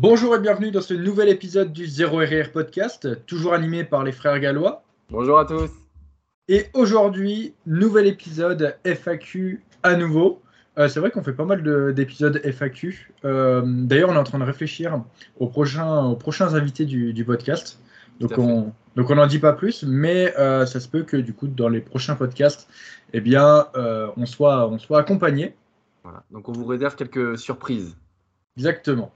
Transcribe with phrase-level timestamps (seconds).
[0.00, 4.12] Bonjour et bienvenue dans ce nouvel épisode du 0 RR Podcast, toujours animé par les
[4.12, 4.84] frères gallois.
[5.10, 5.72] Bonjour à tous.
[6.46, 10.40] Et aujourd'hui, nouvel épisode FAQ à nouveau.
[10.78, 11.64] Euh, c'est vrai qu'on fait pas mal
[11.94, 13.12] d'épisodes FAQ.
[13.24, 15.02] Euh, d'ailleurs, on est en train de réfléchir
[15.40, 17.80] aux prochains, aux prochains invités du, podcast.
[18.20, 21.34] Donc on, donc on n'en dit pas plus, mais euh, ça se peut que du
[21.34, 22.68] coup, dans les prochains podcasts,
[23.14, 25.56] eh bien, on, soit, on soit accompagné.
[26.04, 26.22] Voilà.
[26.30, 27.96] Donc on vous réserve quelques surprises.
[28.56, 29.12] Exactement.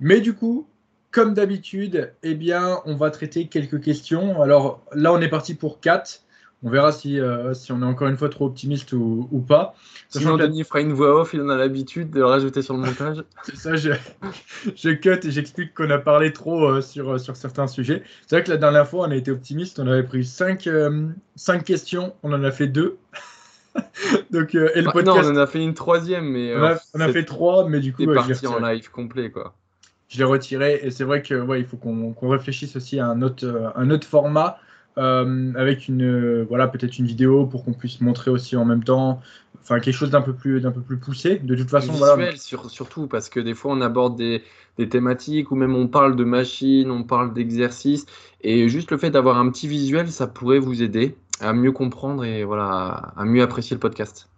[0.00, 0.68] Mais du coup,
[1.10, 4.42] comme d'habitude, eh bien, on va traiter quelques questions.
[4.42, 6.20] Alors là, on est parti pour 4.
[6.62, 9.74] On verra si, euh, si on est encore une fois trop optimiste ou, pas.
[10.08, 13.24] Sinon, Denis fera une voix off, il en a l'habitude de rajouter sur le montage.
[13.44, 13.92] C'est ça, je,
[14.74, 18.02] je, cut et j'explique qu'on a parlé trop euh, sur, euh, sur certains sujets.
[18.26, 20.68] C'est vrai que la dernière fois, on a été optimiste, on avait pris 5
[21.36, 22.98] cinq, questions, on en a fait 2.
[24.30, 26.54] Donc, et le bah, podcast, non, on en a fait une troisième, mais.
[26.94, 28.02] on, a, fait 3, mais du coup.
[28.02, 29.54] C'est parti en live complet, quoi
[30.08, 30.80] je l'ai retiré.
[30.82, 34.06] Et c'est vrai que ouais, il faut qu'on réfléchisse aussi à un autre, un autre
[34.06, 34.58] format.
[34.98, 39.20] Euh, avec une voilà peut-être une vidéo pour qu'on puisse montrer aussi en même temps
[39.60, 43.06] enfin quelque chose d'un peu plus d'un peu plus poussé de toute façon visuel surtout
[43.06, 44.42] parce que des fois on aborde des,
[44.78, 48.06] des, thématiques ou même on parle de machines on parle d'exercices
[48.40, 52.24] et juste le fait d'avoir un petit visuel ça pourrait vous aider à mieux comprendre
[52.24, 54.30] et voilà à mieux apprécier le podcast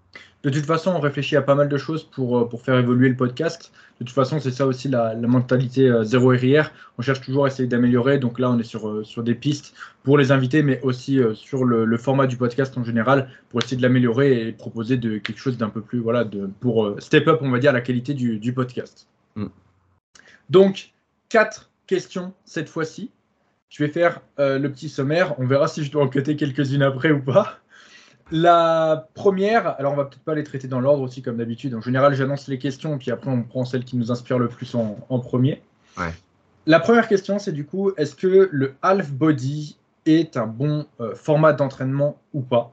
[0.45, 3.09] de toute façon, on réfléchit à pas mal de choses pour, euh, pour faire évoluer
[3.09, 3.73] le podcast.
[4.01, 6.71] De toute façon, c'est ça aussi la, mentalité euh, zéro RIR.
[6.97, 8.19] On cherche toujours à essayer d'améliorer.
[8.19, 11.65] Donc là, on est sur, euh, sur des pistes pour les invités, mais aussi sur
[11.65, 15.59] le, format du podcast en général pour essayer de l'améliorer et proposer de, quelque chose
[15.59, 19.09] d'un peu plus, voilà, de, pour step up, on va dire, la qualité du, podcast.
[19.35, 19.47] Mm.
[20.51, 20.93] Donc,
[21.29, 23.11] quatre questions cette fois-ci.
[23.69, 25.39] Je vais faire le petit sommaire.
[25.39, 27.59] On verra si je dois en cuter quelques-unes après ou pas.
[28.31, 31.75] La première, alors on va peut-être pas les traiter dans l'ordre aussi comme d'habitude.
[31.75, 34.75] En général, j'annonce les questions, puis après on prend celles qui nous inspirent le plus
[34.75, 35.63] en, premier.
[36.67, 41.15] La première question, c'est du coup, est-ce que le half body est un bon euh,
[41.15, 42.73] format d'entraînement ou pas?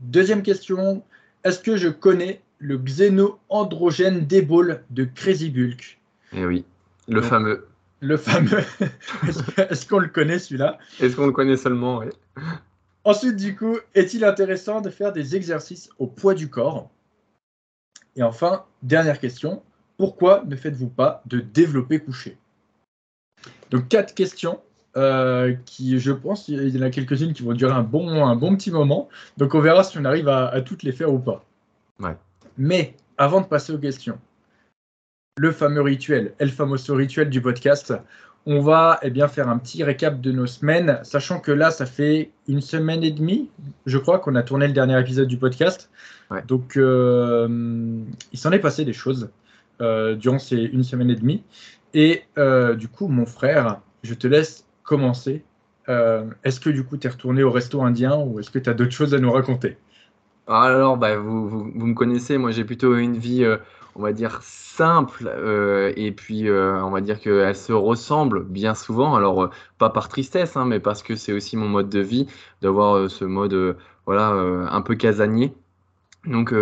[0.00, 1.02] Deuxième question,
[1.44, 6.00] est-ce que je connais le xéno-androgène Débol de Crazy Bulk?
[6.32, 6.64] Eh oui,
[7.08, 7.68] le fameux.
[8.00, 8.64] Le fameux.
[9.70, 10.78] est-ce qu'on le connaît celui-là?
[11.00, 12.06] Est-ce qu'on le connaît seulement oui.
[13.04, 16.90] Ensuite, du coup, est-il intéressant de faire des exercices au poids du corps?
[18.16, 19.62] Et enfin, dernière question,
[19.98, 22.38] pourquoi ne faites-vous pas de développer couché?
[23.70, 24.60] Donc, quatre questions
[24.96, 28.36] euh, qui, je pense, il y en a quelques-unes qui vont durer un bon, un
[28.36, 29.08] bon petit moment.
[29.36, 31.44] Donc, on verra si on arrive à, toutes les faire ou pas.
[32.56, 34.18] Mais avant de passer aux questions,
[35.36, 37.92] le fameux rituel, El Famoso rituel du podcast,
[38.46, 41.86] on va eh bien, faire un petit récap de nos semaines, sachant que là, ça
[41.86, 43.48] fait une semaine et demie,
[43.86, 45.90] je crois, qu'on a tourné le dernier épisode du podcast.
[46.46, 47.48] Donc, euh,
[48.32, 49.30] il s'en est passé des choses
[49.80, 51.42] euh, durant ces une semaine et demie.
[51.94, 55.42] Et euh, du coup, mon frère, je te laisse commencer.
[55.88, 58.74] est-ce que du coup, tu es retourné au resto indien ou est-ce que tu as
[58.74, 59.78] d'autres choses à nous raconter?
[60.46, 63.46] Alors, bah, vous, vous, me connaissez, moi j'ai plutôt une vie
[63.96, 68.74] on va dire, simple, euh, et puis euh, on va dire qu'elle se ressemble bien
[68.74, 72.00] souvent, alors euh, pas par tristesse, hein, mais parce que c'est aussi mon mode de
[72.00, 72.26] vie,
[72.62, 75.54] d'avoir ce mode voilà, un peu casanier.
[76.26, 76.52] Donc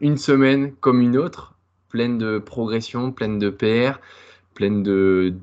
[0.00, 1.54] une semaine comme une autre,
[1.88, 4.00] pleine de progression, pleine de PR,
[4.54, 5.34] pleine de,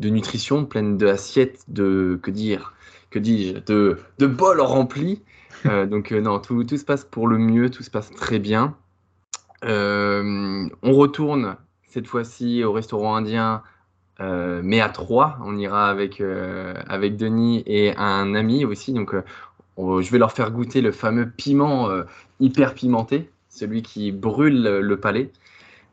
[0.00, 2.74] de nutrition, pleine d'assiettes, de, que dire,
[3.10, 5.22] que dis-je, de, de bols remplis.
[5.64, 8.76] donc non, tout, tout se passe pour le mieux, tout se passe très bien.
[9.66, 11.56] Euh, on retourne
[11.88, 13.62] cette fois-ci au restaurant indien,
[14.20, 15.38] euh, mais à trois.
[15.44, 18.92] On ira avec, euh, avec Denis et un ami aussi.
[18.92, 19.14] Donc,
[19.78, 21.90] je vais leur faire goûter le fameux piment
[22.40, 25.30] hyper pimenté, celui qui brûle le palais.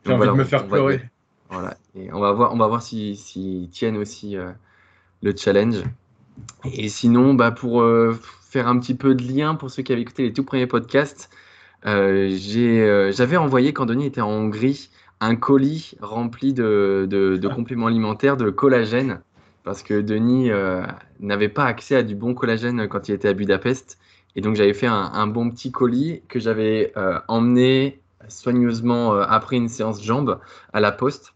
[0.06, 1.02] J'ai envie de me faire pleurer.
[1.50, 1.76] voilà.
[1.94, 4.36] Et on va voir, on va voir s'ils si, tiennent aussi
[5.22, 5.82] le challenge.
[6.64, 7.84] Et sinon, bah, pour
[8.42, 11.30] faire un petit peu de lien pour ceux qui avaient écouté les tout premiers podcasts,
[11.84, 14.90] j'avais envoyé, quand Denis était en Hongrie,
[15.20, 19.20] un colis rempli de, de, compléments alimentaires, de collagène,
[19.64, 20.82] parce que Denis euh,
[21.20, 23.98] n'avait pas accès à du bon collagène quand il était à Budapest.
[24.36, 26.92] Et donc j'avais fait un, bon petit colis que j'avais
[27.28, 30.40] emmené soigneusement après une séance jambes
[30.72, 31.34] à la poste.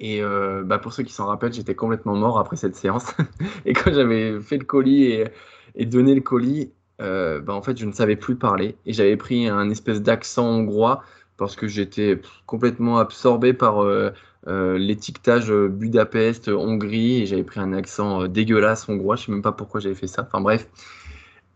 [0.00, 0.20] Et
[0.64, 3.14] bah, pour ceux qui s'en rappellent, j'étais complètement mort après cette séance.
[3.66, 5.28] et quand j'avais fait le colis et,
[5.76, 9.16] et donné le colis, euh, bah, en fait, je ne savais plus parler et j'avais
[9.16, 11.02] pris un espèce d'accent hongrois
[11.36, 14.10] parce que j'étais complètement absorbé par euh,
[14.48, 19.16] euh, l'étiquetage Budapest, Hongrie et j'avais pris un accent dégueulasse hongrois.
[19.16, 20.26] Je ne sais même pas pourquoi j'avais fait ça.
[20.26, 20.68] Enfin bref.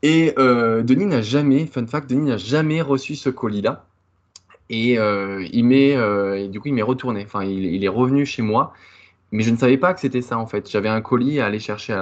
[0.04, 3.86] Et Denis n'a jamais, fun fact, Denis n'a jamais reçu ce colis-là.
[4.68, 7.22] Et il m'est, du coup, il m'est retourné.
[7.24, 8.72] Enfin, il, est revenu chez moi
[9.34, 10.70] mais je ne savais pas que c'était ça en fait.
[10.70, 11.96] J'avais un colis à aller chercher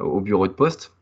[0.00, 0.94] au bureau de poste,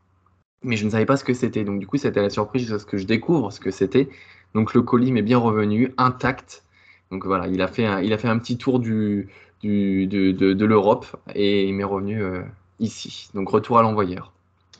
[0.62, 1.64] mais je ne savais pas ce que c'était.
[1.64, 4.08] Donc du coup, c'était la surprise jusqu'à ce que je découvre ce que c'était.
[4.54, 6.64] Donc le colis m'est bien revenu, intact.
[7.10, 9.28] Donc voilà, il a fait un, il a fait un petit tour du,
[9.62, 12.42] du de, de, l'Europe et il m'est revenu euh,
[12.78, 13.28] ici.
[13.34, 14.32] Donc retour à l'envoyeur.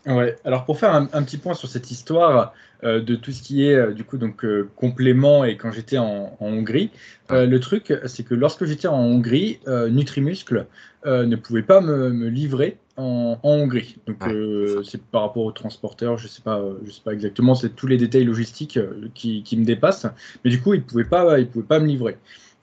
[0.06, 2.54] Ouais, alors pour faire un, petit point sur cette histoire
[2.84, 6.34] euh, de tout ce qui est euh, du coup donc complément et quand j'étais en,
[6.40, 6.90] Hongrie,
[7.28, 10.66] le truc c'est que lorsque j'étais en Hongrie, Nutrimuscle
[11.04, 13.96] ne pouvait pas me, livrer en, Hongrie.
[14.06, 14.22] Donc
[14.84, 17.96] c'est par rapport aux transporteurs, je sais pas, je sais pas exactement, c'est tous les
[17.96, 18.78] détails logistiques
[19.14, 20.06] qui, qui, me dépassent,
[20.44, 22.16] mais du coup ils pouvaient pas, ils pouvaient pas me livrer.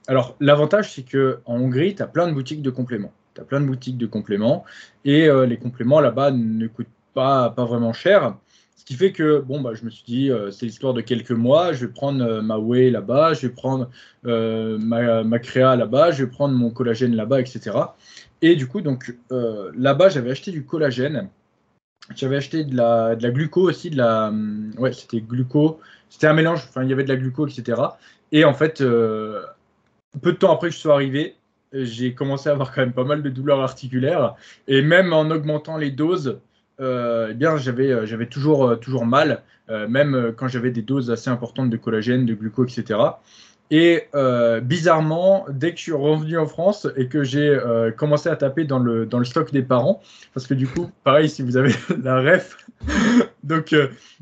[0.06, 3.12] Alors l'avantage c'est que en Hongrie, tu as plein de boutiques de compléments.
[3.34, 4.64] Tu as plein de boutiques de compléments
[5.04, 8.36] et les compléments là-bas ne coûtent pas, pas vraiment cher.
[8.78, 11.32] Ce qui fait que bon, bah, je me suis dit, euh, c'est l'histoire de quelques
[11.32, 13.90] mois, je vais prendre euh, ma whey là-bas, je vais prendre
[14.24, 17.76] euh, ma, ma, créa là-bas, je vais prendre mon collagène là-bas, etc.
[18.42, 21.28] Et du coup, donc là-bas, j'avais acheté du collagène,
[22.14, 26.26] j'avais acheté de la, de la gluco aussi, de la, hum, ouais, c'était gluco, c'était
[26.26, 27.82] un mélange, enfin, il y avait de la gluco, etc.
[28.32, 31.36] Et en fait, peu de temps après que je sois arrivé,
[31.72, 34.34] j'ai commencé à avoir quand même pas mal de douleurs articulaires.
[34.66, 36.38] Et même en augmentant les doses,
[36.80, 41.10] euh, eh bien, j'avais, euh, j'avais toujours, euh, toujours mal, même quand j'avais des doses
[41.10, 42.98] assez importantes de collagène, de gluco, etc.
[43.70, 44.04] Et
[44.62, 47.58] bizarrement, dès que je suis revenu en France et que j'ai
[47.96, 50.00] commencé à taper dans le, dans le stock des parents,
[50.32, 51.72] parce que du coup, pareil, si vous avez
[52.02, 52.56] la ref,
[53.42, 53.74] donc,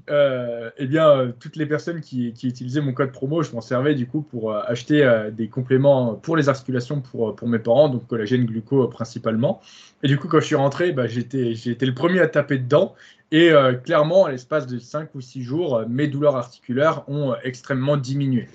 [0.09, 4.07] eh bien, toutes les personnes qui, qui, utilisaient mon code promo, je m'en servais du
[4.07, 8.89] coup pour acheter des compléments pour les articulations pour, pour mes parents, donc collagène, gluco
[8.89, 9.61] principalement.
[10.03, 12.95] Et du coup, quand je suis rentré, bah, j'étais, le premier à taper dedans.
[13.33, 17.37] Et euh, clairement, à l'espace de 5 ou 6 jours, mes douleurs articulaires ont euh,
[17.43, 18.49] extrêmement diminué.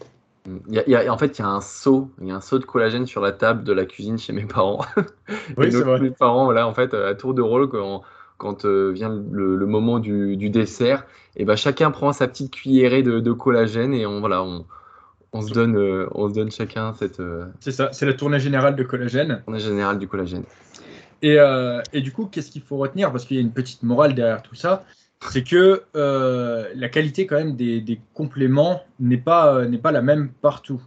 [0.47, 2.57] Il y a, en fait, il y a un seau, il y a un seau
[2.57, 4.85] de collagène sur la table de la cuisine chez mes parents.
[5.57, 5.99] Oui, c'est vrai.
[5.99, 8.01] Mes parents, voilà, en fait, à tour de rôle, quand,
[8.37, 11.05] quand euh, vient le, moment du, dessert,
[11.35, 14.65] et ben chacun prend sa petite cuillerée de, collagène et on, voilà, on,
[15.31, 15.77] on se donne,
[16.11, 17.21] on se donne chacun cette.
[17.59, 19.41] C'est ça, c'est la tournée générale de collagène.
[19.45, 20.43] Tournée générale du collagène.
[21.23, 23.11] Euh, et, du coup, qu'est-ce qu'il faut retenir?
[23.11, 24.83] Parce qu'il y a une petite morale derrière tout ça.
[25.29, 30.01] C'est que euh, la qualité quand même des, compléments n'est pas, euh, n'est pas la
[30.01, 30.81] même partout.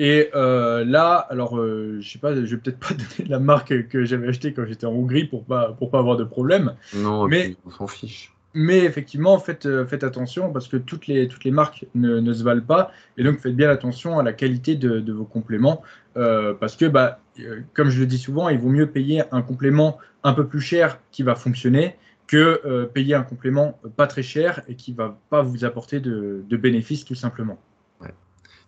[0.00, 4.28] Et là, alors, je sais pas, je vais peut-être pas donner la marque que j'avais
[4.28, 6.74] achetée quand j'étais en Hongrie pour pas pour pas avoir de problème.
[6.94, 8.32] Non, mais on s'en fiche.
[8.54, 12.44] Mais effectivement, faites, faites attention parce que toutes les, toutes les marques ne, ne, se
[12.44, 12.92] valent pas.
[13.16, 15.82] Et donc, faites bien attention à la qualité de, de vos compléments.
[16.14, 19.98] parce que bah, euh, comme je le dis souvent, il vaut mieux payer un complément
[20.24, 21.96] un peu plus cher qui va fonctionner
[22.28, 26.44] que euh, payer un complément pas très cher et qui va pas vous apporter de,
[26.50, 27.58] bénéfices tout simplement.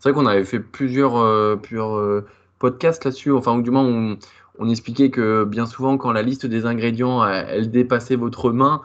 [0.00, 2.24] C'est vrai qu'on avait fait plusieurs, euh,
[2.58, 4.16] podcasts là-dessus, enfin ou du moins
[4.58, 8.80] on, expliquait que bien souvent quand la liste des ingrédients elle dépassait votre main,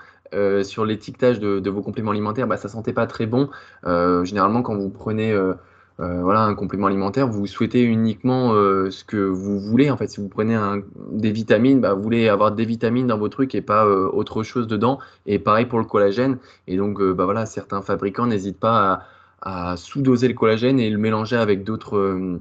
[0.64, 3.50] sur l'étiquetage de, vos compléments alimentaires, bah, ça sentait pas très bon.
[3.86, 5.54] généralement, quand vous prenez euh,
[5.98, 9.90] voilà, un complément alimentaire, vous souhaitez uniquement euh, ce que vous voulez.
[9.90, 10.58] En fait, si vous prenez
[11.12, 14.44] des vitamines, bah, vous voulez avoir des vitamines dans vos trucs et pas euh, autre
[14.44, 15.00] chose dedans.
[15.26, 16.38] Et pareil pour le collagène.
[16.68, 19.04] Et donc, bah, voilà, certains fabricants n'hésitent pas
[19.42, 22.40] à, sous-doser le collagène et le mélanger avec d'autres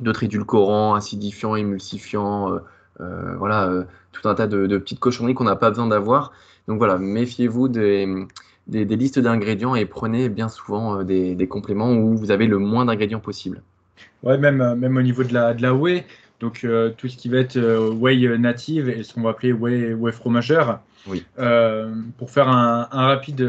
[0.00, 2.58] d'autres édulcorants, acidifiants, émulsifiants,
[2.98, 3.70] voilà,
[4.12, 6.32] tout un tas de, de petites cochonneries qu'on n'a pas besoin d'avoir.
[6.68, 8.26] Donc voilà, méfiez-vous des
[8.68, 12.84] des, listes d'ingrédients et prenez bien souvent euh, des, compléments où vous avez le moins
[12.84, 13.62] d'ingrédients possible.
[14.22, 16.04] Ouais, même, euh, même au niveau de la, de la whey,
[16.40, 17.58] donc euh, tout ce qui va être
[17.90, 20.80] whey native et ce qu'on va appeler whey, whey fromageur.
[21.06, 21.24] Oui.
[22.18, 23.48] pour faire un, rapide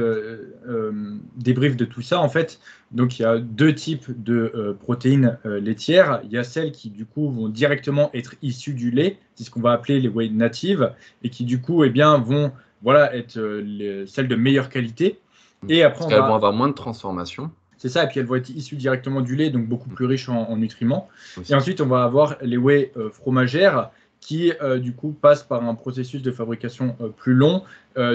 [1.35, 2.57] débrief de tout ça, en fait,
[2.91, 6.21] donc il y a deux types de protéines laitières.
[6.23, 9.51] Il y a celles qui du coup vont directement être issues du lait, c'est ce
[9.51, 13.37] qu'on va appeler les whey natives, et qui du coup eh bien, vont voilà, être
[13.37, 15.19] euh, celles de meilleure qualité.
[15.67, 16.27] Et après, Parce on va...
[16.27, 17.51] vont avoir moins de transformation.
[17.77, 20.27] C'est ça, et puis elles vont être issues directement du lait, donc beaucoup plus riches
[20.27, 21.07] en, nutriments.
[21.49, 25.63] Et ensuite, on va avoir les whey euh, fromagères qui, euh, du coup, passent par
[25.63, 27.63] un processus de fabrication plus long.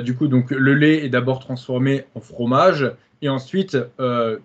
[0.03, 2.91] du coup, donc le lait est d'abord transformé en fromage,
[3.23, 3.79] et ensuite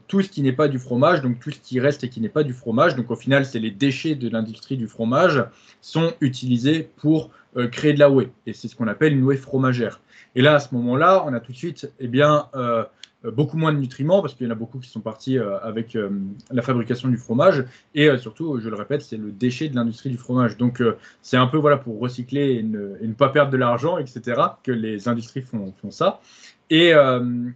[0.08, 2.30] tout ce qui n'est pas du fromage, donc tout ce qui reste et qui n'est
[2.30, 5.44] pas du fromage, donc au final, c'est les déchets de l'industrie du fromage,
[5.82, 7.30] sont utilisés pour
[7.72, 8.30] créer de la whey.
[8.48, 10.00] Et c'est ce qu'on appelle une whey fromagère.
[10.40, 12.86] Et là, à ce moment-là, on a tout de suite eh bien, euh,
[13.26, 15.98] beaucoup moins de nutriments parce qu'il y en a beaucoup qui sont partis euh, avec
[15.98, 16.12] euh,
[16.50, 17.66] la fabrication du fromage.
[17.94, 20.56] Et surtout, je le répète, c'est le déchet de l'industrie du fromage.
[20.56, 20.82] Donc,
[21.22, 25.10] c'est un peu voilà, pour recycler et ne, pas perdre de l'argent, etc., que les
[25.10, 26.22] industries font, ça.
[26.70, 26.94] Et,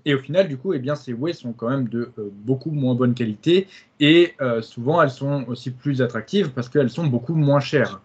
[0.05, 2.95] et, au final, du coup, eh bien, ces whey sont quand même de beaucoup moins
[2.95, 3.69] bonne qualité
[4.01, 8.01] et souvent elles sont aussi plus attractives parce qu'elles sont beaucoup moins chères.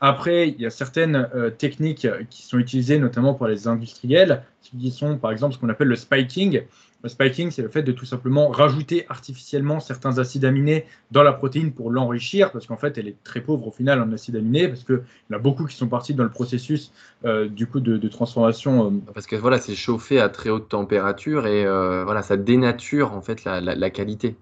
[0.00, 1.28] Après, il y a certaines
[1.58, 5.88] techniques qui sont utilisées notamment pour les industriels, qui sont par exemple ce qu'on appelle
[5.88, 6.62] le spiking.
[7.02, 11.32] Le spiking, c'est le fait de tout simplement rajouter artificiellement certains acides aminés dans la
[11.32, 14.68] protéine pour l'enrichir, parce qu'en fait, elle est très pauvre au final en acides aminés,
[14.68, 16.92] parce qu'il y en a beaucoup qui sont partis dans le processus
[17.24, 18.86] euh, du coup de, transformation.
[18.86, 19.12] Euh.
[19.14, 23.22] Parce que voilà, c'est chauffé à très haute température et euh, voilà, ça dénature en
[23.22, 24.36] fait la qualité.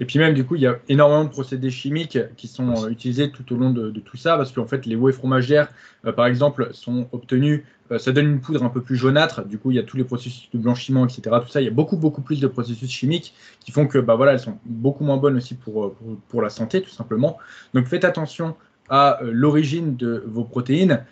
[0.00, 2.88] Et puis même, du coup, il y a énormément de procédés chimiques qui sont euh,
[2.88, 5.68] utilisés tout au long de, tout ça, parce qu'en fait, les whey fromagères,
[6.06, 9.58] euh, par exemple, sont obtenus, euh, ça donne une poudre un peu plus jaunâtre, du
[9.58, 11.36] coup, il y a tous les processus de blanchiment, etc.
[11.42, 14.14] Tout ça, il y a beaucoup, beaucoup plus de processus chimiques qui font que, bah
[14.14, 15.94] voilà, elles sont beaucoup moins bonnes aussi pour,
[16.28, 17.36] pour, la santé, tout simplement.
[17.74, 18.56] Donc, faites attention
[18.88, 21.04] à l'origine de vos protéines.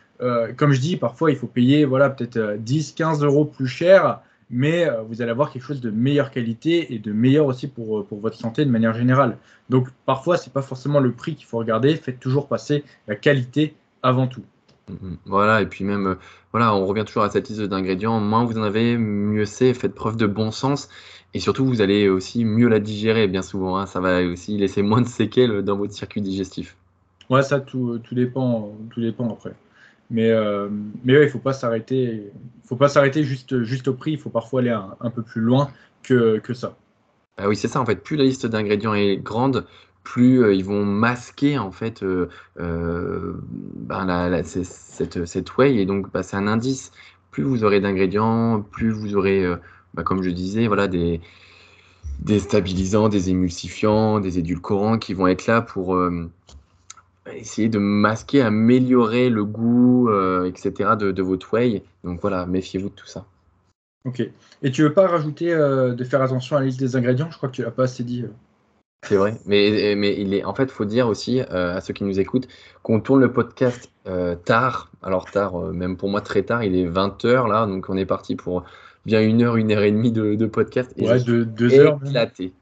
[0.57, 4.89] comme je dis, parfois, il faut payer, voilà, peut-être 10, 15 euros plus cher mais
[4.89, 8.05] euh, vous allez avoir quelque chose de meilleure qualité et de meilleur aussi pour, euh,
[8.05, 9.39] pour votre santé de manière générale.
[9.69, 13.17] Donc parfois, ce n'est pas forcément le prix qu'il faut regarder, faites toujours passer la
[13.17, 14.45] qualité avant tout.
[14.91, 15.17] Mm-hmm.
[15.27, 16.15] Voilà, et puis même, euh,
[16.53, 18.21] voilà, on revient toujours à cette liste d'ingrédients.
[18.21, 19.75] Moins vous en avez, mieux c'est.
[19.75, 20.89] Faites preuve de bon sens.
[21.35, 23.77] Et surtout, vous allez aussi mieux la digérer, bien souvent.
[23.77, 23.87] Hein.
[23.87, 26.77] Ça va aussi laisser moins de séquelles dans votre circuit digestif.
[27.29, 29.53] Ouais, ça, tout, tout, dépend, tout dépend après.
[30.11, 30.69] Mais, euh,
[31.05, 32.33] mais il ne faut pas s'arrêter.
[32.65, 34.13] faut pas s'arrêter juste, juste au prix.
[34.13, 35.71] Il faut parfois aller un, peu plus loin
[36.03, 36.77] que, que ça.
[37.37, 37.81] Ah oui, c'est ça.
[37.81, 39.67] En fait, plus la liste d'ingrédients est grande,
[40.05, 45.77] plus euh, ils vont masquer en fait euh, ben, cette, cette whey.
[45.77, 46.91] Et donc, bah, c'est un indice.
[47.31, 49.47] Plus vous aurez d'ingrédients, plus vous aurez,
[49.95, 51.21] bah, comme je disais, voilà, des,
[52.21, 55.95] des stabilisants, des émulsifiants, des édulcorants qui vont être là pour
[57.37, 60.91] essayer de masquer, améliorer le goût, euh, etc.
[60.99, 61.83] de, votre whey.
[62.05, 63.25] Donc voilà, méfiez-vous de tout ça.
[64.05, 64.23] Ok.
[64.63, 67.29] Et tu veux pas rajouter euh, de faire attention à la liste des ingrédients?
[67.31, 68.23] Je crois que tu l'as pas assez dit.
[68.23, 68.31] Euh.
[69.07, 72.03] C'est vrai, mais, mais il est, en fait, il faut dire aussi à ceux qui
[72.03, 72.49] nous écoutent
[72.83, 73.93] qu'on tourne le podcast
[74.45, 74.91] tard.
[75.03, 78.35] Alors tard, même pour moi très tard, il est 20h là, donc on est parti
[78.35, 78.65] pour
[79.07, 80.93] bien une heure, une heure et demie de, podcast.
[80.97, 82.01] Et ouais, de, deux heures.
[82.05, 82.53] Éclaté.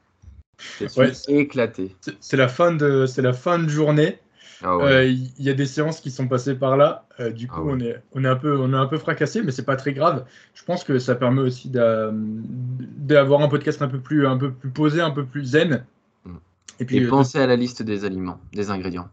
[0.96, 1.96] Ouais, éclaté.
[2.20, 4.18] C'est la fin de, c'est la fin de journée.
[4.62, 7.06] Ah euh, il y a des séances qui sont passées par là.
[7.20, 9.42] Euh, du coup, ah on, est, on, est un peu, on est un peu fracassé,
[9.42, 10.24] mais c'est pas très grave.
[10.54, 14.70] Je pense que ça permet aussi d'avoir un podcast un peu, plus, un peu plus
[14.70, 15.84] posé, un peu plus zen.
[16.24, 16.36] Mm.
[16.80, 19.08] Et puis, euh, pensez à la liste des aliments, des ingrédients.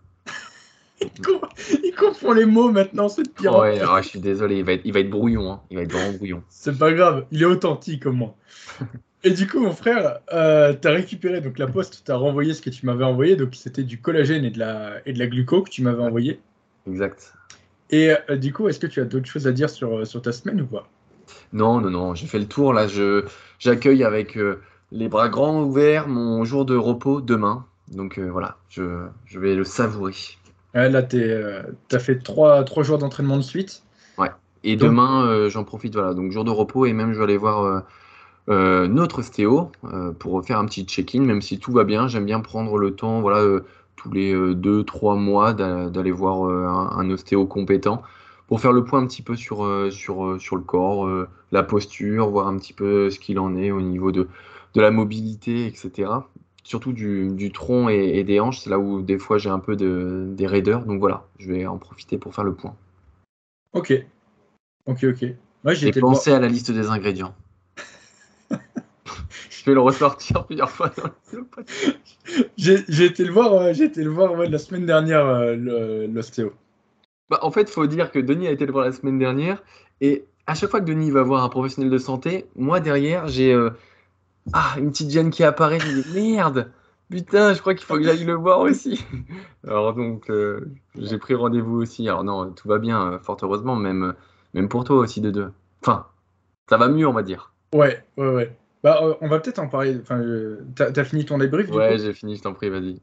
[1.83, 3.57] il confond les mots maintenant, c'est pire.
[3.57, 5.51] Ouais, je suis désolé, il va être, il va être brouillon.
[5.51, 5.61] Hein.
[5.69, 6.43] Il va être vraiment brouillon.
[6.47, 8.33] C'est pas grave, il est authentique au moins.
[9.25, 12.53] Et du coup, mon frère, euh, tu as récupéré donc la poste, tu as renvoyé
[12.53, 13.37] ce que tu m'avais envoyé.
[13.37, 16.41] Donc, c'était du collagène et de la, et de la gluco que tu m'avais envoyé.
[16.87, 17.33] Exact.
[17.89, 20.21] Et euh, du coup, est-ce que tu as d'autres choses à dire sur, euh, sur
[20.21, 20.89] ta semaine ou pas?
[21.53, 22.15] Non, non, non.
[22.15, 22.73] J'ai fait le tour.
[22.73, 23.23] Là, je,
[23.59, 24.37] j'accueille avec
[24.91, 27.65] les bras grands ouverts mon jour de repos demain.
[27.93, 30.13] Donc, voilà, je, je, vais le savourer.
[30.73, 31.23] là, tu
[31.91, 33.83] as fait trois, trois jours d'entraînement de suite.
[34.17, 34.31] Ouais.
[34.65, 35.93] Et demain, j'en profite.
[35.93, 37.83] Voilà, donc jour de repos et même je vais aller voir
[38.49, 42.07] euh, notre ostéo euh, pour faire un petit check-in, même si tout va bien.
[42.07, 47.45] J'aime bien prendre le temps, voilà, euh, tous les 2-3 mois d'aller voir un, ostéo
[47.45, 48.01] compétent
[48.47, 51.07] pour faire le point un petit peu sur, sur, sur le corps,
[51.53, 54.27] la posture, voir un petit peu ce qu'il en est au niveau de,
[54.73, 56.09] de la mobilité, etc.
[56.63, 59.77] Surtout du, du tronc et, des hanches, c'est là où des fois j'ai un peu
[59.77, 60.85] de, des raideurs.
[60.85, 62.75] Donc voilà, je vais en profiter pour faire le point.
[63.71, 63.93] Ok.
[64.85, 65.25] Ok, ok.
[65.73, 67.33] J'ai pensé à la liste des ingrédients.
[69.63, 70.91] Je vais le ressortir plusieurs fois
[72.57, 76.51] J'ai été le voir, euh, j'ai été le voir la semaine dernière, euh, l'ostéo.
[77.29, 79.63] Bah, en fait, il faut dire que Denis a été le voir la semaine dernière.
[80.01, 83.53] Et à chaque fois que Denis va voir un professionnel de santé, moi derrière, j'ai
[83.53, 83.69] euh,
[84.51, 85.79] ah, une petite gêne qui apparaît.
[85.79, 86.69] Je me dis merde,
[87.09, 89.05] putain, je crois qu'il faut que j'aille le voir aussi.
[89.65, 90.29] Alors donc,
[90.97, 92.09] j'ai pris rendez-vous aussi.
[92.09, 94.13] Alors non, tout va bien, fort heureusement, même,
[94.53, 95.51] même pour toi aussi de deux.
[95.81, 96.07] Enfin,
[96.69, 97.53] ça va mieux, on va dire.
[97.73, 98.57] Ouais, ouais, ouais.
[98.83, 99.97] Bah, euh, on va peut-être en parler.
[100.01, 100.21] Enfin,
[100.75, 102.99] t'as as fini ton débrief Ouais, j'ai fini, je t'en prie, vas-y.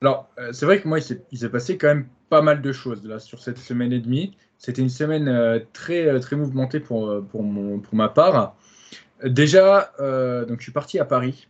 [0.00, 3.04] Alors, euh, c'est vrai que moi, il s'est passé quand même pas mal de choses
[3.04, 4.36] là sur cette semaine et demie.
[4.58, 8.54] C'était une semaine euh, très, très mouvementée pour, pour, mon, pour ma part.
[9.24, 11.48] Déjà, donc, je suis parti à Paris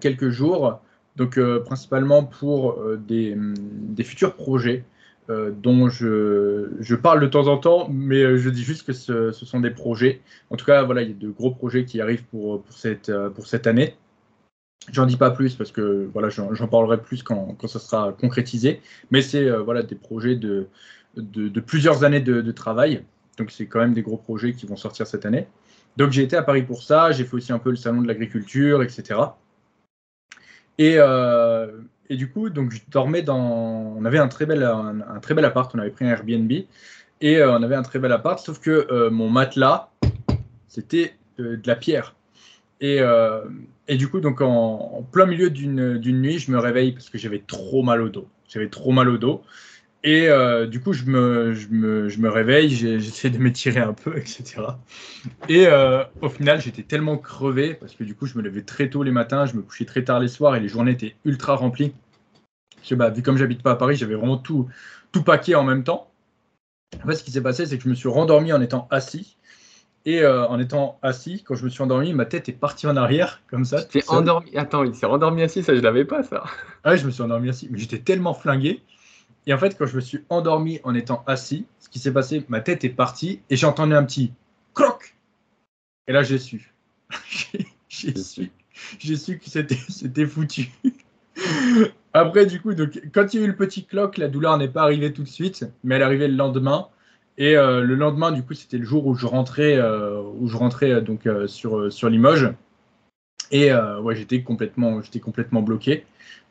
[0.00, 0.80] quelques jours,
[1.16, 4.84] donc principalement pour des, des futurs projets.
[5.30, 8.94] Euh, dont je, je, parle de temps en temps, mais euh, je dis juste que
[8.94, 10.22] ce, sont des projets.
[10.48, 13.10] En tout cas, voilà, il y a de gros projets qui arrivent pour, pour, cette,
[13.10, 13.94] euh, pour cette année.
[14.90, 18.80] J'en dis pas plus parce que voilà, j'en parlerai plus quand, quand, ça sera concrétisé.
[19.10, 20.68] Mais c'est voilà, des projets de,
[21.14, 23.04] de, plusieurs années de, travail.
[23.36, 25.46] Donc c'est quand même des gros projets qui vont sortir cette année.
[25.98, 27.12] Donc j'ai été à Paris pour ça.
[27.12, 29.20] J'ai fait aussi un peu le salon de l'agriculture, etc.
[30.78, 31.66] Et, euh,
[32.10, 33.94] et du coup, donc je dormais dans.
[33.96, 35.70] On avait un très bel, un, très bel appart.
[35.74, 36.66] On avait pris un Airbnb et
[37.22, 38.38] euh, on avait un très bel appart.
[38.38, 39.90] Sauf que euh, mon matelas,
[40.68, 42.14] c'était de, la pierre.
[42.80, 43.00] Et,
[43.88, 47.42] et, du coup, donc en, plein milieu d'une nuit, je me réveille parce que j'avais
[47.44, 48.28] trop mal au dos.
[48.48, 49.42] J'avais trop mal au dos.
[50.04, 50.28] Et
[50.68, 54.62] du coup, je me, je me, je me réveille, j'essaie de m'étirer un peu, etc.
[55.48, 55.66] Et
[56.20, 59.10] au final, j'étais tellement crevé parce que du coup, je me levais très tôt les
[59.10, 61.92] matins, je me couchais très tard les soirs et les journées étaient ultra remplies.
[62.84, 64.68] Je, bah, vu comme j'habite pas à Paris, j'avais vraiment tout,
[65.10, 66.10] tout paqué en même temps.
[67.02, 69.36] En fait, ce qui s'est passé, c'est que je me suis rendormi en étant assis.
[70.06, 73.42] Et en étant assis, quand je me suis endormi, ma tête est partie en arrière,
[73.50, 73.84] comme ça.
[73.84, 76.44] Tu endormi Attends, il s'est endormi assis, ça je l'avais pas, ça.
[76.82, 78.82] Ah oui, je me suis endormi assis, mais j'étais tellement flingué.
[79.48, 82.44] Et en fait, quand je me suis endormi en étant assis, ce qui s'est passé,
[82.50, 84.34] ma tête est partie et j'ai entendu un petit
[84.74, 85.16] croc.
[86.06, 86.74] Et là, j'ai su.
[87.88, 88.52] j'ai su.
[88.98, 89.48] J'ai su que
[89.88, 90.70] c'était foutu.
[92.12, 94.68] Après, du coup, donc, quand il y a eu le petit cloc, la douleur n'est
[94.68, 96.88] pas arrivée tout de suite, mais elle est arrivée le lendemain.
[97.38, 100.58] Et euh, le lendemain, du coup, c'était le jour où je rentrais, euh, où je
[100.58, 102.52] rentrais euh, donc sur, sur Limoges.
[103.50, 106.04] Et ouais, j'étais complètement, j'étais complètement bloqué.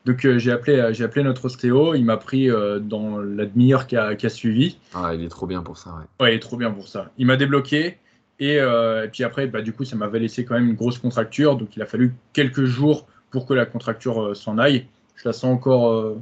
[0.04, 1.94] Donc j'ai appelé, j'ai appelé notre ostéo.
[1.94, 2.48] Il m'a pris
[2.80, 4.78] dans la demi-heure qui a, suivi.
[4.94, 5.90] Ah, il est trop bien pour ça.
[5.90, 7.10] Ouais, ouais il est trop bien pour ça.
[7.18, 7.98] Il m'a débloqué.
[8.40, 11.56] Et, et, puis après, bah, du coup, ça m'avait laissé quand même une grosse contracture.
[11.56, 14.86] Donc il a fallu quelques jours pour que la contracture s'en aille.
[15.16, 16.16] Je la sens encore.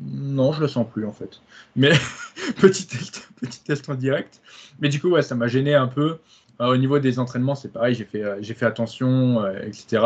[0.00, 1.40] Non, je la sens plus en fait.
[1.76, 1.92] Mais
[2.60, 4.40] petit test, petit test en direct.
[4.80, 6.18] Mais du coup, ouais, ça m'a gêné un peu.
[6.60, 10.02] Euh, au niveau des entraînements, c'est pareil, j'ai fait, euh, attention, euh, etc.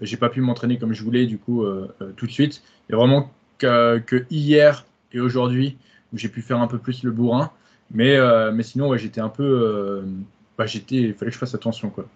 [0.00, 1.64] j'ai pas pu m'entraîner comme je voulais, du coup,
[2.16, 2.62] tout de suite.
[2.88, 5.78] Il y a vraiment que, hier et aujourd'hui
[6.14, 7.50] j'ai pu faire un peu plus le bourrin.
[7.90, 8.18] Mais,
[8.52, 10.04] mais sinon, j'étais un peu.
[10.58, 12.06] bah, il fallait que je fasse attention, quoi.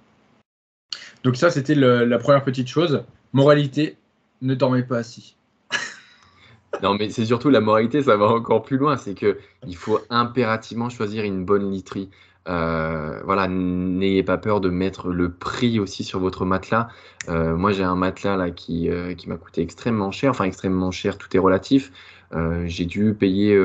[1.25, 3.05] Donc, ça, c'était la première petite chose.
[3.33, 3.97] Moralité,
[4.43, 5.37] ne dormez pas assis.
[6.83, 8.97] Non, mais c'est surtout la moralité, ça va encore plus loin.
[8.97, 12.11] C'est que il faut impérativement choisir une bonne literie.
[12.49, 16.89] Euh, voilà, n'ayez pas peur de mettre le prix aussi sur votre matelas.
[17.29, 20.91] Euh, moi, j'ai un matelas là qui, euh, qui m'a coûté extrêmement cher, enfin extrêmement
[20.91, 21.93] cher, tout est relatif.
[22.65, 23.59] j'ai dû payer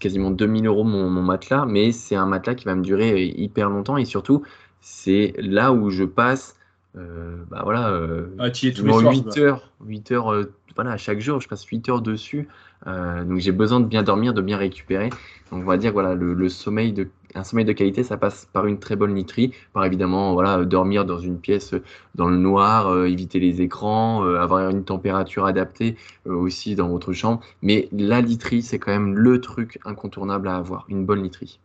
[0.00, 3.98] quasiment 2000 euros mon matelas, mais c'est un matelas qui va me durer hyper longtemps
[3.98, 4.42] et surtout,
[4.80, 6.56] c'est là où je passe
[6.94, 7.98] bah voilà,
[8.38, 12.02] ah, tous les soirs, 8 heures, 8 heures voilà, chaque jour, je passe 8 heures
[12.02, 12.48] dessus.
[12.86, 15.10] Euh, donc j'ai besoin de bien dormir, de bien récupérer.
[15.50, 18.66] Donc on va dire voilà, le, sommeil de, un sommeil de qualité, ça passe par
[18.66, 21.74] une très bonne literie, par évidemment voilà, dormir dans une pièce
[22.14, 27.12] dans le noir, euh, éviter les écrans, euh, avoir une température adaptée aussi dans votre
[27.12, 27.40] chambre.
[27.62, 31.60] Mais la literie, c'est quand même le truc incontournable à avoir, une bonne literie.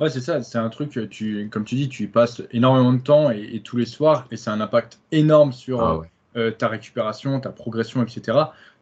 [0.00, 3.02] Ouais, c'est ça, c'est un truc, tu, comme tu dis, tu y passes énormément de
[3.02, 6.02] temps et, tous les soirs, et c'est un impact énorme sur, ah
[6.36, 8.38] euh, ta récupération, ta progression, etc.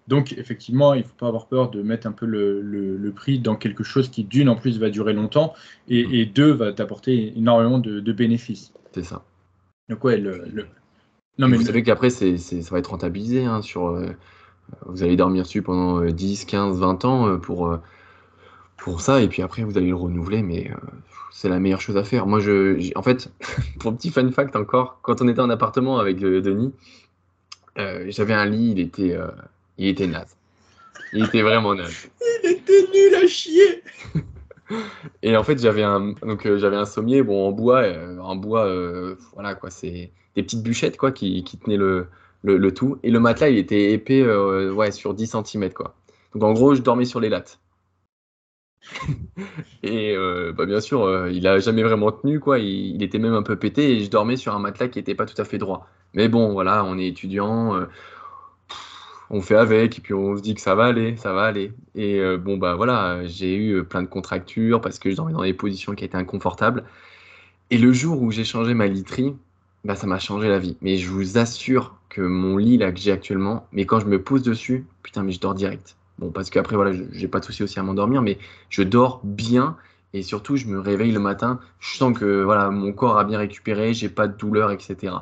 [0.07, 3.57] Donc, effectivement, il ne faut pas avoir peur de mettre un peu le, prix dans
[3.57, 5.55] quelque chose qui, d'une, en plus, va durer longtemps
[5.89, 6.33] et, mm.
[6.33, 8.73] deux, va t'apporter énormément de, bénéfices.
[8.93, 9.25] C'est ça.
[9.89, 10.67] Donc, ouais, le.
[11.39, 12.27] Non, mais vous savez qu'après, ça
[12.71, 13.45] va être rentabilisé.
[13.45, 14.09] Hein, sur, euh,
[14.87, 17.39] vous allez dormir dessus pendant 10, 15, 20 ans euh,
[18.79, 20.71] pour, ça, et puis après, vous allez le renouveler, mais
[21.39, 22.27] c'est la meilleure chose à faire.
[22.27, 23.31] Moi, je, en fait,
[23.79, 26.73] pour petit fun fact encore, quand on était en appartement avec Denis,
[27.79, 29.29] euh, j'avais un lit, il était, euh,
[29.79, 30.37] il était naze.
[31.13, 32.11] Il était vraiment naze.
[32.45, 33.83] Il était nul à chier.
[35.23, 37.85] Et en fait, j'avais un, donc euh, j'avais un sommier, bon en bois,
[38.21, 38.69] en bois,
[39.35, 42.09] voilà quoi, c'est des petites bûchettes quoi qui, qui tenaient le,
[42.43, 42.99] le, tout.
[43.03, 45.95] Et le matelas, il était épais, ouais, sur 10 cm quoi.
[46.35, 47.59] Donc en gros, je dormais sur les lattes.
[49.83, 50.17] et
[50.57, 52.59] bah, bien sûr, il a jamais vraiment tenu quoi.
[52.59, 55.27] Il, était même un peu pété et je dormais sur un matelas qui n'était pas
[55.27, 55.89] tout à fait droit.
[56.15, 57.87] Mais bon, voilà, on est étudiant, euh,
[59.31, 61.73] on fait avec, et puis on se dit que ça va aller, ça va aller.
[61.95, 65.33] Et euh, bon, bah voilà, j'ai eu euh, plein de contractures parce que je dormais
[65.33, 66.85] dans des positions qui étaient inconfortables.
[67.71, 69.37] Et le jour où j'ai changé ma literie,
[69.85, 70.77] bah, ça m'a changé la vie.
[70.81, 74.23] Mais je vous assure que mon lit là que j'ai actuellement, mais quand je me
[74.23, 75.98] pose dessus, putain, mais je dors direct.
[76.19, 78.39] Bon, parce qu'après, voilà, j'ai pas de souci aussi à m'endormir, mais
[78.71, 79.77] je dors bien
[80.15, 83.39] et surtout, je me réveille le matin, je sens que voilà, mon corps a bien
[83.39, 85.15] récupéré, j'ai pas de douleur, etc.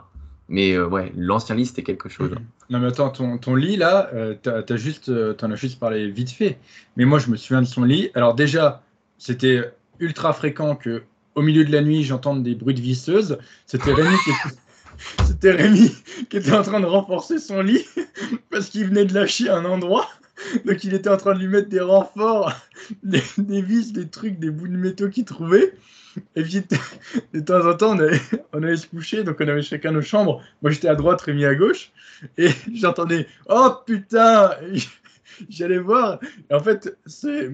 [0.48, 2.30] Mais euh, ouais, l'ancien lit, c'était quelque chose.
[2.36, 2.42] Hein.
[2.70, 6.08] Non, mais attends, ton, ton lit, là, euh, as, juste, euh, en as juste parlé
[6.08, 6.58] vite fait.
[6.96, 8.10] Mais moi, je me souviens de son lit.
[8.14, 8.82] Alors, déjà,
[9.18, 11.02] c'était ultra fréquent que
[11.34, 13.38] au milieu de la nuit, j'entende des bruits de visseuse.
[13.66, 14.56] C'était Rémi qui était...
[15.26, 15.92] C'était Rémi
[16.30, 17.84] qui était en train de renforcer son lit
[18.50, 20.08] parce qu'il venait de lâcher un endroit.
[20.64, 22.52] Donc il était en train de lui mettre des renforts,
[23.02, 23.22] des,
[23.62, 25.74] vis, des trucs, des bouts de métaux qu'il trouvait.
[26.34, 26.62] Et puis
[27.34, 28.20] de temps en temps, on allait,
[28.52, 30.42] on allait, se coucher, donc on avait chacun nos chambres.
[30.62, 31.92] Moi j'étais à droite, Rémi à gauche.
[32.38, 34.50] Et j'entendais Oh putain
[35.50, 36.18] J'allais voir.
[36.50, 37.50] Et en fait, c'est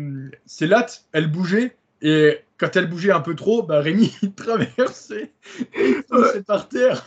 [0.66, 1.77] latte, elle bougeait.
[2.01, 5.33] Et quand elle bougeait un peu trop, bah, Rémi il traversait.
[5.75, 7.05] Et il par terre.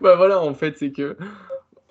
[0.00, 1.16] bah voilà, en fait, c'est que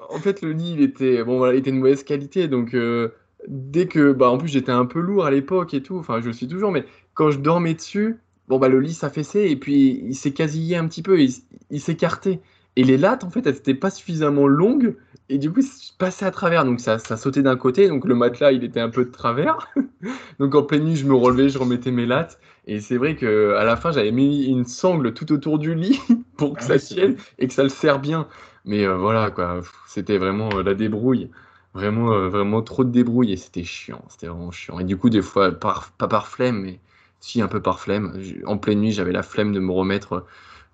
[0.09, 2.47] en fait, le lit, il était, bon, voilà, il était de mauvaise qualité.
[2.47, 3.09] Donc, euh,
[3.47, 5.97] dès que, bah, en plus, j'étais un peu lourd à l'époque et tout.
[5.97, 9.49] Enfin, je le suis toujours, mais quand je dormais dessus, bon, bah, le lit s'affaissait
[9.49, 11.31] et puis il s'est casillé un petit peu, il,
[11.69, 12.41] il s'écartait.
[12.77, 14.95] Et les lattes, en fait, elles n'étaient pas suffisamment longues
[15.31, 16.65] et du coup, je passais à travers.
[16.65, 17.87] Donc, ça, ça sautait d'un côté.
[17.87, 19.69] Donc, le matelas, il était un peu de travers.
[20.39, 22.37] donc, en pleine nuit, je me relevais, je remettais mes lattes.
[22.67, 25.99] Et c'est vrai qu'à la fin, j'avais mis une sangle tout autour du lit
[26.37, 28.27] pour que ah ça tienne et que ça le serre bien.
[28.65, 31.29] Mais euh, voilà, quoi, c'était vraiment euh, la débrouille.
[31.73, 34.03] Vraiment, euh, vraiment trop de débrouille et c'était chiant.
[34.09, 34.79] C'était vraiment chiant.
[34.79, 36.79] Et du coup, des fois, pas par flemme, mais
[37.19, 38.21] si un peu par flemme.
[38.45, 40.25] En pleine nuit, j'avais la flemme de me remettre,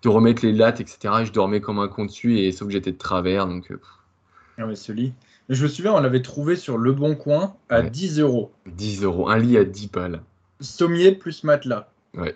[0.01, 1.13] de remettre les lattes, etc.
[1.21, 3.47] Et je dormais comme un con dessus, et sauf que j'étais de travers.
[3.47, 3.71] Donc,
[4.57, 5.13] ah mais ce lit.
[5.49, 8.51] Je me souviens, on l'avait trouvé sur Le Bon Coin à 10 euros.
[8.65, 10.21] 10 euros, un lit à 10 balles.
[10.59, 11.89] Sommier plus matelas.
[12.15, 12.35] Ouais.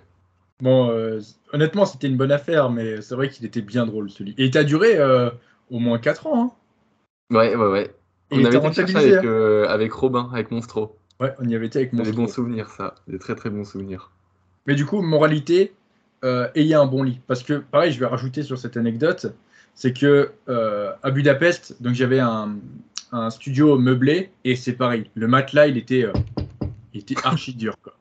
[0.61, 1.19] Bon, euh,
[1.53, 4.35] honnêtement, c'était une bonne affaire, mais c'est vrai qu'il était bien drôle ce lit.
[4.37, 5.31] Et il t'a duré euh,
[5.71, 6.43] au moins 4 ans.
[6.43, 7.95] Hein ouais, ouais, ouais.
[8.29, 9.21] on avait été avec, hein.
[9.25, 10.97] euh, avec Robin, avec Monstro.
[11.19, 12.11] Ouais, on y avait été avec Monstro.
[12.11, 12.93] Des bons souvenirs, ça.
[13.07, 14.11] Des très très bons souvenirs.
[14.67, 15.73] Mais du coup, moralité,
[16.23, 17.19] ayez un bon lit.
[17.25, 19.33] Parce que, pareil, je vais rajouter sur cette anecdote,
[19.73, 22.55] c'est que à Budapest, donc j'avais un,
[23.11, 25.09] un, studio meublé, et c'est pareil.
[25.15, 26.05] Le matelas, il était,
[26.93, 27.95] il était archi dur, quoi.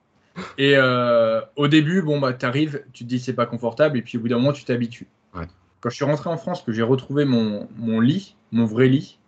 [0.58, 4.02] Et euh, au début, bon, bah, tu arrives, tu te dis c'est pas confortable, et
[4.02, 5.06] puis au bout d'un moment, tu t'habitues.
[5.80, 9.18] Quand je suis rentré en France, que j'ai retrouvé mon, mon, lit, mon vrai lit,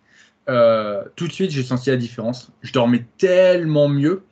[0.50, 2.52] euh, tout de suite, j'ai senti la différence.
[2.60, 4.24] Je dormais tellement mieux.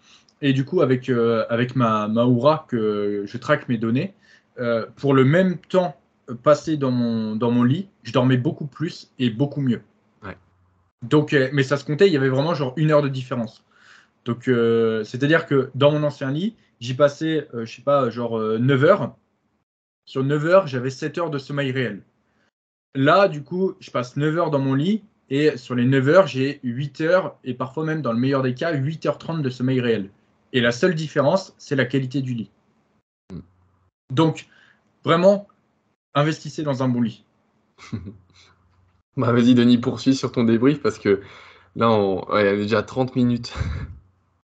[0.43, 4.15] Et du coup, avec, euh, avec ma, ma Oura, que je traque mes données,
[4.97, 5.97] pour le même temps
[6.43, 9.81] passé dans mon, dans mon lit, je dormais beaucoup plus et beaucoup mieux.
[11.03, 13.65] Donc, mais ça se comptait, il y avait vraiment genre une heure de différence.
[14.25, 18.11] Donc, euh, c'est-à-dire que dans mon ancien lit, j'y passais, je euh, je sais pas,
[18.11, 19.17] genre 9 euh, heures.
[20.05, 22.03] Sur 9 heures, j'avais 7 heures de sommeil réel.
[22.95, 26.27] Là, du coup, je passe 9 heures dans mon lit et sur les 9 heures,
[26.27, 30.11] j'ai 8 heures et parfois même, dans le meilleur des cas, 8h30 de sommeil réel.
[30.53, 32.51] Et la seule différence, c'est la qualité du lit.
[34.13, 34.49] Donc,
[35.05, 35.47] vraiment,
[36.15, 37.25] investissez dans un bon lit.
[39.17, 41.23] bah, vas-y, Denis, poursuis sur ton débrief parce que
[41.77, 42.27] là, on...
[42.37, 43.55] il y a déjà 30 minutes.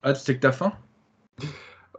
[0.05, 0.75] Ah, tu sais que t'as faim?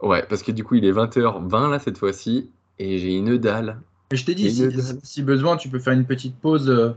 [0.00, 3.80] Ouais, parce que du coup, il est 20h20 là cette fois-ci, et j'ai une dalle.
[4.12, 4.48] Et je t'ai dit,
[5.02, 6.90] si, besoin, tu peux faire une petite pause, euh,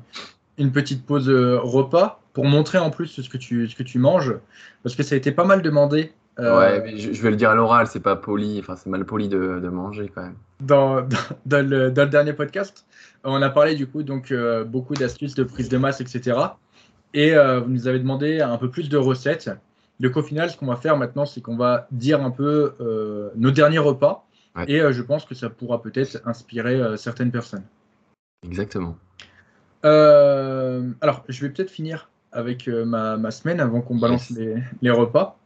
[0.60, 3.98] une petite pause euh, repas pour montrer en plus ce que tu, ce que tu
[3.98, 4.36] manges,
[4.84, 6.12] parce que ça a été pas mal demandé.
[6.38, 9.04] Euh, ouais, mais je, vais le dire à l'oral, c'est pas poli, enfin c'est mal
[9.04, 10.36] poli de, manger quand même.
[10.60, 11.08] Dans,
[11.48, 12.86] dans, le, dernier podcast,
[13.24, 14.32] on a parlé du coup donc
[14.68, 16.38] beaucoup d'astuces de prise de masse, etc.
[17.16, 19.50] Et vous nous avez demandé un peu plus de recettes.
[20.00, 23.30] Donc au final, ce qu'on va faire maintenant, c'est qu'on va dire un peu euh,
[23.36, 24.26] nos derniers repas.
[24.68, 27.64] Et euh, je pense que ça pourra peut-être inspirer euh, certaines personnes.
[28.46, 28.98] Exactement.
[29.84, 35.38] alors, je vais peut-être finir avec ma, semaine avant qu'on balance les, repas.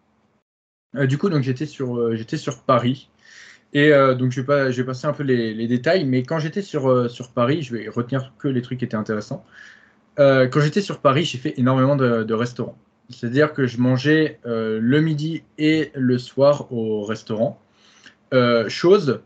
[0.94, 3.10] du coup, donc j'étais sur, j'étais sur Paris.
[3.74, 6.06] Et donc, je vais, pas, je vais passer un peu les, détails.
[6.06, 9.44] Mais quand j'étais sur, sur Paris, je vais retenir que les trucs qui étaient intéressants.
[10.18, 12.78] quand j'étais sur Paris, j'ai fait énormément de restaurants.
[13.14, 17.60] C'est-à-dire que je mangeais euh, le midi et le soir au restaurant.
[18.34, 19.22] Euh, chose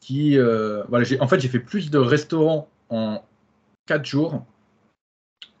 [0.00, 0.38] qui.
[0.38, 3.22] Euh, voilà, en fait, j'ai fait plus de restaurants en
[3.86, 4.44] 4 jours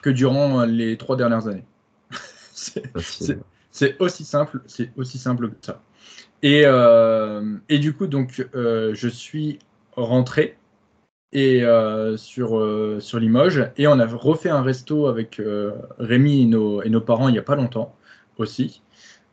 [0.02, 1.64] que durant les 3 dernières années.
[3.70, 5.82] c'est aussi simple, c'est aussi simple que ça.
[6.42, 6.64] Et,
[7.68, 9.58] et du coup, donc, je suis
[9.96, 10.56] rentré
[11.32, 13.70] et euh, sur, euh, sur Limoges.
[13.76, 17.32] Et on a refait un resto avec euh, Rémi et nos, et nos, parents il
[17.32, 17.94] n'y a pas longtemps
[18.38, 18.82] aussi.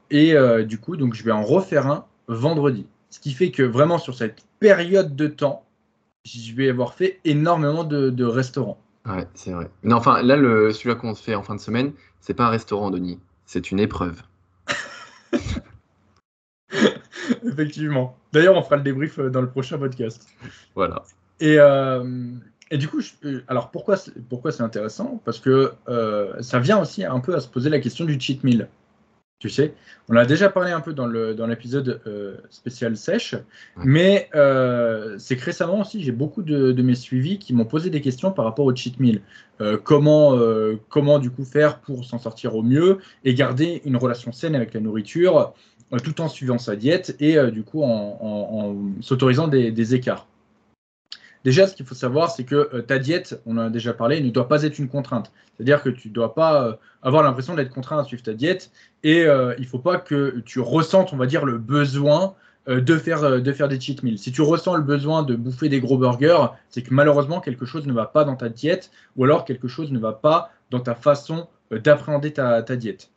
[0.10, 2.86] Et du coup, donc, je vais en refaire un vendredi.
[3.10, 5.66] Ce qui fait que vraiment sur cette période de temps,
[6.24, 8.78] je vais avoir fait énormément de, de restaurants.
[9.08, 9.72] Ouais, c'est vrai.
[9.82, 12.50] Mais enfin, là, le, celui-là qu'on se fait en fin de semaine, c'est pas un
[12.50, 13.20] restaurant, Denis.
[13.48, 14.22] C'est une épreuve.
[17.44, 18.16] Effectivement.
[18.32, 20.28] D'ailleurs, on fera le débrief dans le prochain podcast.
[20.76, 21.04] Voilà.
[21.40, 22.32] Et, euh,
[22.72, 23.98] et du coup, euh, alors pourquoi,
[24.30, 25.22] pourquoi c'est intéressant?
[25.26, 28.44] Parce que euh, ça vient aussi un peu à se poser la question du cheat
[28.44, 28.68] meal.
[29.40, 29.74] tu sais.
[30.10, 33.36] On a déjà parlé un peu dans l'épisode euh, spécial sèche,
[33.78, 38.02] mais euh, c'est que récemment aussi, j'ai beaucoup de, mes suivis qui m'ont posé des
[38.02, 39.22] questions par rapport au cheat meal.
[39.62, 40.36] Euh, comment,
[40.90, 44.74] comment du coup faire pour s'en sortir au mieux et garder une relation saine avec
[44.74, 45.54] la nourriture
[46.04, 50.28] tout en suivant sa diète et du coup en, s'autorisant des écarts.
[51.44, 54.22] Déjà, ce qu'il faut savoir, c'est que euh, ta diète, on en a déjà parlé,
[54.22, 55.32] ne doit pas être une contrainte.
[55.56, 58.72] C'est-à-dire que tu ne dois pas euh, avoir l'impression d'être contraint à suivre ta diète
[59.04, 62.98] et euh, il ne faut pas que tu ressentes, on va dire, le besoin de,
[62.98, 64.18] faire, de faire des cheat meals.
[64.18, 67.86] Si tu ressens le besoin de bouffer des gros burgers, c'est que malheureusement, quelque chose
[67.86, 70.96] ne va pas dans ta diète ou alors quelque chose ne va pas dans ta
[70.96, 73.10] façon d'appréhender ta diète.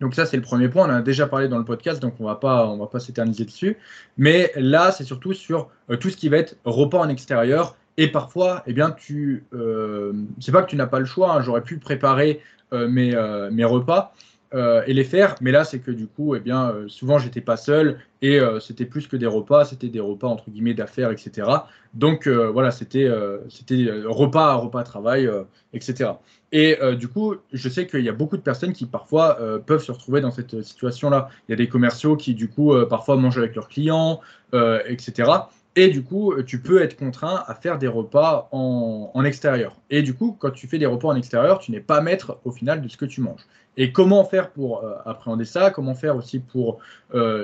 [0.00, 0.86] Donc ça, c'est le premier point.
[0.88, 3.00] On en a déjà parlé dans le podcast, donc on va pas, on va pas
[3.00, 3.76] s'éterniser dessus.
[4.16, 7.76] Mais là, c'est surtout sur euh, tout ce qui va être repas en extérieur.
[7.96, 11.32] Et parfois, eh bien, tu, euh, c'est pas que tu n'as pas le choix.
[11.32, 11.42] Hein.
[11.42, 12.40] J'aurais pu préparer
[12.72, 14.14] euh, mes, euh, mes, repas
[14.52, 17.98] et les faire, mais là, c'est que du coup, eh bien, souvent, j'étais pas seul
[18.22, 19.66] et c'était plus que des repas.
[19.66, 21.48] C'était des repas entre guillemets d'affaires, etc.
[21.92, 23.10] Donc voilà, c'était,
[23.50, 25.30] c'était repas, repas travail,
[25.74, 26.12] etc.
[26.52, 29.58] Et euh, du coup, je sais qu'il y a beaucoup de personnes qui parfois euh,
[29.58, 31.28] peuvent se retrouver dans cette situation-là.
[31.48, 34.20] Il y a des commerciaux qui, du coup, euh, parfois mangent avec leurs clients,
[34.52, 35.30] etc.
[35.76, 39.76] Et du coup, tu peux être contraint à faire des repas en, en, extérieur.
[39.90, 42.50] Et du coup, quand tu fais des repas en extérieur, tu n'es pas maître au
[42.50, 43.46] final de ce que tu manges.
[43.78, 45.70] Et comment faire pour appréhender ça?
[45.70, 46.80] Comment faire aussi pour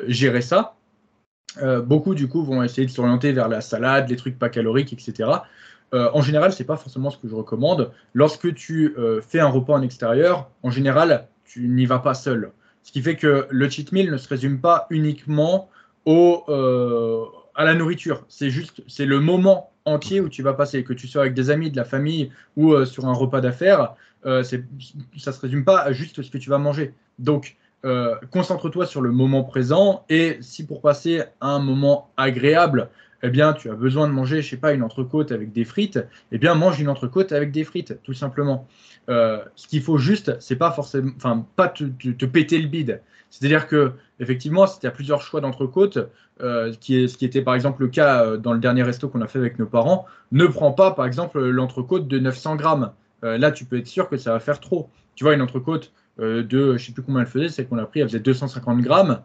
[0.09, 0.75] gérer ça?
[1.85, 5.31] Beaucoup, du coup, vont essayer de s'orienter vers la salade, les trucs pas caloriques, etc.
[5.95, 7.93] Euh, en général, ce n'est pas forcément ce que je recommande.
[8.15, 12.51] Lorsque tu euh, fais un repas en extérieur, en général, tu n'y vas pas seul.
[12.83, 15.71] Ce qui fait que le cheat meal ne se résume pas uniquement
[16.09, 18.25] euh, à la nourriture.
[18.29, 21.51] C'est juste, c'est le moment entier où tu vas passer, que tu sois avec des
[21.51, 23.95] amis, de la famille ou sur un repas d'affaires.
[24.25, 26.95] Ça ne se résume pas à juste ce que tu vas manger.
[27.19, 27.57] Donc,
[28.31, 32.89] concentre-toi sur le moment présent et si pour passer un moment agréable,
[33.25, 35.99] eh bien, tu as besoin de manger, je sais pas, une entrecôte avec des frites,
[36.31, 38.69] eh bien, mange une entrecôte avec des frites, tout simplement.
[39.09, 41.85] Euh, ce qu'il faut juste, c'est pas forcément, enfin, pas te,
[42.27, 43.01] péter le bide.
[43.31, 45.99] C'est-à-dire que, effectivement, si tu as plusieurs choix d'entrecôte,
[46.43, 49.27] euh, ce qui était par exemple le cas euh, dans le dernier resto qu'on a
[49.27, 52.93] fait avec nos parents, ne prends pas, par exemple, l'entrecôte de 900 grammes.
[53.25, 54.91] Là, tu peux être sûr que ça va faire trop.
[55.15, 58.01] Tu vois, une entrecôte de, je sais plus combien elle faisait, c'est qu'on a pris,
[58.01, 59.21] elle faisait 250 grammes.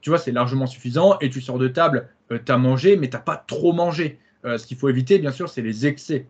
[0.00, 3.08] tu vois, c'est largement suffisant et tu sors de table euh, tu as mangé, mais
[3.08, 4.18] tu n'as pas trop mangé.
[4.44, 6.26] Euh, ce qu'il faut éviter, bien sûr, c'est les excès.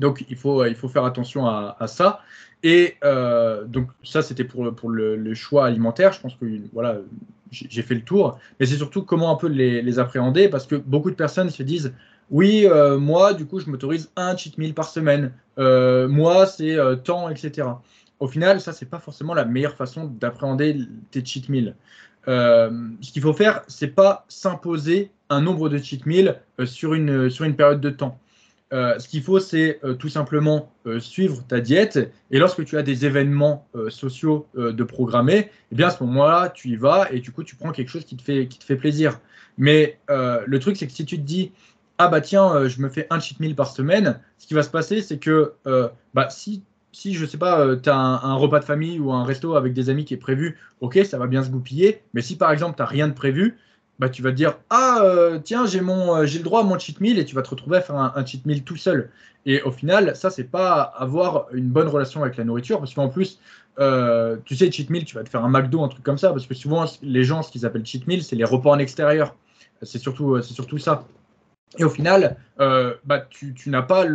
[0.00, 2.20] Donc, il faut, il faut faire attention à, ça.
[2.62, 6.12] Et euh, donc, ça, c'était pour, pour le, choix alimentaire.
[6.12, 6.98] Je pense que voilà,
[7.50, 8.38] j'ai fait le tour.
[8.58, 11.94] Mais c'est surtout comment un peu les, appréhender parce que beaucoup de personnes se disent
[12.30, 12.66] oui,
[12.98, 15.32] moi, du coup, je m'autorise un cheat meal par semaine.
[15.56, 17.68] moi, c'est temps, etc.
[18.20, 20.76] Au final, ça, c'est pas forcément la meilleure façon d'appréhender
[21.10, 21.74] tes cheat meals.
[22.26, 26.94] Euh, ce qu'il faut faire, c'est pas s'imposer un nombre de cheat meals euh, sur,
[26.94, 28.20] une, période de temps.
[28.72, 32.12] Euh, ce qu'il faut, c'est tout simplement suivre ta diète.
[32.30, 36.68] Et lorsque tu as des événements sociaux de programmer, eh bien à ce moment-là, tu
[36.68, 38.76] y vas et du coup, tu prends quelque chose qui te fait, qui te fait
[38.76, 39.20] plaisir.
[39.56, 41.52] Mais le truc, c'est que si tu te dis,
[41.98, 44.70] ah bah tiens, je me fais un cheat meal par semaine, ce qui va se
[44.70, 45.54] passer, c'est que
[46.14, 49.24] bah, si si je sais pas, euh, tu as un, repas de famille ou un
[49.24, 52.02] resto avec des amis qui est prévu, ok, ça va bien se goupiller.
[52.14, 53.58] Mais si par exemple, tu n'as rien de prévu,
[53.98, 57.00] bah, tu vas te dire Ah, euh, tiens, euh, j'ai le droit à mon cheat
[57.00, 59.10] meal et tu vas te retrouver à faire un, cheat meal tout seul.
[59.46, 63.08] Et au final, ça, c'est pas avoir une bonne relation avec la nourriture parce qu'en
[63.08, 63.38] plus,
[64.44, 66.46] tu sais, cheat meal, tu vas te faire un McDo, un truc comme ça parce
[66.46, 69.34] que souvent, les gens, ce qu'ils appellent cheat meal, c'est les repas en extérieur.
[69.82, 71.06] C'est surtout, c'est surtout ça.
[71.76, 74.06] Et au final, bah, tu, tu n'as pas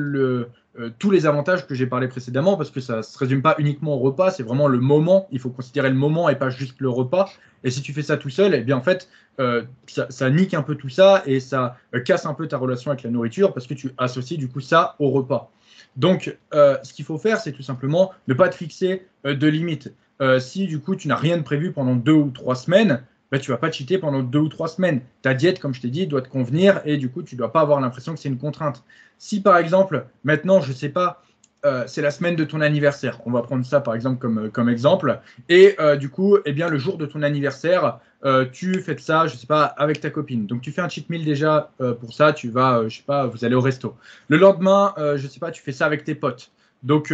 [0.79, 3.53] euh, tous les avantages que j'ai parlé précédemment, parce que ça ne se résume pas
[3.59, 5.27] uniquement au repas, c'est vraiment le moment.
[5.31, 7.31] Il faut considérer le moment et pas juste le repas.
[7.63, 9.07] Et si tu fais ça tout seul, eh bien en fait,
[9.39, 12.89] euh, ça, nique un peu tout ça et ça euh, casse un peu ta relation
[12.89, 15.51] avec la nourriture parce que tu associes du coup ça au repas.
[15.95, 19.93] Donc, ce qu'il faut faire, c'est tout simplement ne pas te fixer de limites.
[20.39, 23.03] si du coup tu n'as rien de prévu pendant deux ou trois semaines,
[23.33, 25.01] bah, tu vas pas cheater pendant deux ou trois semaines.
[25.23, 27.51] Ta diète, comme je t'ai dit, doit te convenir et du coup, tu ne dois
[27.51, 28.83] pas avoir l'impression que c'est une contrainte.
[29.17, 31.23] Si par exemple, maintenant, je ne sais pas,
[31.65, 34.69] euh, c'est la semaine de ton anniversaire, on va prendre ça par exemple comme, comme
[34.69, 35.19] exemple,
[35.49, 39.25] et euh, du coup, eh bien, le jour de ton anniversaire, euh, tu fais ça,
[39.25, 40.45] je ne sais pas, avec ta copine.
[40.45, 43.43] Donc tu fais un cheat meal déjà pour ça, tu vas, je sais pas, vous
[43.43, 43.95] allez au resto.
[44.27, 46.51] Le lendemain, je ne sais pas, tu fais ça avec tes potes.
[46.83, 47.11] Donc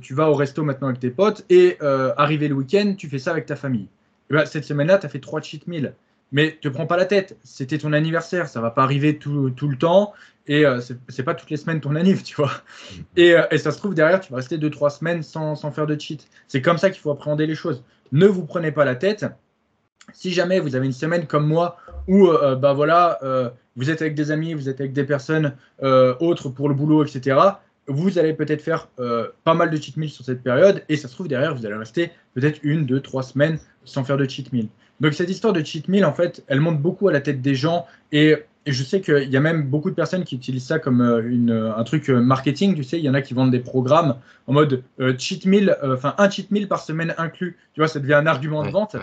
[0.00, 1.76] tu vas au resto maintenant avec tes potes et
[2.16, 3.88] arrivé le week-end, tu fais ça avec ta famille.
[4.30, 5.94] Eh ben, cette semaine-là, tu as fait trois cheat meals.
[6.32, 7.36] mais te prends pas la tête.
[7.42, 10.12] C'était ton anniversaire, ça va pas arriver tout, tout le temps.
[10.48, 12.50] Et euh, c'est pas toutes les semaines ton anniv, tu vois.
[12.50, 12.96] Mm.
[13.16, 15.86] Et, euh, et, ça se trouve derrière, tu vas rester 2-3 semaines sans, sans, faire
[15.86, 16.26] de cheat.
[16.48, 17.84] C'est comme ça qu'il faut appréhender les choses.
[18.12, 19.26] Ne vous prenez pas la tête.
[20.14, 23.20] Si jamais vous avez une semaine comme moi où euh, bah voilà,
[23.76, 27.36] vous êtes avec des amis, vous êtes avec des personnes autres pour le boulot, etc.,
[27.88, 28.88] vous allez peut-être faire
[29.44, 30.82] pas mal de cheat meal sur cette période.
[30.88, 34.16] Et ça se trouve derrière, vous allez rester peut-être une, deux, trois semaines sans faire
[34.16, 34.68] de cheat meal.
[35.00, 37.54] Donc cette histoire de cheat meal, en fait, elle monte beaucoup à la tête des
[37.54, 41.00] gens et, je sais qu'il y a même beaucoup de personnes qui utilisent ça comme
[41.00, 42.74] euh, une, un truc euh, marketing.
[42.74, 45.74] Tu sais, il y en a qui vendent des programmes en mode euh, cheat meal,
[45.82, 47.56] enfin un cheat meal par semaine inclus.
[47.72, 48.94] Tu vois, ça devient un argument de vente.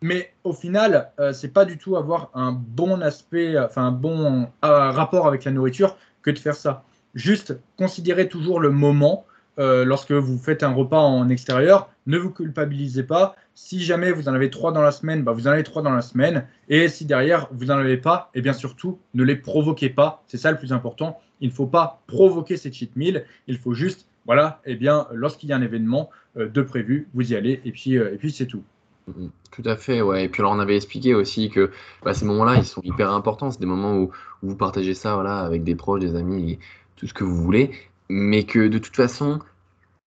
[0.00, 5.26] Mais au final, c'est pas du tout avoir un bon aspect, enfin un bon rapport
[5.26, 6.84] avec la nourriture que de faire ça.
[7.14, 9.26] Juste considérer toujours le moment.
[9.58, 13.36] lorsque vous faites un repas en extérieur, ne vous culpabilisez pas.
[13.54, 15.92] Si jamais vous en avez trois dans la semaine, bah vous en avez trois dans
[15.92, 16.46] la semaine.
[16.68, 20.22] Et si derrière, vous n'en avez pas, et eh bien surtout, ne les provoquez pas.
[20.26, 21.20] C'est ça le plus important.
[21.40, 23.24] Il ne faut pas provoquer ces cheat meals.
[23.46, 27.08] Il faut juste, voilà, et eh bien, lorsqu'il y a un événement euh, de prévu,
[27.14, 27.60] vous y allez.
[27.64, 28.62] Et puis, euh, et puis c'est tout.
[29.10, 29.30] Mm-hmm.
[29.50, 30.24] Tout à fait, ouais.
[30.24, 31.70] Et puis alors on avait expliqué aussi que
[32.04, 33.50] bah, ces moments-là, ils sont hyper importants.
[33.50, 34.10] C'est des moments où,
[34.42, 36.58] où, vous partagez ça voilà, avec des proches, des amis,
[36.96, 37.70] tout ce que vous voulez.
[38.08, 39.38] Mais que de toute façon,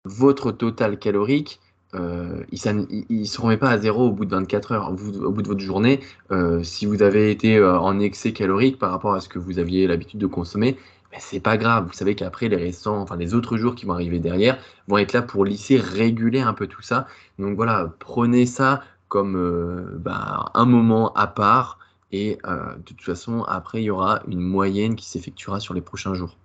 [0.05, 1.59] votre total calorique,
[1.95, 4.93] euh, il ne se remet pas à zéro au bout de 24 heures, au
[5.31, 6.01] bout de, votre journée.
[6.31, 9.59] Euh, si vous avez été euh, en excès calorique par rapport à ce que vous
[9.59, 10.77] aviez l'habitude de consommer,
[11.11, 11.87] ben, c'est pas grave.
[11.87, 15.21] Vous savez qu'après, les enfin les autres jours qui vont arriver derrière, vont être là
[15.21, 17.07] pour lisser, réguler un peu tout ça.
[17.39, 21.79] Donc voilà, prenez ça comme ben, un moment à part.
[22.11, 26.13] Et de toute façon, après, il y aura une moyenne qui s'effectuera sur les prochains
[26.13, 26.37] jours.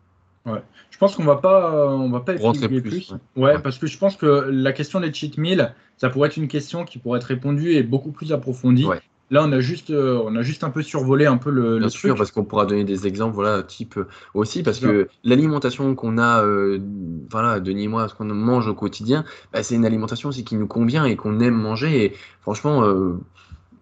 [0.46, 0.62] Ouais.
[0.90, 2.82] Je pense qu'on va pas, on va pas plus.
[2.82, 3.14] plus.
[3.36, 3.58] Ouais.
[3.58, 6.84] parce que je pense que la question des cheat meals, ça pourrait être une question
[6.84, 8.86] qui pourrait être répondue et beaucoup plus approfondie.
[9.32, 11.78] Là, on a juste, euh, on a juste un peu survolé un peu le.
[11.78, 15.94] Bien sûr, parce qu'on pourra donner des exemples, voilà, type euh, aussi, parce que l'alimentation
[15.94, 16.80] qu'on a, euh,
[17.30, 20.56] voilà, Denis et moi, ce qu'on mange au quotidien, bah, c'est une alimentation aussi qui
[20.56, 22.04] nous convient et qu'on aime manger.
[22.04, 22.82] Et franchement,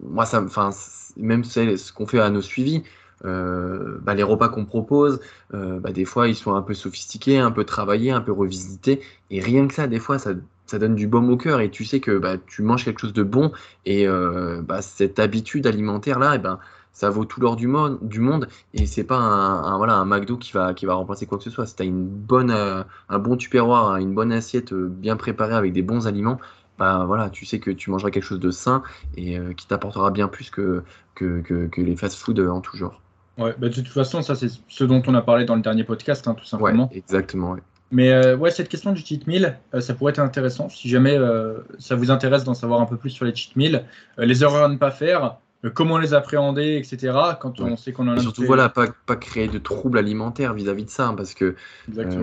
[0.03, 0.69] moi, ça, enfin,
[1.17, 2.83] même ce qu'on fait à nos suivis,
[3.25, 5.21] euh, bah, les repas qu'on propose,
[5.55, 9.01] euh, bah, des fois, ils sont un peu sophistiqués, un peu travaillés, un peu revisités.
[9.31, 10.33] Et rien que ça, des fois, ça,
[10.67, 13.13] ça donne du baume au cœur et tu sais que bah, tu manges quelque chose
[13.13, 13.53] de bon.
[13.87, 16.59] Et euh, bah, cette habitude alimentaire-là, et eh ben,
[16.93, 20.37] ça vaut tout l'or du monde, du monde et c'est pas un, voilà, un McDo
[20.37, 21.67] qui va, qui va remplacer quoi que ce soit.
[21.67, 26.07] Si as une bonne, un bon tupperware, une bonne assiette bien préparée avec des bons
[26.09, 26.39] aliments,
[26.79, 28.83] bah, voilà, tu sais que tu mangeras quelque chose de sain
[29.17, 30.83] et qui t'apportera bien plus que,
[31.15, 33.01] que, que, que les fast-food en tout genre.
[33.39, 35.85] Ouais, bah, de toute façon, ça c'est ce dont on a parlé dans le dernier
[35.85, 36.91] podcast, hein, tout simplement.
[36.93, 37.57] exactement.
[37.91, 40.69] Mais euh, ouais, cette question du cheat meal, euh, ça pourrait être intéressant.
[40.69, 43.85] Si jamais euh, ça vous intéresse d'en savoir un peu plus sur les cheat meals,
[44.19, 45.39] les erreurs à ne pas faire,
[45.75, 47.17] comment les appréhender, etc.
[47.41, 48.21] Quand on sait qu'on en a.
[48.21, 51.57] surtout, voilà, pas, pas créer de troubles alimentaires vis-à-vis de ça, hein, parce que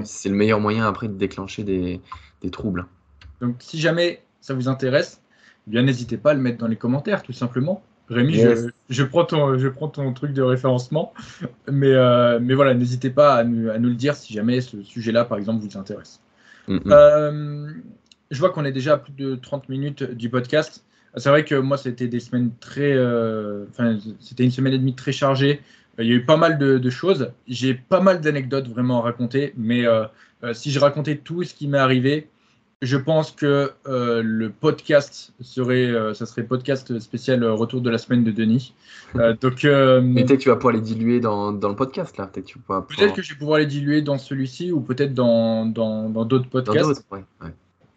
[0.04, 2.00] c'est le meilleur moyen après de déclencher des,
[2.42, 2.86] des, troubles.
[3.42, 5.22] Donc, si jamais ça vous intéresse,
[5.68, 7.82] eh bien n'hésitez pas à le mettre dans les commentaires, tout simplement.
[8.10, 8.40] Rémi,
[8.90, 11.14] je, prends ton, je prends ton truc de référencement.
[11.72, 14.82] Mais, euh, mais voilà, n'hésitez pas à nous, à nous, le dire si jamais ce
[14.84, 16.22] sujet-là, par exemple, vous intéresse.
[16.68, 16.92] Mm-hmm.
[16.92, 17.72] Euh,
[18.30, 20.84] je vois qu'on est déjà à plus de 30 minutes du podcast.
[21.18, 22.94] C'est vrai que moi, c'était des semaines très.
[22.94, 23.66] Euh,
[24.20, 25.62] c'était une semaine et demie très chargée.
[25.98, 27.32] Il y a eu pas mal de, de choses.
[27.48, 29.54] J'ai pas mal d'anecdotes vraiment à raconter.
[29.58, 29.86] Mais
[30.52, 32.28] si je racontais tout ce qui m'est arrivé,
[32.86, 37.90] je pense que euh, le podcast serait, euh, ça serait podcast spécial euh, retour de
[37.90, 38.74] la semaine de Denis.
[39.16, 42.28] donc, peut-être que tu vas pouvoir les diluer dans, dans le podcast là.
[42.28, 46.50] Peut-être peut que je vais pouvoir les diluer dans celui-ci ou peut-être dans d'autres dans,
[46.50, 47.06] podcasts.
[47.12, 47.24] ouais,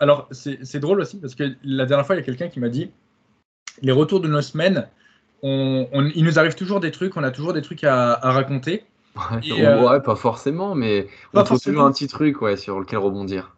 [0.00, 2.68] Alors c'est drôle aussi parce que la dernière fois il y a quelqu'un qui m'a
[2.68, 2.90] dit
[3.82, 4.88] les retours de nos semaines,
[5.42, 8.84] on, il nous arrive toujours des trucs, on a toujours des trucs à, à raconter.
[9.42, 13.54] Ouais, pas forcément, mais on trouve toujours un petit truc ouais, sur lequel rebondir.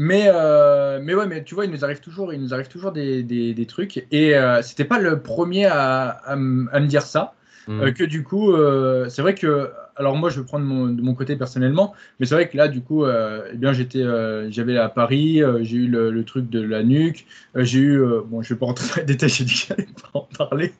[0.00, 2.92] Mais, euh, mais ouais, mais tu vois, il nous arrive toujours, il nous arrive toujours
[2.92, 4.06] des, des, trucs.
[4.12, 7.34] Et euh, c'était pas le premier à, à, me dire ça.
[7.66, 7.80] Mm.
[7.80, 11.02] Euh, que du coup, euh, c'est vrai que, alors moi, je vais prendre mon, de
[11.02, 14.04] mon côté personnellement, mais c'est vrai que là, du coup, eh bien, j'étais,
[14.52, 18.58] j'avais à Paris, j'ai eu le, truc de la nuque, j'ai eu, bon, je vais
[18.60, 20.74] pas rentrer dans les détails, j'ai dit que j'allais pas en parler,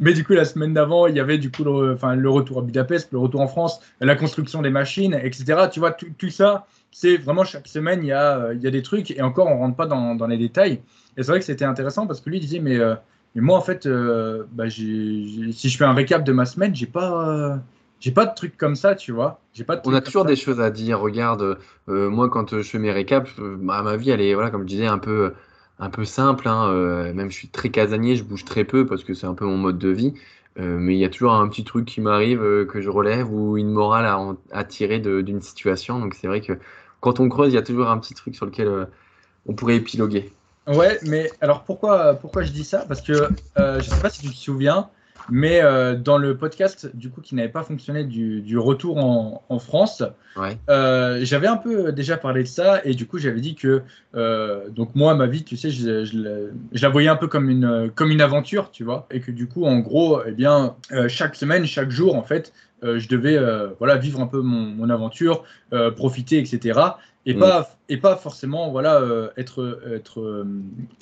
[0.00, 2.58] mais du coup, la semaine d'avant, il y avait du coup, le, enfin, le retour
[2.58, 5.68] à Budapest, le retour en France, la construction des machines, etc.
[5.70, 8.66] Tu vois, tout, tout ça c'est vraiment chaque semaine, il y, a, euh, il y
[8.66, 10.80] a des trucs, et encore, on ne rentre pas dans, dans, les détails.
[11.16, 12.94] Et c'est vrai que c'était intéressant parce que lui disait, mais, euh,
[13.34, 16.86] mais moi, en fait, euh, bah, si je fais un récap de ma semaine, j'ai
[16.86, 17.60] pas.
[18.00, 19.40] j'ai pas de trucs comme ça, tu vois.
[19.52, 21.00] J'ai pas On a toujours des choses à dire.
[21.00, 24.86] Regarde, moi, quand je fais mes récaps, ma vie, elle est, voilà, comme je disais,
[24.86, 25.34] un peu,
[25.78, 26.48] un peu simple.
[26.48, 29.44] Hein, même je suis très casanier, je bouge très peu parce que c'est un peu
[29.44, 30.14] mon mode de vie.
[30.58, 33.70] Mais il y a toujours un petit truc qui m'arrive que je relève ou une
[33.70, 36.00] morale à, tirer d'une situation.
[36.00, 36.58] Donc c'est vrai que
[37.00, 38.88] quand on creuse, il y a toujours un petit truc sur lequel
[39.46, 40.32] on pourrait épiloguer.
[40.66, 42.84] Ouais, mais alors pourquoi, pourquoi je dis ça?
[42.86, 44.90] Parce que je ne sais pas si tu te souviens,
[45.30, 50.02] mais euh, dans le podcast, du coup, qui n'avait pas fonctionné du, retour en, France,
[50.70, 53.82] euh, j'avais un peu déjà parlé de ça et du coup, j'avais dit que,
[54.14, 58.10] euh, donc moi, ma vie, tu sais, je, la voyais un peu comme une, comme
[58.10, 60.76] une aventure, tu vois, et que du coup, en gros, eh bien,
[61.08, 62.52] chaque semaine, chaque jour, en fait,
[62.82, 63.38] je devais
[63.78, 65.44] voilà, vivre un peu mon, mon aventure,
[65.96, 66.80] profiter, etc
[67.28, 67.38] et mm.
[67.38, 70.44] pas et pas forcément voilà euh, être être euh,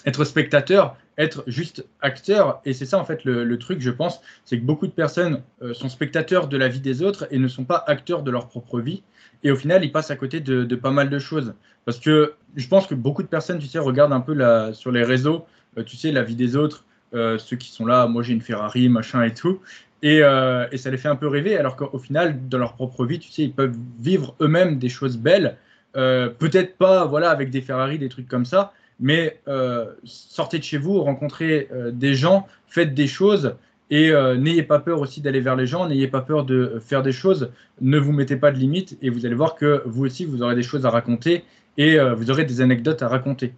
[0.05, 2.61] être spectateur être juste acteur.
[2.67, 5.73] Et c'est ça en fait le, truc je pense c'est que beaucoup de personnes euh,
[5.73, 8.81] sont spectateurs de la vie des autres et ne sont pas acteurs de leur propre
[8.81, 9.03] vie.
[9.45, 11.55] Et au final ils passent à côté de, pas mal de choses.
[11.87, 14.91] Parce que je pense que beaucoup de personnes tu sais regardent un peu la, sur
[14.91, 15.47] les réseaux
[15.87, 19.23] tu sais la vie des autres ceux qui sont là moi j'ai une Ferrari machin
[19.23, 19.61] et tout.
[20.03, 23.21] Et, et, ça les fait un peu rêver alors qu'au final dans leur propre vie
[23.21, 25.57] tu sais ils peuvent vivre eux-mêmes des choses belles
[25.97, 30.65] euh, peut-être pas voilà, avec des Ferrari, des trucs comme ça, mais euh, sortez de
[30.65, 33.55] chez vous, rencontrez euh, des gens, faites des choses
[33.89, 37.13] et n'ayez pas peur aussi d'aller vers les gens, n'ayez pas peur de faire des
[37.13, 40.43] choses, ne vous mettez pas de limites et vous allez voir que vous aussi, vous
[40.43, 41.45] aurez des choses à raconter
[41.79, 43.55] et vous aurez des anecdotes à raconter.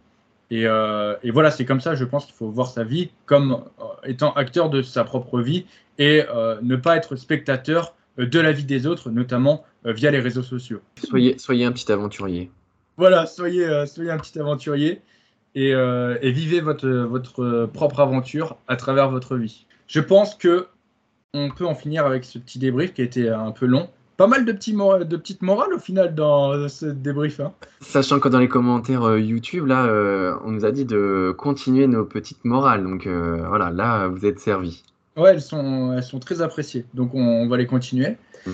[0.51, 3.65] Et, et voilà, c'est comme ça, je pense qu'il faut voir sa vie comme
[4.05, 5.65] étant acteur de sa propre vie
[5.97, 6.23] et
[6.61, 7.95] ne pas être spectateur
[8.27, 10.81] de la vie des autres, notamment euh, via les réseaux sociaux.
[11.05, 12.51] Soyez, soyez un petit aventurier.
[12.97, 15.01] Voilà, soyez, euh, soyez un petit aventurier
[15.55, 19.67] et, euh, et, vivez votre, votre propre aventure à travers votre vie.
[19.87, 20.67] Je pense que
[21.35, 23.89] on peut en finir avec ce petit débrief qui a été un peu long.
[24.17, 27.39] Pas mal de, petits de petites morales au final dans ce débrief.
[27.39, 27.53] Hein.
[27.81, 29.87] Sachant que dans les commentaires YouTube, là,
[30.45, 32.83] on nous a dit de continuer nos petites morales.
[32.83, 34.83] Donc voilà, là, vous êtes servis.
[35.19, 36.85] Ouais, elles sont, elles sont très appréciées.
[36.95, 38.17] Donc on, va les continuer.
[38.47, 38.51] Mm.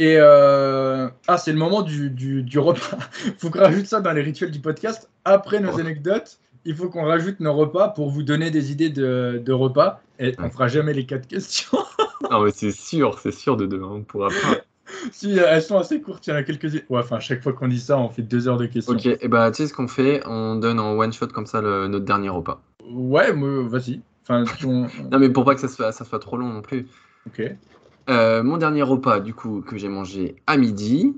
[0.00, 2.98] Et euh, ah, c'est le moment du, du, repas.
[3.26, 5.08] Il faut qu'on rajoute ça dans les rituels du podcast.
[5.24, 9.42] Après nos anecdotes, il faut qu'on rajoute nos repas pour vous donner des idées de,
[9.44, 10.00] de repas.
[10.18, 11.78] Et on fera jamais les quatre questions.
[12.30, 13.88] non, mais c'est sûr, c'est sûr de demain.
[13.88, 14.58] On pourra pas.
[15.12, 16.82] si, elles sont assez courtes, il y en a quelques-unes.
[16.88, 18.94] Ouais, enfin, chaque fois qu'on dit ça, on fait deux heures de questions.
[18.94, 20.22] Ok, et bah, tu sais ce qu'on fait?
[20.26, 22.60] On donne en one shot comme ça le, notre dernier repas.
[22.90, 24.00] Ouais, vas-y.
[24.28, 24.44] Enfin,
[25.10, 26.86] non, mais pour pas que ça soit, ça soit trop long non plus.
[27.26, 27.42] Ok.
[28.10, 31.14] Euh, mon dernier repas, du coup, que j'ai mangé à midi,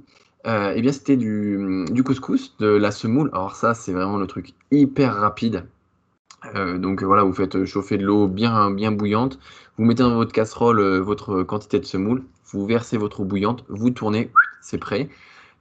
[0.47, 3.31] euh, eh bien, c'était du, du, couscous, de la semoule.
[3.33, 5.67] Alors ça, c'est vraiment le truc hyper rapide.
[6.55, 9.39] Euh, donc voilà, vous faites chauffer de l'eau bien, bien bouillante.
[9.77, 12.25] Vous mettez dans votre casserole votre quantité de semoule.
[12.47, 13.65] Vous versez votre eau bouillante.
[13.69, 14.31] Vous tournez,
[14.61, 15.09] c'est prêt.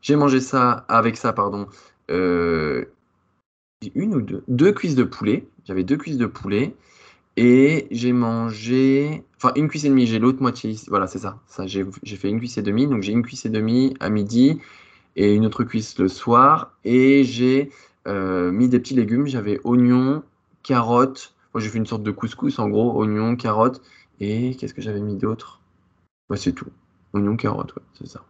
[0.02, 1.68] J'ai mangé ça avec ça, pardon.
[2.10, 2.86] une
[4.16, 5.47] ou deux, deux cuisses de poulet.
[5.66, 6.76] J'avais deux cuisses de poulet.
[7.42, 11.66] Et j'ai mangé, enfin une cuisse et demie, j'ai l'autre moitié, voilà c'est ça, ça
[11.68, 11.86] j'ai
[12.18, 14.60] fait une cuisse et demie, donc j'ai une cuisse et demie à midi
[15.16, 17.72] et une autre cuisse le soir, et j'ai
[18.08, 20.22] euh, mis des petits légumes, j'avais oignons,
[20.64, 23.82] carottes, moi j'ai fait une sorte de couscous en gros, oignons, carottes,
[24.20, 25.62] et qu'est-ce que j'avais mis d'autre?
[26.30, 26.68] Ouais c'est tout,
[27.14, 28.22] oignons, carottes, ouais, c'est ça.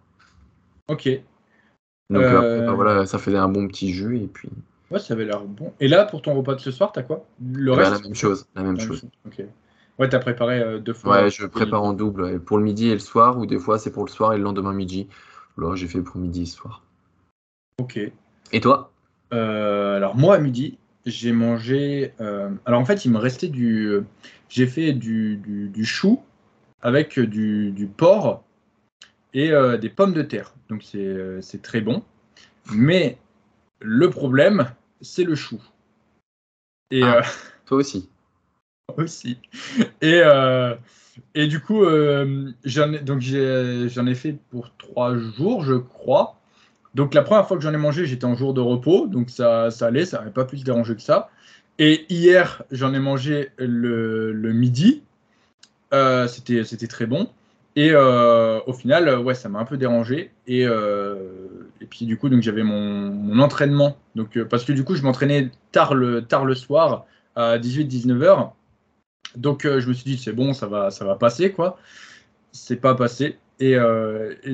[0.87, 1.09] Ok.
[2.11, 4.49] Donc euh, bah, voilà, ça faisait un bon petit jus, et puis...
[4.91, 5.71] Ouais, ça avait l'air bon.
[5.79, 7.25] Et là, pour ton repas de ce soir, t'as quoi?
[7.43, 8.47] Le reste La même chose.
[8.55, 9.03] La même chose.
[9.25, 9.43] Ok.
[9.99, 11.23] Ouais, t'as préparé euh, deux fois.
[11.23, 12.39] Ouais, je prépare en double.
[12.39, 14.43] Pour le midi et le soir, ou des fois c'est pour le soir et le
[14.43, 15.07] lendemain midi.
[15.57, 16.83] Là, j'ai fait pour midi et soir.
[17.79, 17.99] Ok.
[18.51, 18.91] Et toi?
[19.33, 22.13] Euh, Alors, moi, à midi, j'ai mangé.
[22.21, 23.99] Euh, alors, en fait, il me restait du.
[24.47, 26.23] J'ai fait du, du, chou
[26.81, 28.43] avec du, du porc
[29.33, 30.53] et des pommes de terre.
[30.69, 32.01] Donc, c'est très bon.
[32.71, 33.17] Mais
[33.81, 34.71] le problème,
[35.01, 35.61] c'est le chou.
[36.91, 37.21] Et, ah, euh,
[37.65, 38.09] toi aussi.
[38.97, 39.37] aussi.
[40.01, 40.75] Et, euh,
[41.35, 46.35] et du coup, euh, j'en ai, donc j'en ai fait pour trois jours, je crois.
[46.95, 49.69] Donc la première fois que j'en ai mangé, j'étais en jour de repos, donc ça,
[49.69, 51.29] ça allait, ça n'avait pas plus dérangé que ça.
[51.77, 55.03] Et hier, j'en ai mangé le, le midi.
[55.91, 57.29] c'était, c'était très bon.
[57.75, 60.31] Et euh, au final, ouais, ça m'a un peu dérangé.
[60.47, 63.97] Et, euh, et puis du coup, donc j'avais mon, entraînement.
[64.15, 67.05] Donc, parce que du coup, je m'entraînais tard le, tard le soir,
[67.35, 68.55] à 18-19 heures.
[69.35, 71.77] Donc je me suis dit, c'est bon, ça va, ça va passer, quoi.
[72.51, 73.37] C'est pas passé.
[73.59, 73.77] Et,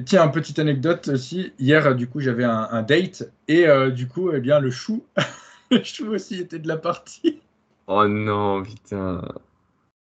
[0.06, 1.54] tiens, une petite anecdote aussi.
[1.60, 3.32] Hier, du coup, j'avais un, date.
[3.48, 5.04] Et du coup, eh bien, le chou,
[5.72, 7.40] le chou aussi était de la partie.
[7.88, 9.22] Oh non, putain.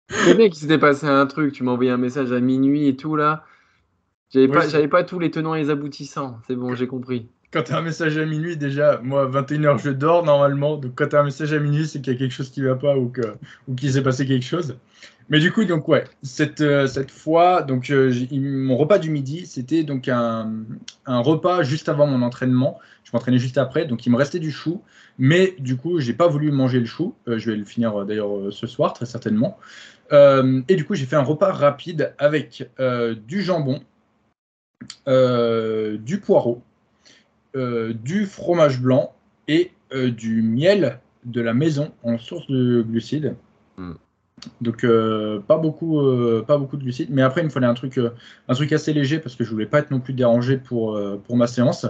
[0.09, 1.53] C'est bien qu'il s'était passé un truc.
[1.53, 3.43] Tu m'as envoyé un message à minuit et tout là.
[4.33, 6.39] J'avais pas, pas tous les tenants et les aboutissants.
[6.47, 7.27] C'est bon, j'ai compris.
[7.51, 10.77] Quand tu as un message à minuit, déjà, moi, 21h, je dors normalement.
[10.77, 12.61] Donc, quand tu as un message à minuit, c'est qu'il y a quelque chose qui
[12.61, 14.75] va pas ou qu'il ou s'est passé quelque chose.
[15.29, 19.45] Mais du coup, donc ouais, cette, euh, cette fois, donc euh, mon repas du midi,
[19.45, 20.51] c'était donc un,
[21.05, 22.79] un repas juste avant mon entraînement.
[23.03, 24.81] Je m'entraînais juste après, donc il me restait du chou,
[25.17, 27.15] mais du coup, j'ai pas voulu manger le chou.
[27.27, 29.59] Euh, je vais le finir d'ailleurs ce soir, très certainement.
[30.11, 32.69] Et du coup, j'ai fait un repas rapide avec
[33.25, 33.81] du jambon,
[35.07, 36.61] du poireau,
[37.55, 39.13] euh, du fromage blanc
[39.47, 43.35] et euh, du miel de la maison en source de glucides.
[43.77, 43.91] Mm.
[44.59, 47.75] Donc euh, pas beaucoup, euh, pas beaucoup de glucides, mais après il me fallait un
[47.75, 48.09] truc, euh,
[48.47, 51.21] un truc assez léger parce que je voulais pas être non plus dérangé pour, euh,
[51.23, 51.85] pour ma séance.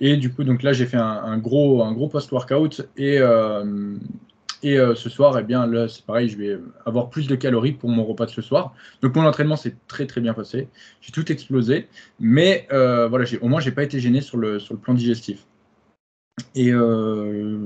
[0.00, 3.94] Et du coup donc là j'ai fait un, un gros, un gros post-workout et euh,
[4.64, 7.72] et euh, ce soir, eh bien, là, c'est pareil, je vais avoir plus de calories
[7.72, 8.74] pour mon repas de ce soir.
[9.02, 10.68] Donc, mon entraînement s'est très, très bien passé.
[11.02, 11.86] J'ai tout explosé.
[12.18, 15.40] Mais euh, voilà, au moins, j'ai pas été gêné sur le, sur le plan digestif.
[16.54, 17.58] Et euh,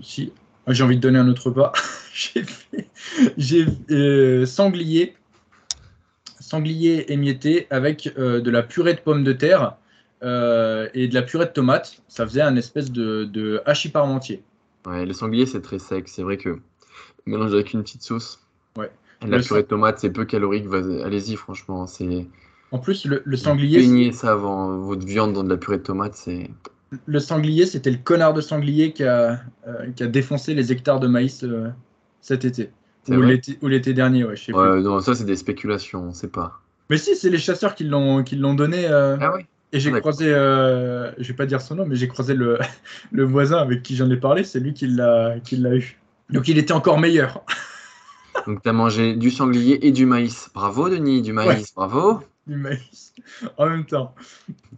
[0.00, 0.32] si
[0.68, 1.72] ah, j'ai envie de donner un autre repas,
[2.14, 2.88] j'ai fait
[3.36, 5.16] j'ai, euh, sanglier,
[6.38, 9.76] sanglier émietté avec de la purée de pommes de terre
[10.22, 12.00] et de la purée de tomates.
[12.06, 14.44] Ça faisait un espèce de, de hachis parmentier.
[14.88, 16.08] Ouais, le sanglier, c'est très sec.
[16.08, 16.58] C'est vrai que
[17.26, 18.40] mélange avec une petite sauce.
[18.76, 18.90] Ouais.
[19.22, 20.66] La Le purée de tomate, c'est peu calorique.
[20.72, 21.86] Allez-y, franchement.
[21.86, 22.26] C'est
[22.70, 25.82] En plus, le, le sanglier, Baignez ça avant votre viande dans de la purée de
[25.82, 26.14] tomate.
[26.14, 26.50] C'est
[27.06, 31.00] le sanglier, c'était le connard de sanglier qui a, euh, qui a défoncé les hectares
[31.00, 31.68] de maïs euh,
[32.22, 32.70] cet été.
[33.08, 34.60] Ou l'été, ou l'été dernier, ouais, je sais plus.
[34.60, 36.04] Ouais, non, ça, c'est des spéculations.
[36.08, 36.60] On sait pas.
[36.90, 38.86] Mais si, c'est les chasseurs qui l'ont, qui l'ont donné.
[38.86, 39.42] euh, Ah oui
[39.72, 42.58] et j'ai croisé, euh, je vais pas dire son nom, mais j'ai croisé le,
[43.12, 45.36] le voisin avec qui j'en ai parlé, c'est lui qui l'a,
[45.76, 45.98] eu.
[46.30, 47.44] Donc il était encore meilleur.
[48.46, 50.48] Donc, tu as mangé du sanglier et du maïs.
[50.54, 51.74] Bravo, Denis, du maïs.
[51.74, 52.20] Bravo.
[52.46, 53.12] du maïs
[53.56, 54.14] en même temps.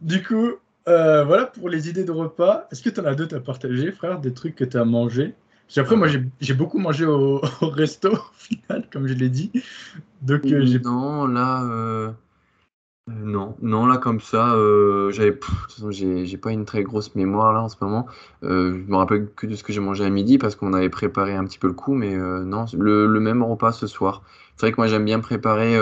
[0.00, 0.52] Du coup,
[0.88, 2.66] euh, voilà pour les idées de repas.
[2.72, 5.34] Est-ce que tu en as d'autres à partager, frère Des trucs que tu as mangé?
[5.66, 6.08] Parce qu'après, moi,
[6.40, 9.52] j'ai beaucoup mangé au, au resto, au final, comme je l'ai dit.
[10.20, 10.78] Donc, euh.
[10.82, 12.10] Non, là, euh, euh,
[13.10, 15.38] non, non, là comme ça, euh, j'avais,
[15.90, 18.06] j'ai, pas une très grosse mémoire là en ce moment.
[18.42, 20.88] Euh, je me rappelle que de ce que j'ai mangé à midi parce qu'on avait
[20.88, 24.22] préparé un petit peu le coup, mais euh, non, le, même repas ce soir.
[24.56, 25.78] C'est vrai que moi j'aime bien préparer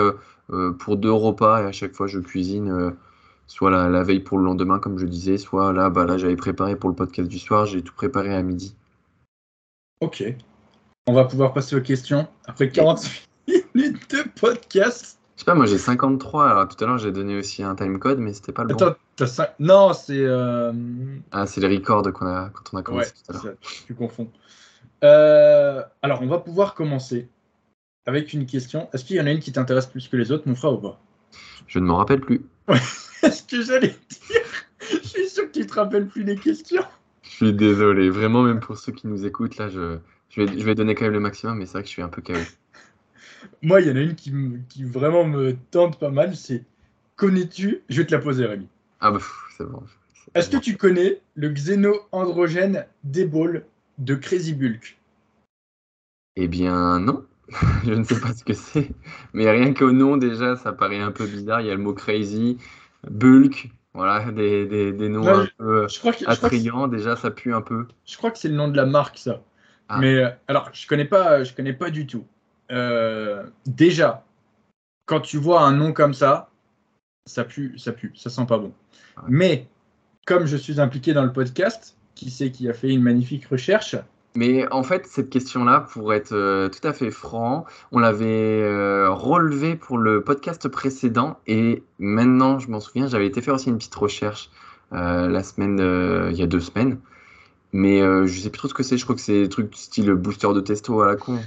[0.79, 2.95] pour deux repas et à chaque fois je cuisine,
[3.47, 6.37] soit la, la veille pour le lendemain comme je disais, soit là, bah là j'avais
[6.37, 8.75] préparé pour le podcast du soir, j'ai tout préparé à midi.
[10.01, 10.23] Ok.
[11.07, 13.27] On va pouvoir passer aux questions après 48
[13.75, 15.18] minutes de podcast.
[15.39, 18.19] Je sais pas, moi j'ai 53, alors tout à l'heure j'ai donné aussi un timecode,
[18.19, 18.93] mais c'était pas le bon.
[19.15, 20.19] T'as Non, c'est.
[20.19, 20.73] euh,
[21.31, 23.55] Ah, c'est les records qu'on a, quand on a Ouais, commencé tout à l'heure.
[23.87, 24.29] tu confonds.
[25.05, 27.29] Euh, alors, on va pouvoir commencer
[28.05, 28.89] avec une question.
[28.91, 30.77] Est-ce qu'il y en a une qui t'intéresse plus que les autres, mon frère, ou
[30.77, 30.99] pas?
[31.67, 32.41] Je ne m'en rappelle plus.
[33.23, 34.41] Est-ce que j'allais dire
[34.91, 36.83] Je suis sûr que tu te rappelles plus les questions.
[37.23, 39.99] Je suis désolé, vraiment, même pour ceux qui nous écoutent, là, je,
[40.31, 42.01] je, vais, je vais donner quand même le maximum, mais c'est vrai que je suis
[42.01, 42.33] un peu KO.
[43.61, 46.35] Moi, il y en a une qui, me- qui vraiment me tente pas mal.
[46.35, 46.63] C'est
[47.15, 48.67] connais-tu Je vais te la poser, Rémi.
[48.99, 49.19] Ah bah,
[49.57, 49.83] c'est bon.
[50.35, 53.65] Est-ce que tu connais le xéno-androgène Débol
[53.97, 54.97] de Crazy Bulk?
[56.35, 57.25] Eh bien, non.
[57.83, 58.91] je ne sais pas ce que c'est.
[59.33, 61.61] Mais rien qu'au nom, déjà, ça paraît un peu bizarre.
[61.61, 62.57] Il y a le mot crazy,
[63.09, 66.87] bulk, voilà, des, des, des noms Ouais, un peu Je crois que, je crois attrayants.
[66.87, 67.87] Déjà, ça pue un peu.
[68.05, 69.41] Je crois que c'est le nom de la marque, ça.
[69.89, 69.99] Ah.
[69.99, 72.25] Mais euh, alors, je connais pas, je connais pas du tout.
[72.71, 74.23] Euh, déjà,
[75.05, 76.49] quand tu vois un nom comme ça,
[77.25, 78.73] ça pue, ça pue, ça sent pas bon.
[79.17, 79.23] Ouais.
[79.27, 79.67] Mais
[80.25, 83.95] comme je suis impliqué dans le podcast, qui c'est qui a fait une magnifique recherche?
[84.35, 89.09] Mais en fait, cette question-là, pour être euh, tout à fait franc, on l'avait euh,
[89.09, 93.77] relevée pour le podcast précédent et maintenant, je m'en souviens, j'avais été faire aussi une
[93.77, 94.51] petite recherche
[94.91, 95.77] la semaine,
[96.31, 96.97] il y a deux semaines,
[97.73, 98.97] mais je sais plus trop ce que c'est.
[98.97, 101.39] Je crois que c'est des trucs style booster de testo à la con.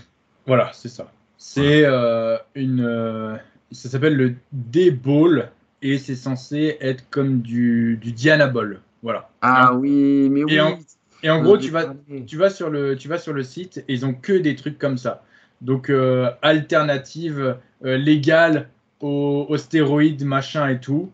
[0.47, 1.11] Voilà, c'est ça.
[1.39, 3.37] C'est euh, une, euh,
[3.71, 5.51] ça s'appelle le D-Ball
[5.83, 8.81] et c'est censé être comme du, du Diana Ball.
[9.03, 9.29] Voilà.
[9.41, 10.55] Ah oui, mais oui.
[10.55, 10.79] Et en-
[11.25, 12.25] Et en on gros, tu vas, parlé.
[12.27, 14.79] tu vas sur le, tu vas sur le site et ils ont que des trucs
[14.79, 15.25] comme ça.
[15.61, 18.69] Donc euh, alternative euh, légale
[19.01, 21.13] aux, aux stéroïdes, machin et tout.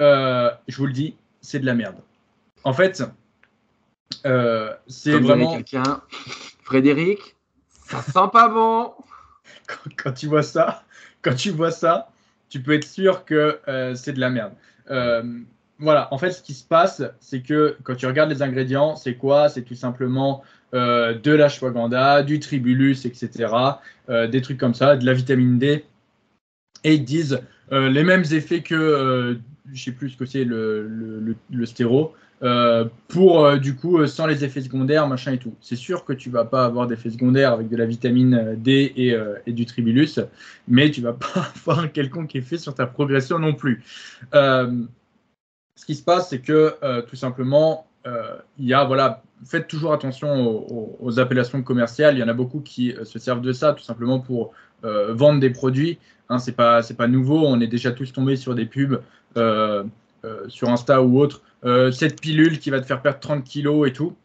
[0.00, 1.96] Euh, je vous le dis, c'est de la merde.
[2.64, 3.02] En fait,
[4.26, 6.02] euh, c'est Comme dirait vraiment quelqu'un,
[6.62, 7.36] Frédéric,
[7.90, 8.92] ça sent pas bon.
[9.96, 10.84] quand, tu vois ça,
[11.22, 12.10] quand tu vois ça,
[12.48, 14.52] tu peux être sûr que euh, c'est de la merde.
[14.90, 15.22] Euh,
[15.78, 19.14] voilà, en fait, ce qui se passe, c'est que quand tu regardes les ingrédients, c'est
[19.14, 19.48] quoi?
[19.48, 20.42] C'est tout simplement
[20.74, 23.52] euh, de l'ashwagandha, du tribulus, etc.
[24.08, 25.84] euh, des trucs comme ça, de la vitamine D.
[26.84, 27.40] Et ils disent
[27.72, 29.38] les mêmes effets que,
[29.72, 34.60] je sais plus ce que c'est le, stéro, euh, pour du coup sans les effets
[34.60, 35.54] secondaires, machin et tout.
[35.60, 39.52] C'est sûr que tu vas pas avoir d'effets secondaires avec de la vitamine D et,
[39.52, 40.20] du tribulus,
[40.68, 43.82] mais tu vas pas avoir un quelconque effet sur ta progression non plus.
[44.32, 50.66] ce qui se passe, c'est que tout simplement, il y a voilà faites toujours attention
[51.00, 52.16] aux, appellations commerciales.
[52.16, 54.52] Il y en a beaucoup qui euh, se servent de ça tout simplement pour
[54.84, 55.98] euh, vendre des produits.
[56.30, 57.46] Hein, c'est pas c'est pas nouveau.
[57.46, 59.02] On est déjà tous tombés sur des pubs
[59.36, 59.84] euh,
[60.48, 61.42] sur Insta ou autre.
[61.92, 64.16] cette pilule qui va te faire perdre 30 kilos et tout.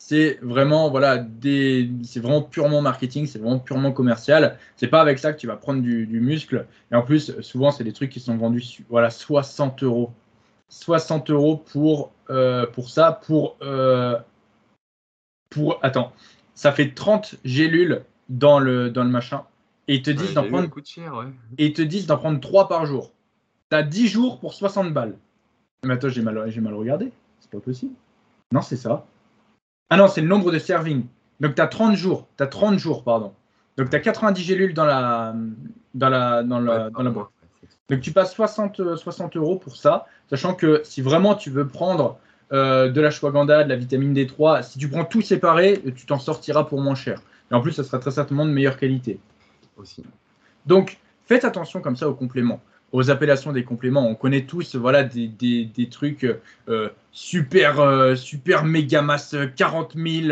[0.00, 1.26] C'est vraiment voilà
[2.02, 3.26] c'est vraiment purement marketing.
[3.26, 4.58] C'est vraiment purement commercial.
[4.76, 6.66] C'est pas avec ça que tu vas prendre du, du muscle.
[6.90, 10.12] Et en plus, souvent c'est des trucs qui sont vendus voilà 60 euros.
[10.68, 14.18] 60 euros pour, euh, pour ça, pour, euh,
[15.50, 15.78] pour.
[15.82, 16.12] Attends,
[16.54, 19.44] ça fait 30 gélules dans le, dans le machin.
[19.88, 20.68] Et ils te disent d'en prendre.
[21.56, 23.12] Et ils te disent d'en prendre 3 par jour.
[23.70, 25.16] T'as 10 jours pour 60 balles.
[25.84, 27.10] Mais attends, j'ai mal, j'ai mal regardé.
[27.40, 27.94] C'est pas possible.
[28.52, 29.06] Non, c'est ça.
[29.90, 31.06] Ah non, c'est le nombre de servings.
[31.40, 32.26] Donc tu as 30 jours.
[32.36, 33.32] Tu as 30 jours, pardon.
[33.76, 35.34] Donc tu as 90 gélules dans la,
[35.94, 37.28] dans la, dans la, dans la boîte.
[37.88, 42.18] Donc tu passes 60, 60 euros pour ça, sachant que si vraiment tu veux prendre
[42.52, 46.18] euh, de la shwaganda, de la vitamine D3, si tu prends tout séparé, tu t'en
[46.18, 47.22] sortiras pour moins cher.
[47.50, 49.20] Et en plus, ça sera très certainement de meilleure qualité.
[49.78, 50.02] Aussi.
[50.66, 52.60] Donc faites attention comme ça aux compléments,
[52.92, 54.06] aux appellations des compléments.
[54.06, 56.26] On connaît tous voilà, des, des, des trucs
[56.68, 60.28] euh, super, euh, super méga masse 40 000.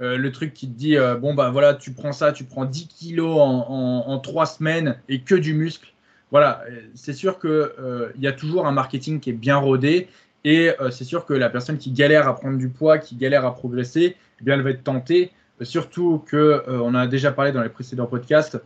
[0.00, 3.36] le truc qui te dit bon bah voilà tu prends ça tu prends 10 kilos
[3.38, 5.94] en, en 3 semaines et que du muscle
[6.34, 6.64] voilà,
[6.96, 10.08] c'est sûr qu'il euh, y a toujours un marketing qui est bien rodé
[10.42, 13.46] et euh, c'est sûr que la personne qui galère à prendre du poids, qui galère
[13.46, 15.30] à progresser, eh bien, elle va être tentée.
[15.60, 18.60] Surtout que euh, on a déjà parlé dans les précédents podcasts,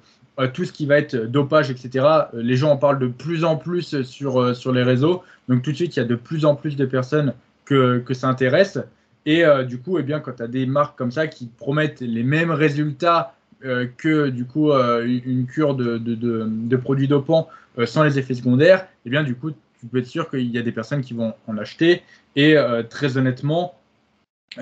[0.54, 2.06] tout ce qui va être dopage, etc.
[2.32, 5.22] les gens en parlent de plus en plus sur, sur les réseaux.
[5.48, 7.34] Donc tout de suite, il y a de plus en plus de personnes
[7.64, 8.78] que, que ça intéresse.
[9.26, 12.22] Et du coup, eh bien, quand tu as des marques comme ça qui promettent les
[12.22, 13.34] mêmes résultats
[13.64, 18.16] euh, que du coup euh, une cure de, de, de, produits dopants euh, sans les
[18.16, 21.00] effets secondaires, eh bien du coup tu peux être sûr qu'il y a des personnes
[21.00, 22.02] qui vont en acheter.
[22.36, 22.56] Et
[22.88, 23.74] très honnêtement,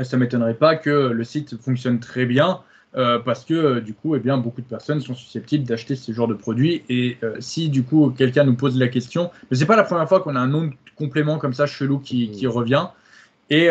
[0.03, 2.61] ça m'étonnerait pas que le site fonctionne très bien.
[3.25, 6.35] Parce que du coup, eh bien, beaucoup de personnes sont susceptibles d'acheter ce genre de
[6.35, 6.83] produits.
[6.89, 10.21] Et si du coup quelqu'un nous pose la question, mais c'est pas la première fois
[10.21, 12.87] qu'on a un nom de complément comme ça chelou qui, qui revient.
[13.51, 13.69] Et,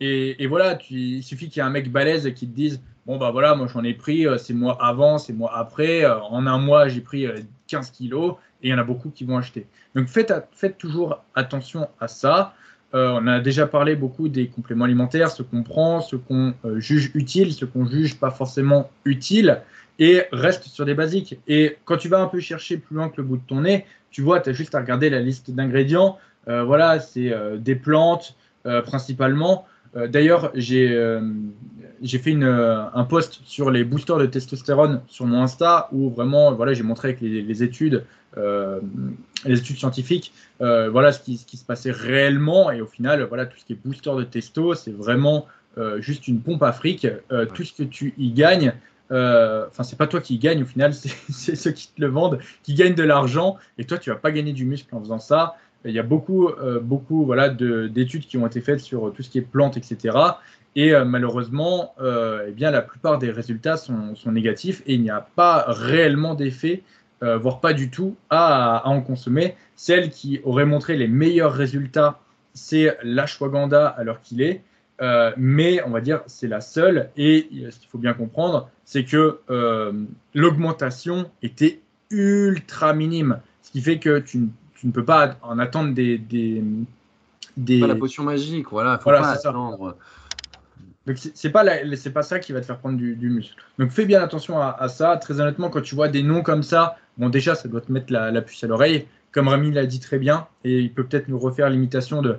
[0.00, 2.80] et, et, voilà, tu, il suffit qu'il y ait un mec balèze qui te dise
[3.06, 6.04] bon bah voilà, moi j'en ai pris, euh, c'est moi avant, c'est moi après.
[6.04, 7.26] Euh, en un mois, j'ai pris
[7.66, 9.66] 15 euh, kilos et il y en a beaucoup qui vont acheter.
[9.94, 12.54] Donc faites, faites toujours attention à ça.
[12.92, 17.52] On a déjà parlé beaucoup des compléments alimentaires, ce qu'on prend, ce qu'on juge utile,
[17.52, 19.62] ce qu'on juge pas forcément utile,
[19.98, 21.38] et reste sur des basiques.
[21.46, 23.86] Et quand tu vas un peu chercher plus loin que le bout de ton nez,
[24.10, 26.18] tu vois, tu as juste à regarder la liste d'ingrédients.
[26.46, 28.34] voilà, c'est des plantes
[28.84, 29.66] principalement.
[29.94, 30.52] D'ailleurs,
[32.00, 36.52] j'ai fait euh, un post sur les boosters de testostérone sur mon Insta où vraiment
[36.52, 38.00] voilà, j'ai montré avec les, études, euh,
[38.36, 42.70] les études scientifiques, euh, voilà ce qui, ce qui, se passait réellement.
[42.70, 45.46] Et au final, voilà, tout ce qui est booster de testo, c'est vraiment
[45.98, 47.06] juste une pompe à fric.
[47.54, 48.72] Tout ce que tu y gagnes,
[49.10, 52.38] enfin, c'est pas toi qui y gagne au final, c'est ceux qui te le vendent
[52.62, 53.56] qui gagnent de l'argent.
[53.78, 55.56] Et toi, tu vas pas gagner du muscle en faisant ça.
[55.86, 56.50] Il y a beaucoup,
[56.82, 60.12] beaucoup voilà, d'études qui ont été faites sur tout ce qui est plantes, etc.
[60.76, 65.10] Et euh, malheureusement, euh, eh bien, la plupart des résultats sont, négatifs et il n'y
[65.10, 66.82] a pas réellement d'effet,
[67.22, 69.54] euh, voire pas du tout, à, en consommer.
[69.76, 72.20] Celle qui aurait montré les meilleurs résultats,
[72.54, 74.62] c'est l'ashwagandha à l'heure qu'il est.
[75.36, 77.10] mais on va dire c'est la seule.
[77.16, 79.40] Et ce qu'il faut bien comprendre, c'est que
[80.34, 83.40] l'augmentation était ultra minime.
[83.62, 84.48] Ce qui fait que tu,
[84.82, 86.18] ne peux pas en attendre des.
[86.18, 86.62] des,
[87.56, 87.80] des...
[87.80, 88.98] Pas la potion magique, voilà.
[88.98, 89.96] Faut pas attendre.
[91.10, 91.64] Donc c'est pas
[91.96, 93.56] c'est pas ça qui va te faire prendre du, muscle.
[93.80, 95.16] Donc fais bien attention à, ça.
[95.16, 98.12] Très honnêtement, quand tu vois des noms comme ça, bon déjà ça doit te mettre
[98.12, 101.40] la, puce à l'oreille, comme Rami l'a dit très bien, et il peut peut-être nous
[101.40, 102.38] refaire l'imitation de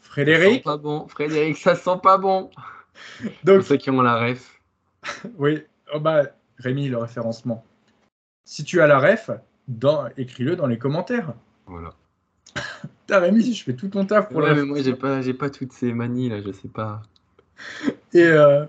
[0.00, 0.48] Frédéric.
[0.48, 2.48] Ça sent pas bon, Frédéric, ça sent pas bon.
[3.44, 4.58] Donc Pour ceux qui ont la ref.
[5.36, 5.62] oui,
[5.92, 6.22] oh bah
[6.58, 7.66] Rémi le référencement.
[8.46, 9.30] Si tu as la ref,
[10.16, 11.34] écris-le dans les commentaires.
[11.66, 11.92] Voilà.
[13.06, 15.34] T'as Rémi, si je fais tout ton taf pour ouais, mais moi j'ai pas, j'ai
[15.34, 17.02] pas toutes ces manies là, je sais pas.
[18.12, 18.64] et, euh,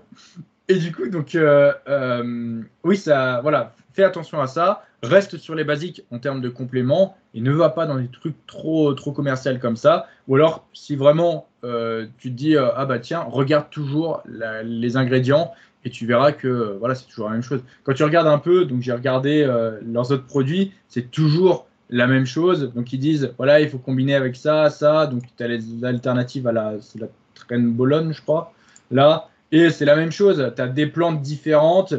[0.68, 4.84] et du coup, donc, euh, euh, oui, ça, voilà, fais attention à ça.
[5.02, 8.46] Reste sur les basiques en termes de compléments et ne va pas dans des trucs
[8.46, 10.06] trop, trop commerciaux comme ça.
[10.28, 15.52] Ou alors, si vraiment tu te dis, ah bah tiens, regarde toujours les ingrédients
[15.84, 17.62] et tu verras que voilà, c'est toujours la même chose.
[17.84, 19.44] Quand tu regardes un peu, donc j'ai regardé
[19.86, 22.72] leurs autres produits, c'est toujours la même chose.
[22.74, 25.06] Donc ils disent, voilà, il faut combiner avec ça, ça.
[25.06, 28.52] Donc tu as les alternatives à la, la traîne Bologne, je crois,
[28.90, 29.28] là.
[29.52, 31.94] Et c'est la même chose, tu as des plantes différentes,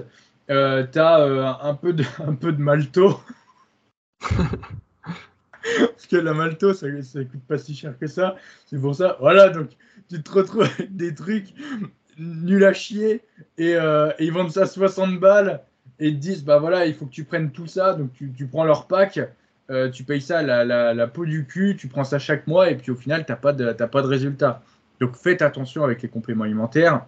[0.49, 3.19] euh, tu as euh, un, peu de, un peu de malto.
[4.29, 8.35] Parce que la malto, ça, ça coûte pas si cher que ça.
[8.65, 9.69] C'est pour ça, voilà, donc
[10.09, 11.53] tu te retrouves avec des trucs
[12.17, 13.21] nuls à chier
[13.57, 15.61] et, euh, et ils vendent ça 60 balles
[15.99, 17.93] et ils te disent, bah voilà, il faut que tu prennes tout ça.
[17.93, 19.19] Donc tu, tu prends leur pack,
[19.69, 22.69] euh, tu payes ça la, la, la, peau du cul, tu prends ça chaque mois
[22.69, 24.63] et puis au final, tu n'as pas, de, pas de résultat.
[25.01, 27.05] Donc faites attention avec les compléments alimentaires.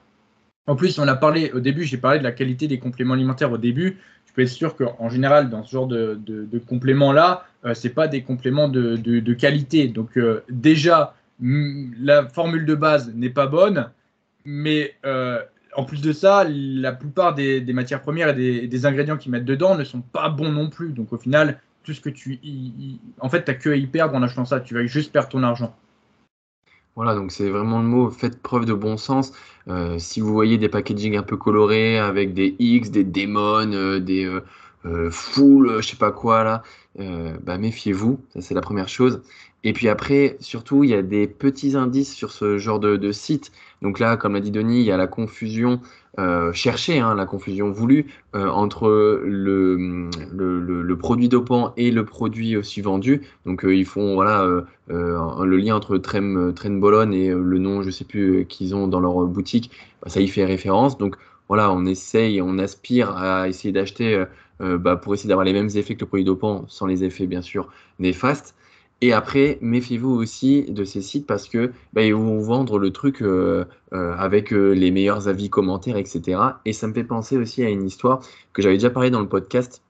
[0.65, 3.51] En plus, on a parlé au début, j'ai parlé de la qualité des compléments alimentaires
[3.51, 3.99] au début.
[4.25, 8.07] Tu peux être sûr qu'en général, dans ce genre de, compléments-là, euh, ce n'est pas
[8.07, 9.87] des compléments de, qualité.
[9.87, 13.91] Donc euh, déjà, la formule de base n'est pas bonne,
[14.43, 15.39] mais euh,
[15.75, 19.45] en plus de ça, la plupart des, matières premières et des, des ingrédients qu'ils mettent
[19.45, 20.93] dedans ne sont pas bons non plus.
[20.93, 22.39] Donc au final, tout ce que tu.
[23.19, 24.61] en fait, tu n'as que à y perdre en achetant ça.
[24.61, 25.75] Tu vas juste perdre ton argent.
[26.95, 29.33] Voilà, donc c'est vraiment le mot, faites preuve de bon sens.
[29.67, 33.99] Euh, si vous voyez des packaging un peu colorés avec des X, des démons, euh,
[33.99, 34.25] des
[34.85, 36.63] euh, full, je sais pas quoi là,
[37.43, 39.23] bah, méfiez-vous, ça c'est la première chose.
[39.63, 43.11] Et puis après, surtout, il y a des petits indices sur ce genre de, de
[43.11, 43.51] site.
[43.84, 45.81] Donc là, comme l'a dit Denis, il y a la confusion
[46.19, 48.05] euh, chercher hein, la confusion voulue
[48.36, 48.88] euh, entre
[49.25, 53.23] le, produit dopant et le produit aussi vendu.
[53.45, 54.47] Donc euh, ils font voilà
[54.88, 59.25] le lien entre Trem, Bologne et le nom, je sais plus, qu'ils ont dans leur
[59.25, 59.71] boutique,
[60.01, 60.97] bah, ça y fait référence.
[60.97, 61.17] Donc
[61.49, 64.23] voilà, on essaye, on aspire à essayer d'acheter
[64.59, 67.41] bah, pour essayer d'avoir les mêmes effets que le produit dopant, sans les effets bien
[67.41, 67.69] sûr
[67.99, 68.55] néfastes.
[69.04, 73.22] Et après, méfiez-vous aussi de ces sites parce que bah, ils vont vendre le truc
[73.22, 76.39] euh, euh, avec euh, les meilleurs avis, commentaires, etc.
[76.64, 78.22] Et ça me fait penser aussi à une histoire
[78.54, 79.82] que j'avais déjà parlé dans le podcast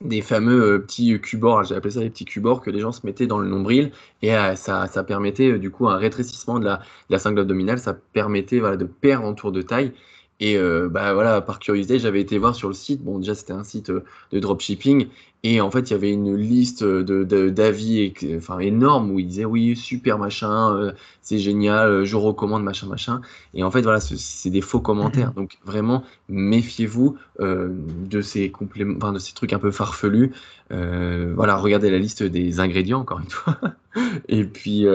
[0.00, 3.26] des fameux petits cubords, j'ai appelé ça les petits cubords que les gens se mettaient
[3.26, 3.92] dans le nombril
[4.22, 8.60] et ça, permettait du coup un rétrécissement de la, de la sangle abdominale, ça permettait
[8.60, 9.92] de perdre en tour de taille.
[10.38, 13.02] Et euh, bah voilà, par curiosité, j'avais été voir sur le site.
[13.02, 15.08] Bon, déjà, c'était un site euh, de dropshipping.
[15.42, 19.44] Et en fait, il y avait une liste d'avis de, enfin, énorme où ils disaient
[19.44, 23.20] oui, super machin, euh, c'est génial, je recommande machin, machin.
[23.54, 25.32] Et en fait, voilà, c'est des faux commentaires.
[25.32, 30.32] Donc, vraiment, méfiez-vous de, ces compléments, enfin, de ces trucs un peu farfelus.
[30.70, 33.58] voilà, regardez la liste des ingrédients, encore une fois.
[34.28, 34.86] Et puis.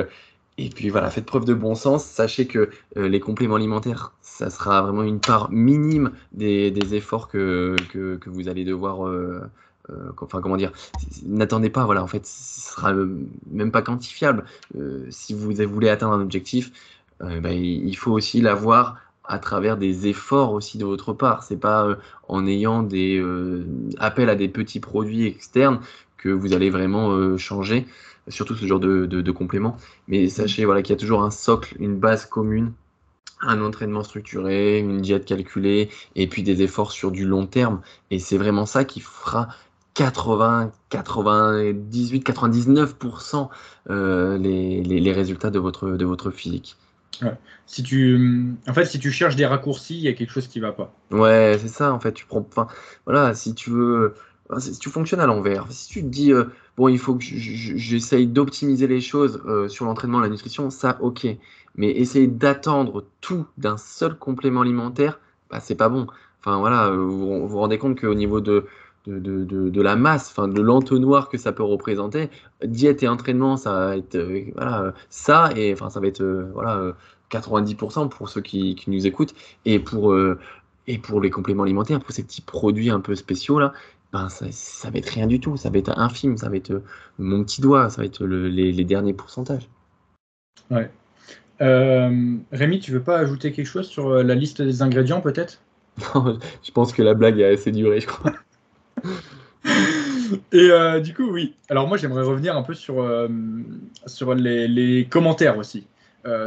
[0.66, 2.04] Et puis voilà, faites preuve de bon sens.
[2.04, 8.30] Sachez que les compléments alimentaires, ça sera vraiment une part minime des, efforts que, que,
[8.30, 9.08] vous allez devoir.
[9.08, 9.42] Euh,
[9.92, 10.72] euh, enfin, comment dire
[11.24, 12.92] N'attendez pas, voilà, en fait, ce sera
[13.52, 14.46] même pas quantifiable.
[14.76, 16.72] Euh, si vous voulez atteindre un objectif,
[17.20, 21.44] bah, il faut aussi l'avoir à travers des efforts aussi de votre part.
[21.44, 21.96] C'est pas
[22.28, 23.24] en ayant des
[24.00, 25.82] appels à des petits produits externes
[26.18, 27.86] que vous allez vraiment changer,
[28.28, 29.78] surtout ce genre de, de, de compléments.
[30.08, 32.74] Mais sachez voilà, qu'il y a toujours un socle, une base commune
[33.44, 37.82] un entraînement structuré, une diète calculée et puis des efforts sur du long terme.
[38.12, 39.50] Et c'est vraiment ça qui fera
[39.96, 43.50] 80, 98, 99%
[43.90, 46.78] les, les, résultats de votre, de votre physique.
[47.68, 50.60] Si tu, en fait, si tu cherches des raccourcis, il y a quelque chose qui
[50.60, 50.94] va pas.
[51.12, 51.94] Ouais, c'est ça.
[51.94, 52.68] En fait, tu prends, enfin,
[53.06, 54.16] voilà, si tu veux,
[54.60, 56.46] si tu fonctionnes à l'envers, si tu te dis, euh,
[56.78, 61.28] bon, il faut que j'essaye d'optimiser les choses euh, sur l'entraînement, la nutrition, ça, ok.
[61.76, 66.08] Mais essayer d'attendre tout d'un seul complément alimentaire, bah, c'est pas bon.
[66.40, 68.66] Enfin voilà, euh, vous vous rendez compte qu'au niveau de,
[69.08, 72.30] de, de, la masse, enfin de l'entonnoir que ça peut représenter,
[72.64, 74.18] diète et entraînement, ça va être
[74.56, 76.24] voilà, ça, et enfin ça va être
[76.54, 76.94] voilà,
[77.32, 79.34] 90% pour ceux qui, qui, nous écoutent,
[79.66, 80.16] et pour,
[80.88, 83.74] et pour les compléments alimentaires, pour ces petits produits un peu spéciaux là,
[84.14, 86.82] ben ça, ça va être rien du tout, ça va être infime, ça va être
[87.18, 89.70] mon petit doigt, ça va être les, les derniers pourcentages.
[90.70, 90.90] Ouais.
[91.62, 95.62] Euh, Rémi, tu veux pas ajouter quelque chose sur euh, la liste des ingrédients peut-être?
[96.16, 98.34] Non, je pense que la blague a assez duré, je crois.
[100.54, 101.56] Et euh, du coup, oui.
[101.70, 103.06] Alors moi, j'aimerais revenir un peu sur,
[104.06, 105.86] sur les, commentaires aussi,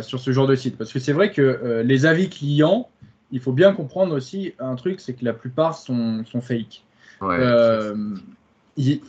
[0.01, 0.79] sur ce genre de site.
[0.79, 2.89] Parce que c'est vrai que les avis clients,
[3.31, 6.83] il faut bien comprendre aussi un truc, c'est que la plupart sont, sont fake.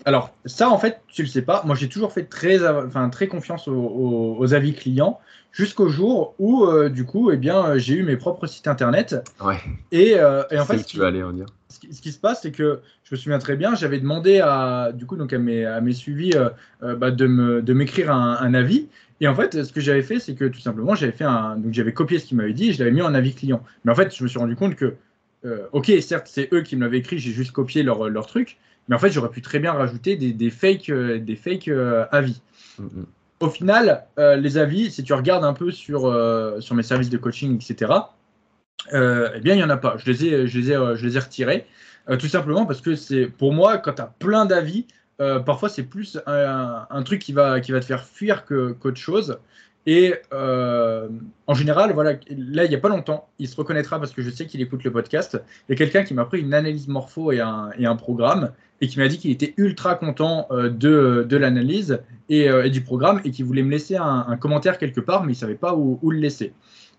[0.05, 1.63] Alors ça, en fait, tu le sais pas.
[1.65, 5.19] Moi, j'ai toujours fait très, enfin, très confiance aux avis clients
[5.55, 9.15] jusqu'au jour où, euh, du coup, eh bien, j'ai eu mes propres sites internet.
[9.41, 9.57] Ouais.
[9.91, 11.45] Et, euh, et en fait, ce qui, aller, on dire.
[11.69, 14.41] Ce, qui, ce qui, se passe, c'est que je me souviens très bien, j'avais demandé
[14.41, 17.25] à, du coup, donc à mes, à mes suivis euh, bah, de,
[17.73, 18.87] m'écrire un, un, avis.
[19.21, 21.73] Et en fait, ce que j'avais fait, c'est que tout simplement, j'avais fait un, donc
[21.73, 23.63] j'avais copié ce qu'il m'avait dit et je l'avais mis en avis client.
[23.85, 24.95] Mais en fait, je me suis rendu compte que,
[25.71, 28.95] ok, certes, c'est eux qui me l'avaient écrit, j'ai juste copié leur, leur truc, Mais
[28.95, 31.69] en fait, j'aurais pu très bien rajouter des, des fakes, des fake
[32.11, 32.41] avis.
[32.81, 33.05] Mm-hmm.
[33.41, 36.01] Au final, les avis, si tu regardes un peu sur,
[36.59, 37.91] sur mes services de coaching, etc.,
[38.91, 39.97] eh bien, il n'y en a pas.
[39.97, 41.65] Je les ai, je les ai, je les ai retirés.
[42.19, 44.87] tout simplement parce que c'est pour moi, quand tu as plein d'avis,
[45.21, 49.39] euh, parfois c'est plus un, truc qui va, qui va te faire fuir qu'autre chose.
[49.85, 51.09] Et euh,
[51.47, 54.29] en général, voilà, là, il n'y a pas longtemps, il se reconnaîtra parce que je
[54.29, 55.39] sais qu'il écoute le podcast.
[55.67, 58.51] Il y a quelqu'un qui m'a pris une analyse morpho et un, et un programme
[58.81, 63.21] et qui m'a dit qu'il était ultra content euh, de, de l'analyse et, du programme
[63.23, 65.99] et qu'il voulait me laisser un, commentaire quelque part, mais il ne savait pas où,
[66.09, 66.53] le laisser.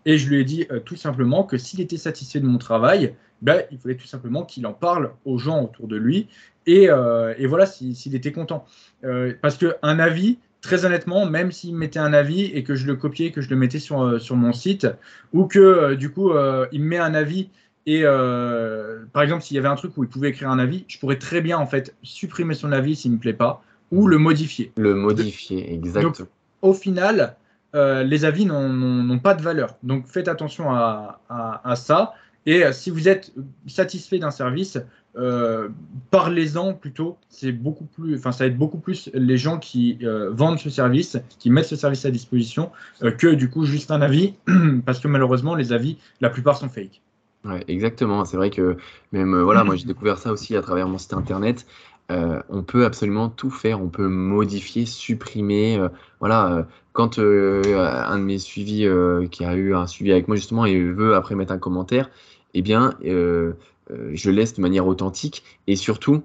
[0.04, 3.62] Et je lui ai dit tout simplement que s'il était satisfait de mon travail, ben,
[3.72, 6.28] il fallait tout simplement qu'il en parle aux gens autour de lui
[6.68, 8.64] euh, et, voilà s'il était content.
[9.04, 12.96] Euh, parce qu'un avis, très honnêtement, même s'il mettait un avis et que je le
[12.96, 14.86] copiais, que je le mettais sur, euh, sur mon site,
[15.32, 16.32] ou que du coup
[16.72, 17.48] il me met un avis
[17.86, 20.98] et par exemple s'il y avait un truc où il pouvait écrire un avis, je
[20.98, 24.72] pourrais très bien en fait supprimer son avis s'il me plaît pas ou le modifier.
[24.76, 26.28] Le modifier, exactement.
[26.62, 27.36] au final,
[27.74, 29.76] les avis n'ont pas de valeur.
[29.82, 32.14] Donc faites attention à, à ça.
[32.46, 33.32] Et si vous êtes
[33.66, 34.78] satisfait d'un service,
[35.16, 35.68] euh,
[36.10, 37.16] parlez-en plutôt.
[37.28, 41.18] C'est beaucoup plus, enfin, ça être beaucoup plus les gens qui euh, vendent ce service,
[41.38, 42.70] qui mettent ce service à disposition,
[43.02, 44.34] euh, que du coup juste un avis,
[44.84, 47.00] parce que malheureusement les avis, la plupart sont fake.
[47.44, 48.24] Ouais, exactement.
[48.24, 48.76] C'est vrai que
[49.12, 51.66] même voilà, moi j'ai découvert ça aussi à travers mon site internet.
[52.10, 53.80] on peut absolument tout faire.
[53.80, 55.80] On peut modifier, supprimer.
[56.18, 57.22] voilà, quand un
[58.18, 58.88] de mes suivis
[59.30, 62.10] qui a eu un suivi avec moi justement et veut après mettre un commentaire,
[62.54, 62.94] eh bien,
[63.90, 65.42] euh, je laisse de manière authentique.
[65.66, 66.22] Et surtout,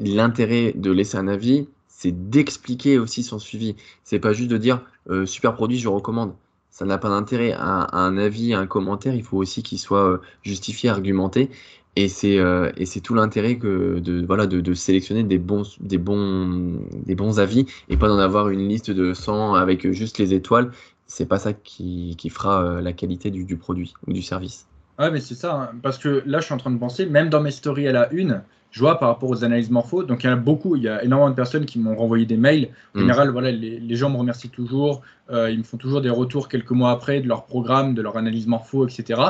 [0.00, 3.76] l'intérêt de laisser un avis, c'est d'expliquer aussi son suivi.
[4.04, 6.34] C'est pas juste de dire euh, super produit, je recommande.
[6.70, 7.52] Ça n'a pas d'intérêt.
[7.52, 11.50] Un, un, avis, un commentaire, il faut aussi qu'il soit euh, justifié, argumenté.
[11.98, 17.64] Et c'est tout l'intérêt de voilà de, sélectionner des bons des bons des bons avis
[17.88, 20.72] et pas d'en avoir une liste de 100 avec juste les étoiles.
[21.06, 24.66] C'est pas ça qui, fera la qualité du produit ou du service.
[24.98, 25.70] Ouais, mais c'est ça, hein.
[25.82, 28.12] parce que là, je suis en train de penser, même dans mes stories à la
[28.12, 30.82] une, je vois par rapport aux analyses morpho, donc il y en a beaucoup, il
[30.82, 32.68] y a énormément de personnes qui m'ont renvoyé des mails.
[32.94, 33.00] En mm.
[33.02, 36.72] général, voilà, les, gens me remercient toujours, euh, ils me font toujours des retours quelques
[36.72, 39.20] mois après de leur programme, de leur analyse morpho, etc.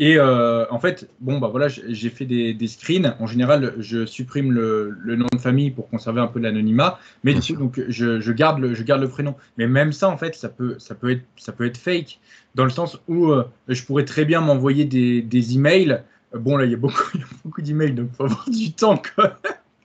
[0.00, 3.14] Et euh, en fait, bon, bah voilà, j'ai fait des, screens.
[3.20, 7.82] En général, je supprime le, nom de famille pour conserver un peu l'anonymat, mais donc
[7.86, 9.36] je, garde le, je garde le prénom.
[9.58, 12.18] Mais même ça, en fait, ça peut, ça peut être, ça peut être fake
[12.54, 16.02] dans le sens où euh, je pourrais très bien m'envoyer des, des emails.
[16.32, 19.02] Bon, là, il y a beaucoup, beaucoup d'emails, donc il faut avoir du temps.
[19.14, 19.38] Quoi.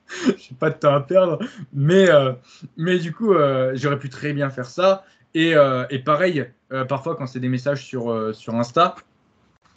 [0.25, 1.39] je n'ai pas de temps à perdre,
[1.73, 2.31] mais, euh,
[2.77, 3.33] mais du coup,
[3.73, 5.03] j'aurais pu très bien faire ça.
[5.33, 5.55] Et,
[5.89, 6.45] et pareil,
[6.87, 8.95] parfois quand c'est des messages sur, sur Insta,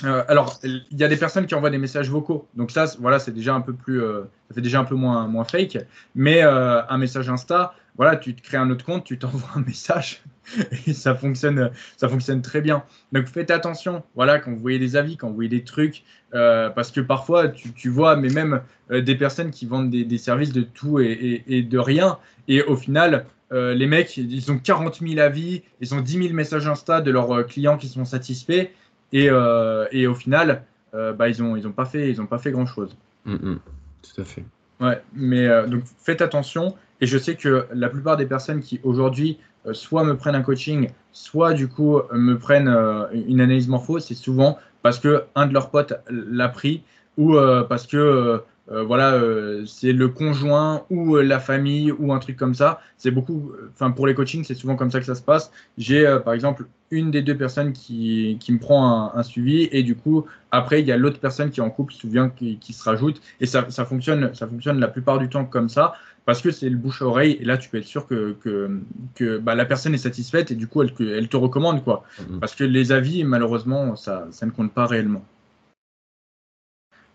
[0.05, 2.47] euh, alors, il y a des personnes qui envoient des messages vocaux.
[2.55, 4.23] Donc ça, voilà, c'est déjà un peu plus, euh,
[4.57, 5.79] déjà un peu moins, moins fake.
[6.15, 9.63] Mais euh, un message Insta, voilà, tu te crées un autre compte, tu t'envoies un
[9.63, 10.23] message
[10.87, 12.85] et ça fonctionne, ça fonctionne très bien.
[13.13, 16.93] Donc faites attention, voilà, quand vous voyez des avis, quand vous voyez des trucs, parce
[16.93, 21.43] que parfois tu, vois, mais même des personnes qui vendent des, services de tout et,
[21.49, 23.27] et, de rien, et au final.
[23.51, 27.47] les mecs, ils ont 40 000 avis, ils ont 10 000 messages Insta de leurs
[27.47, 28.69] clients qui sont satisfaits.
[29.13, 30.63] Et, euh, et au final,
[30.95, 32.97] euh, bah, ils n'ont ils ont pas fait, ils ont pas fait grand-chose.
[33.25, 33.61] Mm, mm.
[34.03, 34.45] tout à fait.
[34.81, 36.77] Ouais, mais euh, donc faites attention.
[37.01, 39.39] Et je sais que la plupart des personnes qui aujourd'hui
[39.73, 42.69] soit me prennent un coaching, soit du coup me prennent
[43.13, 46.83] une analyse morpho, c'est souvent parce que un de leurs potes l'a pris
[47.17, 47.37] ou
[47.69, 52.55] parce que voilà, euh, c'est le conjoint ou euh, la famille ou un truc comme
[52.55, 52.81] ça.
[52.97, 55.51] C'est beaucoup, enfin pour les coachings, c'est souvent comme ça que ça se passe.
[55.79, 59.95] J'ai par exemple une des deux personnes qui, qui me prend un, suivi et du
[59.95, 62.83] coup après il y a l'autre personne qui est en couple souvent qui, qui se
[62.83, 65.95] rajoute et ça, ça, fonctionne, ça fonctionne la plupart du temps comme ça
[66.25, 68.71] parce que c'est le bouche à oreille et là tu peux être sûr que, que,
[69.15, 72.05] que bah, la personne est satisfaite et du coup elle, elle te recommande quoi.
[72.21, 72.39] Mm-hmm.
[72.39, 75.25] Parce que les avis malheureusement ça, ça ne compte pas réellement.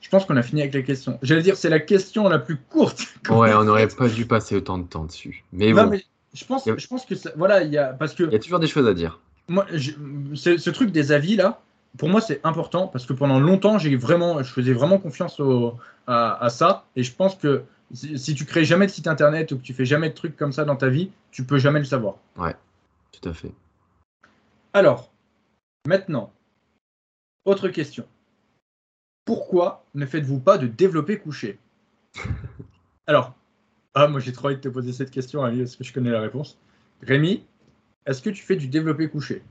[0.03, 1.17] Je pense qu'on a fini avec les questions.
[1.21, 3.07] J'allais dire, c'est la question la plus courte.
[3.29, 5.45] Ouais, on n'aurait pas dû passer autant de temps dessus.
[5.53, 5.97] Mais bon.
[6.33, 8.23] je pense, je pense que voilà, il y a parce que.
[8.23, 9.21] Il y a toujours des choses à dire.
[9.47, 11.61] Moi, ce truc des avis là,
[11.97, 15.77] pour moi, c'est important parce que pendant longtemps, j'ai vraiment, je faisais vraiment confiance au,
[16.05, 19.57] à, ça, et je pense que si, si, tu crées jamais de site internet ou
[19.57, 21.85] que tu fais jamais de trucs comme ça dans ta vie, tu peux jamais le
[21.85, 22.15] savoir.
[22.37, 22.55] Ouais,
[23.11, 23.51] tout à fait.
[24.73, 25.11] Alors,
[25.87, 26.33] maintenant,
[27.45, 28.05] autre question
[29.25, 31.59] pourquoi ne faites-vous pas de développer couché?
[33.07, 33.33] Alors,
[33.93, 36.11] ah, moi j'ai trop envie de te poser cette question, Ali, est-ce que je connais
[36.11, 36.57] la réponse
[37.01, 37.43] Rémi,
[38.05, 39.43] est-ce que tu fais du développé couché?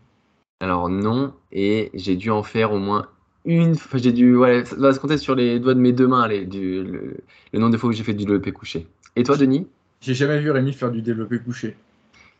[0.61, 3.09] Alors non, et j'ai dû en faire au moins
[3.45, 6.07] une fois, j'ai dû, ouais, ça doit se compter sur les doigts de mes deux
[6.07, 7.16] mains, du, le,
[7.55, 8.87] nombre de fois où j'ai fait du développé couché.
[9.16, 9.66] Et toi, Denis?
[10.01, 11.77] J'ai jamais vu Rémi faire du développé couché.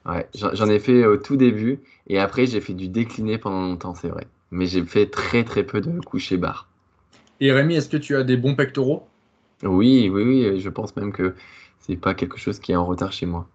[0.05, 1.78] Ouais, j'en ai fait au tout début
[2.09, 4.26] et après j'ai fait du décliné pendant longtemps, c'est vrai.
[4.51, 6.68] Mais j'ai fait très très peu de coucher barre.
[7.43, 9.09] Et Rémi, est-ce que tu as des bons pectoraux?
[9.64, 11.34] Oui, oui, oui, je pense même que
[11.80, 13.49] c'est pas quelque chose qui est en retard chez moi.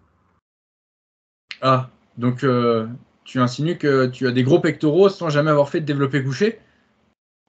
[1.62, 2.86] Ah, donc euh,
[3.24, 6.58] tu insinues que tu as des gros pectoraux sans jamais avoir fait de développé couché?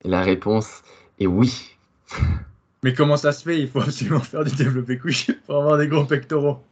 [0.06, 0.82] La réponse
[1.20, 1.76] est oui.
[2.84, 3.60] Mais comment ça se fait?
[3.60, 6.64] Il faut absolument faire du développé couché pour avoir des gros pectoraux.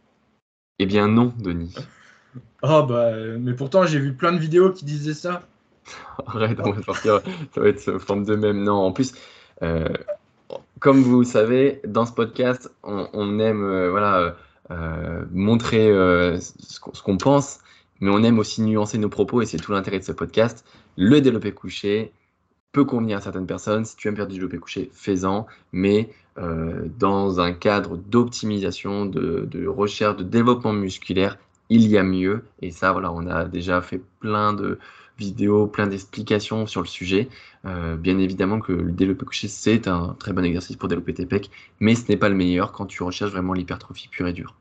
[0.80, 1.76] Eh bien non, Denis.
[2.63, 5.43] Ah bah, mais pourtant j'ai vu plein de vidéos qui disaient ça.
[6.26, 7.22] Arrête, on va sortir,
[7.53, 8.63] ça va être forme de même.
[8.63, 9.13] Non, en plus,
[9.64, 9.88] euh,
[10.80, 14.36] comme vous savez, dans ce podcast, on, aime euh, voilà,
[14.72, 15.88] euh, montrer
[16.39, 17.60] ce qu'on pense,
[17.99, 20.66] mais on aime aussi nuancer nos propos et c'est tout l'intérêt de ce podcast.
[20.97, 22.12] Le développé couché
[22.72, 23.86] peut convenir à certaines personnes.
[23.86, 26.10] Si tu aimes faire du développé couché, fais-en, mais
[26.99, 31.39] dans un cadre d'optimisation, de, de recherche, de développement musculaire,
[31.70, 32.43] il y a mieux.
[32.62, 34.78] Et ça, voilà, on a déjà fait plein de
[35.18, 37.30] vidéos, plein d'explications sur le sujet.
[37.65, 41.26] Euh, bien évidemment que le développé couché, c'est un très bon exercice pour développer tes
[41.26, 41.49] pecs,
[41.80, 44.55] mais ce n'est pas le meilleur quand tu recherches vraiment l'hypertrophie pure et dure.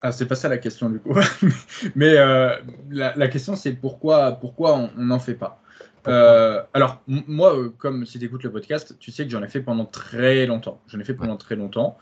[0.00, 1.14] Ah, c'est pas ça la question du coup.
[1.96, 2.56] mais euh,
[2.90, 5.60] la, question c'est pourquoi, pourquoi on n'en fait pas?
[6.06, 9.60] Euh, alors, moi, comme si tu écoutes le podcast, tu sais que j'en ai fait
[9.60, 10.80] pendant très longtemps.
[10.86, 11.98] J'en ai fait pendant très longtemps.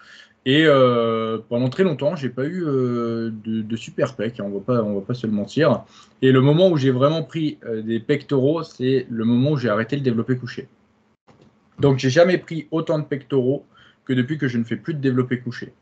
[0.47, 4.61] Et euh, pendant très longtemps, j'ai pas eu euh, de, super pecs, hein, on va
[4.61, 5.83] pas, on va pas se le mentir.
[6.23, 9.69] Et le moment où j'ai vraiment pris euh, des pectoraux, c'est le moment où j'ai
[9.69, 10.69] arrêté le développé couché.
[11.81, 13.67] Donc j'ai jamais pris autant de pectoraux
[14.05, 15.73] que depuis que je ne fais plus de développé couché.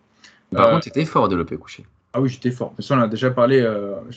[0.50, 1.84] Par contre, tu étais fort au développé couché.
[2.14, 2.74] Ah oui, j'étais fort.
[2.78, 3.62] ça, on a déjà parlé,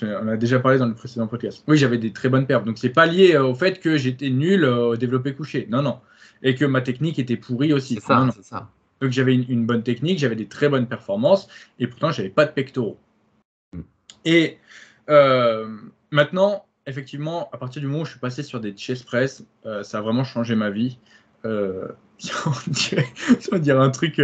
[0.01, 1.63] on a déjà parlé dans le précédent podcast.
[1.67, 2.63] Oui, j'avais des très bonnes perfs.
[2.63, 5.67] Donc c'est pas lié au fait que j'étais nul au développé couché.
[5.69, 5.99] Non, non.
[6.41, 7.95] Et que ma technique était pourrie aussi.
[7.95, 8.69] C'est ça, c'est ça.
[9.01, 11.47] Donc j'avais une, bonne technique, j'avais des très bonnes performances,
[11.79, 12.97] et pourtant j'avais pas de pectoraux.
[13.73, 13.81] Mm.
[14.25, 14.57] Et
[15.09, 15.67] euh,
[16.11, 19.83] maintenant, effectivement, à partir du moment où je suis passé sur des chest press, euh,
[19.83, 20.97] ça a vraiment changé ma vie.
[21.45, 21.87] Euh,
[22.47, 22.71] on,
[23.59, 24.19] dirait, un truc,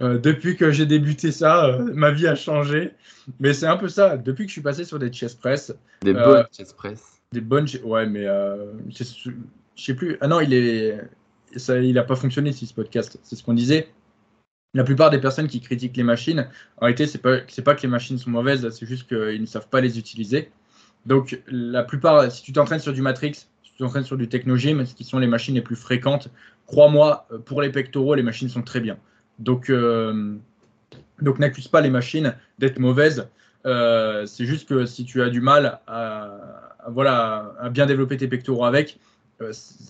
[0.00, 2.92] depuis que j'ai débuté ça, ma vie a changé.
[3.38, 5.74] Mais c'est un peu ça, depuis que je suis passé sur des chest press.
[6.02, 7.22] Des bonnes chest press.
[7.32, 8.26] Des bonnes, ouais, mais
[8.90, 9.30] je
[9.74, 10.18] sais plus.
[10.20, 11.00] Ah non, il est,
[11.56, 13.18] ça, il n'a pas fonctionné si ce podcast.
[13.22, 13.88] C'est ce qu'on disait
[14.74, 17.88] la plupart des personnes qui critiquent les machines, en réalité, c'est pas pas que les
[17.88, 20.50] machines sont mauvaises, c'est juste qu'ils ne savent pas les utiliser.
[21.06, 24.84] Donc la plupart, si tu t'entraînes sur du Matrix, si tu t'entraînes sur du Technogym,
[24.84, 26.28] ce qui sont les machines les plus fréquentes,
[26.66, 28.98] crois-moi, euh, pour les pectoraux, les machines sont très bien.
[29.38, 30.36] Donc euh,
[31.38, 33.28] n'accuse pas les machines d'être mauvaises.
[33.66, 38.64] Euh, c'est juste que si tu as du mal à, voilà bien développer tes pectoraux
[38.64, 38.98] avec,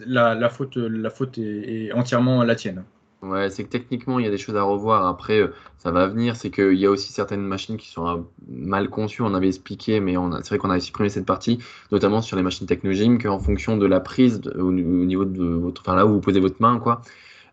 [0.07, 2.85] la faute est entièrement la tienne.
[3.23, 5.07] Ouais, c'est que techniquement, il y a des choses à revoir.
[5.07, 6.37] Après, euh, ça va venir.
[6.37, 8.17] C'est qu'il y a aussi certaines machines qui sont euh,
[8.49, 9.21] mal conçues.
[9.21, 11.59] On avait expliqué, mais c'est vrai qu'on avait supprimé cette partie,
[11.93, 15.95] notamment sur les machines Technogym, qu'en fonction de la prise au, niveau de votre, enfin
[15.95, 17.03] là où vous posez votre main, quoi,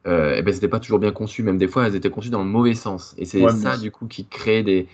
[0.08, 1.44] euh, et eh ben c'était pas toujours bien conçu.
[1.44, 3.14] Même des fois, elles étaient conçues dans le mauvais sens.
[3.18, 4.88] Et c'est ça, du coup, qui crée des,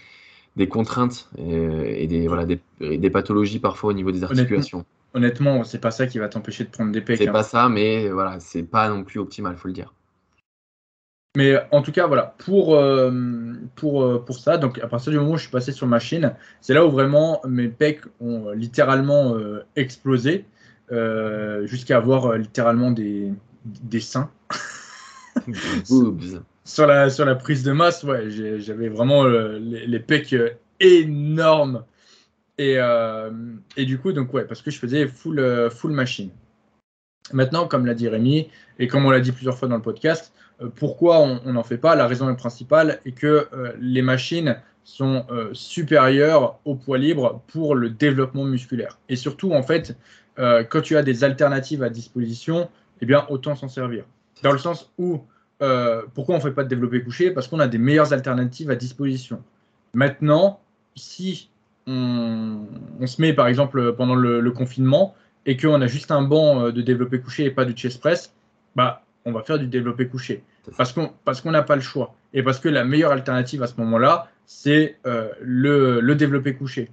[0.55, 4.85] des contraintes et, des, voilà, des, des, pathologies parfois au niveau des articulations.
[5.13, 7.19] Honnêtement, c'est pas ça qui va t'empêcher de prendre des pecs.
[7.19, 9.93] C'est pas ça, mais voilà, c'est pas non plus optimal, faut le dire.
[11.35, 13.11] Mais en tout cas, voilà, pour, euh,
[13.75, 16.35] pour, euh, pour ça, donc à partir du moment où je suis passé sur machine,
[16.61, 20.45] c'est là où vraiment mes pecs ont littéralement euh, explosé,
[21.63, 23.33] jusqu'à avoir littéralement des,
[23.65, 24.29] des seins.
[26.63, 28.29] sur, la, sur la prise de masse, ouais,
[28.59, 30.35] j'avais vraiment les, les, pecs
[30.79, 31.83] énormes.
[32.59, 32.77] Et,
[33.75, 36.29] et, du coup, donc ouais, parce que je faisais full, full machine.
[37.31, 40.31] Maintenant, comme l'a dit Rémi, et comme on l'a dit plusieurs fois dans le podcast,
[40.75, 41.95] pourquoi on n'en fait pas?
[41.95, 47.75] La raison principale est que euh, les machines sont euh, supérieures au poids libre pour
[47.75, 48.99] le développement musculaire.
[49.09, 49.97] Et surtout, en fait,
[50.35, 52.67] quand tu as des alternatives à disposition,
[53.01, 54.03] eh bien, autant s'en servir.
[54.41, 55.21] Dans le sens où,
[56.15, 57.29] pourquoi on ne fait pas de développé couché?
[57.29, 59.43] Parce qu'on a des meilleures alternatives à disposition.
[59.93, 60.59] Maintenant,
[60.95, 61.51] si
[61.85, 62.65] on,
[63.05, 65.13] se met, par exemple, pendant le, le confinement,
[65.45, 68.33] et qu'on a juste un banc de développé couché et pas de chest press,
[68.75, 70.43] bah, on va faire du développé couché.
[70.77, 72.15] Parce qu'on n'a pas le choix.
[72.33, 76.89] Et parce que la meilleure alternative à ce moment-là, c'est euh, le, le développé couché.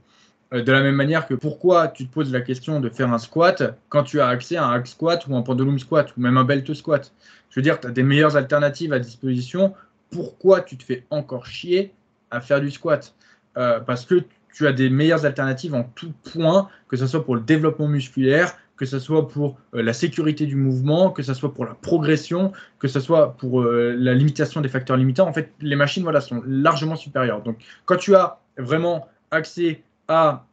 [0.53, 3.19] Euh, de la même manière que pourquoi tu te poses la question de faire un
[3.19, 6.37] squat quand tu as accès à un hack squat ou un pendulum squat ou même
[6.37, 7.13] un belt squat.
[7.51, 9.75] Je veux dire, tu as des meilleures alternatives à disposition.
[10.11, 11.93] Pourquoi tu te fais encore chier
[12.31, 13.15] à faire du squat?
[13.57, 17.37] Euh, Parce que tu as des meilleures alternatives en tout point, que ce soit pour
[17.37, 21.53] le développement musculaire, que ce soit pour euh, la sécurité du mouvement, que ce soit
[21.53, 25.29] pour la progression, que ce soit pour euh, la limitation des facteurs limitants.
[25.29, 27.43] En fait, les machines voilà, sont largement supérieures.
[27.43, 30.47] Donc, quand tu as vraiment accès à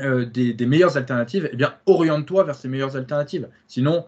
[0.00, 3.48] euh, des, meilleures alternatives, eh oriente-toi vers ces meilleures alternatives.
[3.68, 4.06] Sinon,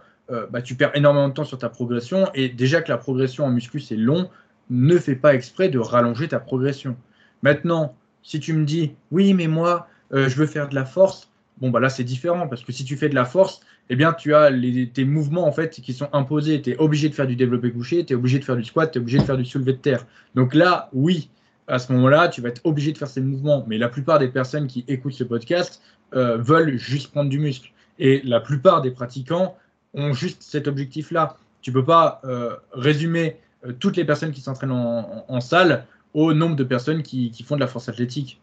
[0.51, 2.29] bah, tu perds énormément de temps sur ta progression.
[2.35, 4.31] Et déjà que la progression en muscu, c'est long,
[4.69, 6.97] ne fais pas exprès de rallonger ta progression.
[7.43, 11.71] Maintenant, si tu me dis, oui, mais moi, je veux faire de la force, Bon,
[11.71, 14.35] bah là, c'est différent parce que si tu fais de la force, eh bien, tu
[14.35, 14.51] as
[14.93, 16.61] tes mouvements en fait qui sont imposés.
[16.63, 18.91] Tu es obligé de faire du développé couché, tu es obligé de faire du squat,
[18.91, 20.07] tu es obligé de faire du soulevé de terre.
[20.35, 21.31] Donc là, oui,
[21.69, 23.65] à ce moment-là, tu vas être obligé de faire ces mouvements.
[23.69, 25.81] Mais la plupart des personnes qui écoutent ce podcast
[26.15, 27.71] euh, veulent juste prendre du muscle.
[27.99, 29.57] Et la plupart des pratiquants
[29.95, 31.37] ont juste cet objectif-là.
[31.63, 36.57] Tu peux pas euh, résumer euh, toutes les personnes qui s'entraînent en, salle au nombre
[36.57, 38.41] de personnes qui font de la force athlétique.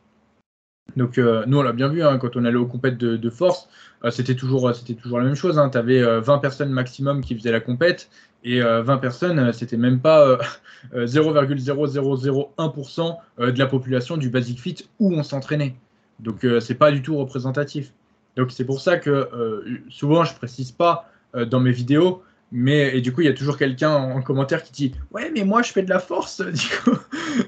[0.95, 3.69] Donc euh, nous on l'a bien vu hein, quand on allait aux compètes de, force,
[4.03, 5.61] euh, c'était toujours euh, c'était toujours la même chose.
[5.71, 8.09] Tu avais 20 personnes maximum qui faisaient la compète
[8.43, 10.39] et 20 personnes, c'était même pas
[10.95, 15.75] 0,0001% de la population du Basic Fit où on s'entraînait.
[16.19, 17.93] Donc c'est pas du tout représentatif.
[18.35, 19.29] Donc c'est pour ça que
[19.89, 23.57] souvent je précise pas dans mes vidéos mais et du coup, il y a toujours
[23.57, 26.41] quelqu'un en, commentaire qui dit Ouais, mais moi je fais de la force.
[26.51, 26.97] Du coup.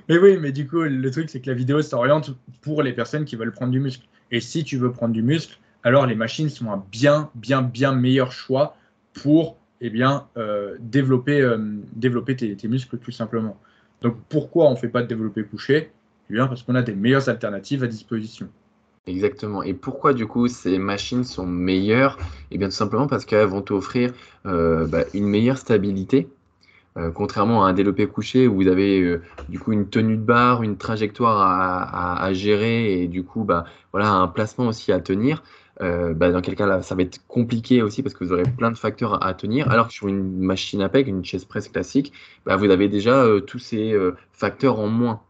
[0.08, 3.26] mais oui, mais du coup, le truc c'est que la vidéo s'oriente pour les personnes
[3.26, 4.06] qui veulent prendre du muscle.
[4.32, 7.92] Et si tu veux prendre du muscle, alors les machines sont un bien, bien, bien
[7.94, 8.78] meilleur choix
[9.14, 11.58] pour eh bien, euh, développer, euh,
[11.94, 13.60] développer tes, muscles tout simplement.
[14.02, 15.92] Donc pourquoi on ne fait pas de développé couché?
[16.30, 18.48] Eh bien, parce qu'on a des meilleures alternatives à disposition.
[19.06, 19.64] Exactement.
[19.64, 22.18] Et pourquoi du coup ces machines sont meilleures?
[22.52, 24.14] Eh bien tout simplement parce qu'elles vont t'offrir
[24.46, 26.30] euh, bah, une meilleure stabilité.
[26.98, 30.22] Euh, contrairement à un développé couché où vous avez euh, du coup une tenue de
[30.22, 35.44] barre, une trajectoire à, gérer et du coup bah, voilà, un placement aussi à tenir.
[35.82, 38.72] Bah, dans quel cas là, ça va être compliqué aussi parce que vous aurez plein
[38.72, 39.70] de facteurs à, tenir.
[39.70, 42.14] Alors que sur une machine à PEG, une chaise presse classique,
[42.46, 43.94] vous avez déjà tous ces
[44.32, 45.22] facteurs en moins.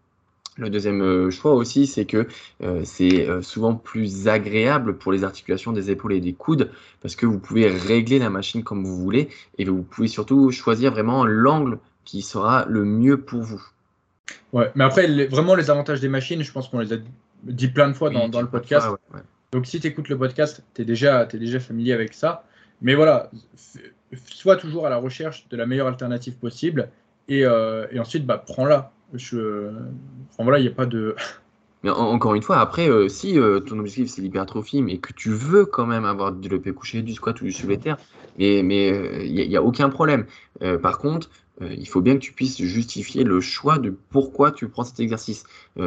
[0.58, 2.28] Le deuxième euh, choix aussi, c'est que
[2.62, 6.70] euh, c'est euh, souvent plus agréable pour les articulations des épaules et des coudes
[7.02, 10.92] parce que vous pouvez régler la machine comme vous voulez et vous pouvez surtout choisir
[10.92, 13.64] vraiment l'angle qui sera le mieux pour vous.
[14.52, 16.98] Ouais, mais après, vraiment, les avantages des machines, je pense qu'on les a
[17.44, 18.88] dit plein de fois dans, le podcast.
[19.52, 22.46] Donc, si tu écoutes le podcast, tu es déjà, es déjà familier avec ça.
[22.82, 23.32] Mais voilà,
[24.28, 26.90] sois toujours à la recherche de la meilleure alternative possible
[27.28, 29.70] et, et ensuite, bah, prends-la je...
[30.32, 31.16] Enfin, voilà, il n'y a pas de.
[31.84, 35.30] Mais encore une fois, après, euh, si euh, ton objectif c'est l'hypertrophie, mais que tu
[35.32, 37.98] veux quand même avoir du développé couché, du squat ou du soulevé terre,
[38.38, 38.92] mais il mais,
[39.28, 40.26] n'y euh, a, a, aucun problème.
[40.82, 44.86] par contre, il faut bien que tu puisses justifier le choix de pourquoi tu prends
[44.86, 45.44] cet exercice.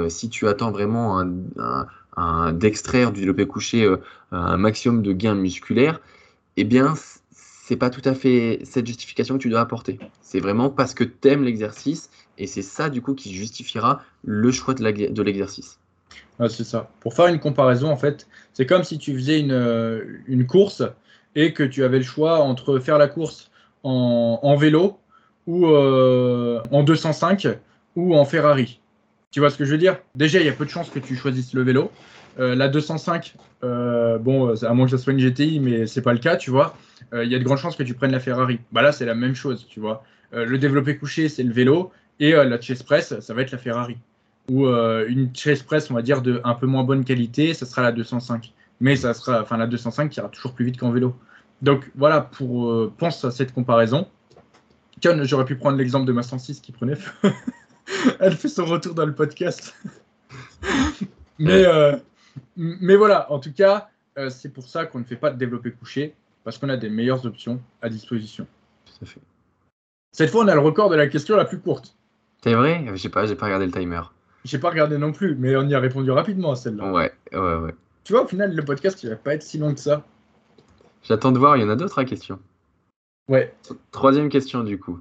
[0.08, 3.90] si tu attends vraiment un, un, d'extraire du développé couché
[4.32, 6.00] un maximum de gains musculaires,
[6.56, 6.94] eh bien,
[7.32, 9.98] c'est pas tout à fait cette justification que tu dois apporter.
[10.20, 14.50] C'est vraiment parce que tu aimes l'exercice et c'est ça, du coup, qui justifiera le
[14.52, 15.78] choix de l'exercice.
[16.48, 16.90] c'est ça.
[17.00, 20.82] Pour faire une comparaison, en fait, c'est comme si tu faisais une, euh, course
[21.34, 23.50] et que tu avais le choix entre faire la course
[23.82, 24.98] en, vélo
[25.46, 27.46] ou euh, en 205
[27.94, 28.80] ou en Ferrari.
[29.30, 29.98] Tu vois ce que je veux dire?
[30.14, 31.90] Déjà, il y a peu de chances que tu choisisses le vélo.
[32.38, 36.18] Euh, la 205, bon, à moins que ça soit une GTI, mais c'est pas le
[36.18, 36.76] cas, tu vois.
[37.12, 38.58] Il y a de grandes chances que tu prennes la Ferrari.
[38.72, 40.02] Bah là, c'est la même chose, tu vois.
[40.32, 41.92] le développé couché, c'est le vélo.
[42.20, 43.98] Et euh, la chase press, ça va être la Ferrari.
[44.50, 47.66] Ou euh, une chase press, on va dire, de un peu moins bonne qualité, ça
[47.66, 48.52] sera la 205.
[48.80, 51.16] Mais ça sera, enfin, la 205 qui ira toujours plus vite qu'en vélo.
[51.62, 54.08] Donc voilà, pour euh, pense à cette comparaison.
[55.00, 57.30] Tiens, j'aurais pu prendre l'exemple de ma 106 qui prenait feu.
[58.20, 59.74] Elle fait son retour dans le podcast.
[61.38, 61.64] mais,
[62.56, 63.88] mais voilà, en tout cas,
[64.30, 66.14] c'est pour ça qu'on ne fait pas de développé couché,
[66.44, 68.46] parce qu'on a des meilleures options à disposition.
[68.86, 69.20] Tout à fait.
[70.12, 71.95] Cette fois, on a le record de la question la plus courte.
[72.46, 72.84] C'est vrai?
[72.94, 74.02] J'ai pas, pas regardé le timer.
[74.44, 76.92] J'ai pas regardé non plus, mais on y a répondu rapidement à celle-là.
[76.92, 77.74] Ouais, ouais, ouais.
[78.04, 80.04] Tu vois, au final, le podcast, il va pas être si long que ça.
[81.02, 82.38] J'attends de voir, il y en a d'autres à question.
[83.28, 83.52] Ouais.
[83.90, 85.00] Troisième question, du coup.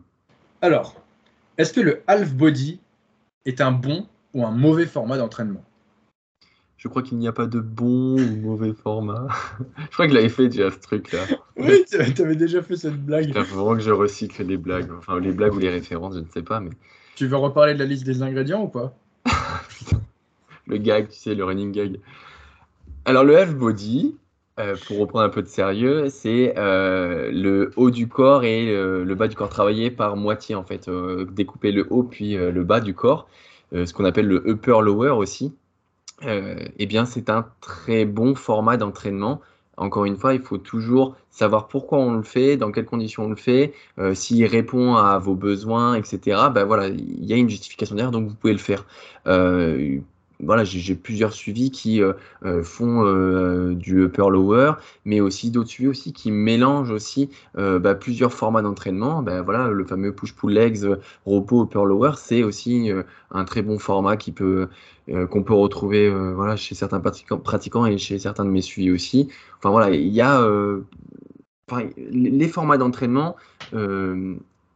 [0.64, 1.00] Alors,
[1.60, 2.80] est-ce que le half body
[3.46, 5.64] est un bon ou un mauvais format d'entraînement?
[6.78, 9.28] Je crois qu'il n'y a pas de bon ou mauvais format.
[9.78, 11.20] je crois que je l'avais fait déjà ce truc-là.
[11.58, 13.28] Oui, tu avais déjà fait cette blague.
[13.28, 14.92] Il faut vraiment que je recycle des blagues.
[14.98, 16.60] Enfin, les blagues ou les références, je ne sais pas.
[16.60, 16.72] mais.
[17.16, 18.94] Tu veux reparler de la liste des ingrédients ou pas?
[20.68, 22.00] Le gag, tu sais, le running gag.
[23.06, 24.16] Alors, le half body,
[24.60, 29.16] euh, pour reprendre un peu de sérieux, c'est euh, le haut du corps et le,
[29.16, 30.88] bas du corps travaillé par moitié, en fait.
[30.88, 33.30] Euh, découper le haut puis le bas du corps.
[33.72, 35.54] ce qu'on appelle le upper lower aussi.
[36.24, 39.42] Eh bien, c'est un très bon format d'entraînement
[39.78, 43.30] Encore une fois, il faut toujours savoir pourquoi on le fait, dans quelles conditions on
[43.30, 43.74] le fait,
[44.14, 46.50] s'il répond à vos besoins, etc.
[46.54, 48.86] Ben voilà, il y a une justification derrière, donc vous pouvez le faire
[50.44, 52.14] voilà, j'ai plusieurs suivis qui euh,
[52.46, 54.74] euh, font euh, du upper lower,
[55.06, 59.22] mais aussi d'autres suivis aussi qui mélangent aussi bah, plusieurs formats d'entraînement.
[59.22, 60.86] Bah, voilà, le fameux push pull legs,
[61.26, 62.92] repos upper lower, c'est aussi
[63.32, 64.68] un très bon format qui peut
[65.30, 69.30] qu'on peut retrouver voilà chez certains pratiquants, et chez certains de mes suivis aussi.
[69.58, 70.46] Enfin voilà, il y a
[72.12, 73.36] les formats d'entraînement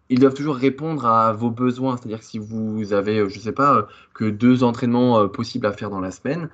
[0.09, 1.97] ils doivent toujours répondre à vos besoins.
[1.97, 3.83] C'est-à-dire que si vous avez, euh, je ne sais pas, euh,
[4.13, 6.49] que deux entraînements euh, possibles à faire dans la semaine,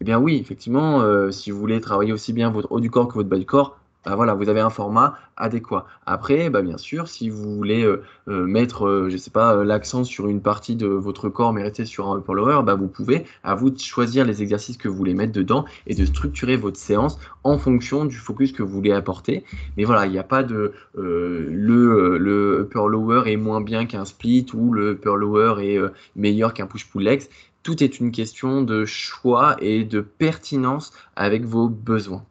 [0.00, 3.14] eh bien oui, effectivement, si vous voulez travailler aussi bien votre haut du corps que
[3.14, 5.84] votre bas du corps, bah voilà, vous avez un format adéquat.
[6.06, 10.04] Après, bah bien sûr, si vous voulez euh, euh, mettre, euh, je sais pas, l'accent
[10.04, 13.26] sur une partie de votre corps, mais sur un upper lower, bah vous pouvez.
[13.42, 16.78] À vous de choisir les exercices que vous voulez mettre dedans et de structurer votre
[16.78, 19.44] séance en fonction du focus que vous voulez apporter.
[19.76, 24.06] Mais voilà, il n'y a pas de le, le upper lower est moins bien qu'un
[24.06, 25.78] split ou le upper lower est
[26.16, 27.24] meilleur qu'un push pull legs.
[27.62, 32.24] Tout est une question de choix et de pertinence avec vos besoins.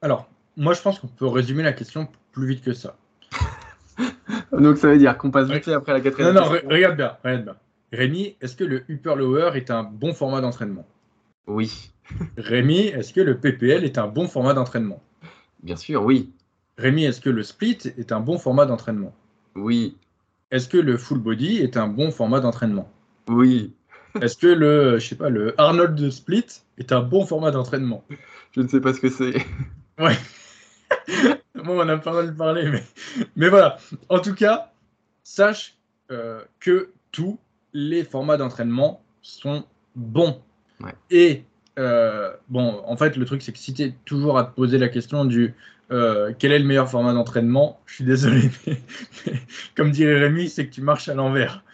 [0.00, 0.26] Alors,
[0.56, 2.96] moi, je pense qu'on peut résumer la question plus vite que ça.
[4.52, 6.34] Donc, ça veut dire qu'on passe vite après la quatrième.
[6.34, 7.56] Non, non, regarde bien, regarde bien.
[7.92, 10.86] Rémi, est-ce que le upper lower est un bon format d'entraînement?
[11.46, 11.92] Oui.
[12.36, 15.02] Rémi, est-ce que le PPL est un bon format d'entraînement?
[15.62, 16.30] Bien sûr, oui.
[16.78, 19.14] Rémi, est-ce que le split est un bon format d'entraînement?
[19.54, 19.96] Oui.
[20.50, 22.90] Est-ce que le full body est un bon format d'entraînement?
[23.28, 23.72] Oui.
[24.20, 26.44] Est-ce que le, je sais pas, le Arnold split
[26.78, 28.04] est un bon format d'entraînement?
[28.52, 29.34] Je ne sais pas ce que c'est.
[29.98, 30.16] Ouais.
[31.54, 32.82] bon, on a pas mal parlé, mais,
[33.36, 33.78] mais voilà.
[34.08, 34.72] En tout cas,
[35.22, 35.76] sache
[36.10, 37.38] euh, que tous
[37.72, 39.64] les formats d'entraînement sont
[39.94, 40.40] bons.
[41.10, 41.44] Et
[41.78, 44.78] euh, bon, en fait, le truc, c'est que si tu es toujours à te poser
[44.78, 45.54] la question du
[45.90, 48.80] euh, quel est le meilleur format d'entraînement, je suis désolé, mais,
[49.76, 51.64] comme dirait Rémi, c'est que tu marches à l'envers.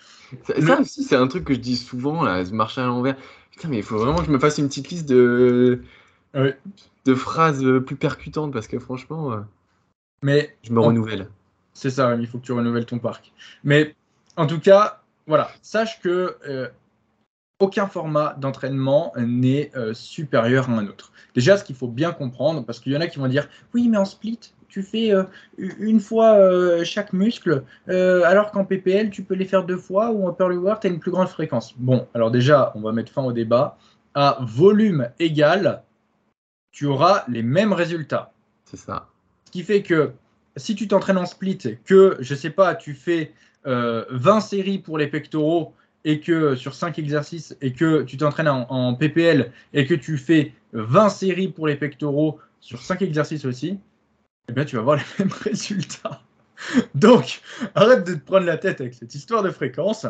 [0.61, 3.17] Ça, aussi, c'est un truc que je dis souvent, là, marcher à l'envers.
[3.53, 5.83] Putain, mais il faut vraiment que je me fasse une petite liste de,
[7.09, 9.39] de phrases euh, plus percutantes parce que franchement, euh,
[10.23, 11.29] mais je me renouvelle.
[11.73, 13.33] C'est ça, il faut que tu renouvelles ton parc.
[13.65, 13.95] Mais
[14.37, 16.69] en tout cas, voilà, sache que euh,
[17.61, 21.13] aucun format d'entraînement n'est supérieur à un autre.
[21.35, 23.89] Déjà, ce qu'il faut bien comprendre, parce qu'il y en a qui vont dire oui,
[23.89, 25.13] mais en split, tu fais
[25.57, 30.31] une fois chaque muscle, alors qu'en PPL, tu peux les faire deux fois, ou en
[30.31, 31.75] Upper Lower, tu as une plus grande fréquence.
[31.79, 33.77] Bon, alors déjà, on va mettre fin au débat.
[34.15, 35.83] À volume égal,
[36.73, 38.32] tu auras les mêmes résultats.
[38.65, 39.09] C'est ça.
[39.47, 40.12] Ce qui fait que
[40.57, 43.32] si tu t'entraînes en split, que, je sais pas, tu fais
[43.65, 45.74] 20 euh, séries pour les pectoraux
[46.05, 50.53] et que sur 5 exercices et que tu t'entraînes en, PPL et que tu fais
[50.73, 53.78] 20 séries pour les pectoraux sur 5 exercices aussi,
[54.49, 56.23] eh bien tu vas avoir les mêmes résultats.
[56.95, 57.40] Donc,
[57.74, 60.07] arrête de te prendre la tête avec cette histoire de fréquence,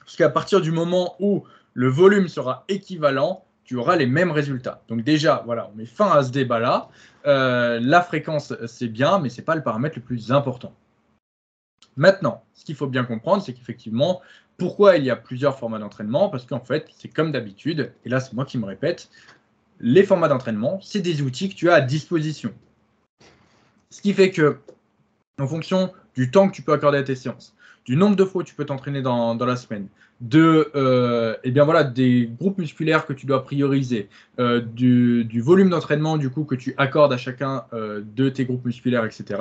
[0.00, 1.44] parce qu'à partir du moment où
[1.74, 4.82] le volume sera équivalent, tu auras les mêmes résultats.
[4.88, 6.88] Donc déjà, voilà, on met fin à ce débat-là.
[7.26, 10.74] Euh, la fréquence, c'est bien, mais ce n'est pas le paramètre le plus important.
[11.94, 14.22] Maintenant, ce qu'il faut bien comprendre, c'est qu'effectivement,
[14.56, 16.30] pourquoi il y a plusieurs formats d'entraînement?
[16.30, 19.10] Parce qu'en fait, c'est comme d'habitude, et là c'est moi qui me répète,
[19.80, 22.54] les formats d'entraînement, c'est des outils que tu as à disposition.
[23.90, 24.60] Ce qui fait que,
[25.38, 27.54] en fonction du temps que tu peux accorder à tes séances,
[27.84, 29.88] du nombre de fois où tu peux t'entraîner dans, la semaine,
[30.20, 34.08] de, euh, eh bien voilà, des groupes musculaires que tu dois prioriser,
[34.40, 38.64] euh, du, volume d'entraînement du coup que tu accordes à chacun euh, de tes groupes
[38.64, 39.40] musculaires, etc.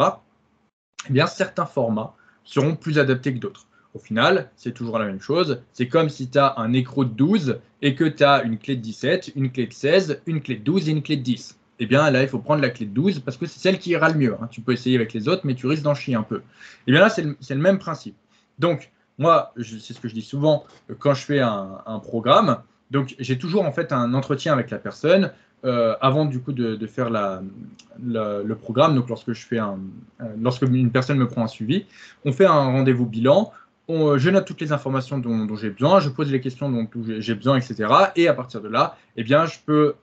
[1.10, 3.68] Eh bien, certains formats seront plus adaptés que d'autres.
[3.94, 5.62] Au final, c'est toujours la même chose.
[5.74, 8.76] C'est comme si tu as un écro de 12 et que tu as une clé
[8.76, 11.58] de 17, une clé de 16, une clé de 12 et une clé de 10
[11.80, 13.91] eh bien là, il faut prendre la clé de 12 parce que c'est celle qui
[13.91, 14.36] ira le mieux.
[14.41, 14.48] Hein.
[14.49, 16.41] Tu peux essayer avec les autres, mais tu risques d'en chier un peu.
[16.88, 18.16] Eh bien là, c'est le, même principe.
[18.58, 22.57] Donc, moi, c'est ce que je dis souvent euh, quand je fais un, programme.
[22.91, 25.31] Donc, j'ai toujours en fait un entretien avec la personne
[25.65, 28.95] euh, avant du coup de, faire le programme.
[28.95, 29.80] Donc, lorsque je fais un,
[30.22, 31.85] euh, lorsque une personne me prend un suivi,
[32.26, 33.52] on fait un rendez-vous bilan.
[33.89, 36.88] je note toutes les informations dont, j'ai besoin, je pose les questions dont
[37.19, 37.91] j'ai besoin, etc.
[38.15, 39.95] Et à partir de là, eh bien, je peux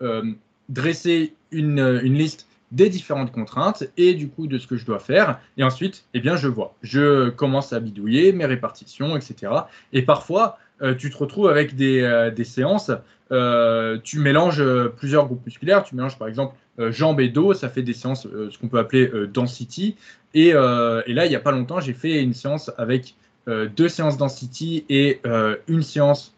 [0.68, 4.98] dresser une, une liste des différentes contraintes et du coup de ce que je dois
[4.98, 5.40] faire.
[5.56, 6.74] Et ensuite, eh bien, je vois.
[6.82, 9.52] Je commence à bidouiller mes répartitions, etc.
[9.92, 12.90] Et parfois, euh, tu te retrouves avec des, euh, des séances,
[13.30, 14.62] euh, tu mélanges
[14.96, 16.56] plusieurs groupes musculaires, tu mélanges par exemple
[16.90, 19.94] jambes et dos, ça fait des séances, ce qu'on peut appeler density.
[20.34, 23.14] Et, et là, il n'y a pas longtemps, j'ai fait une séance avec
[23.46, 25.20] deux séances density et
[25.68, 26.34] une séance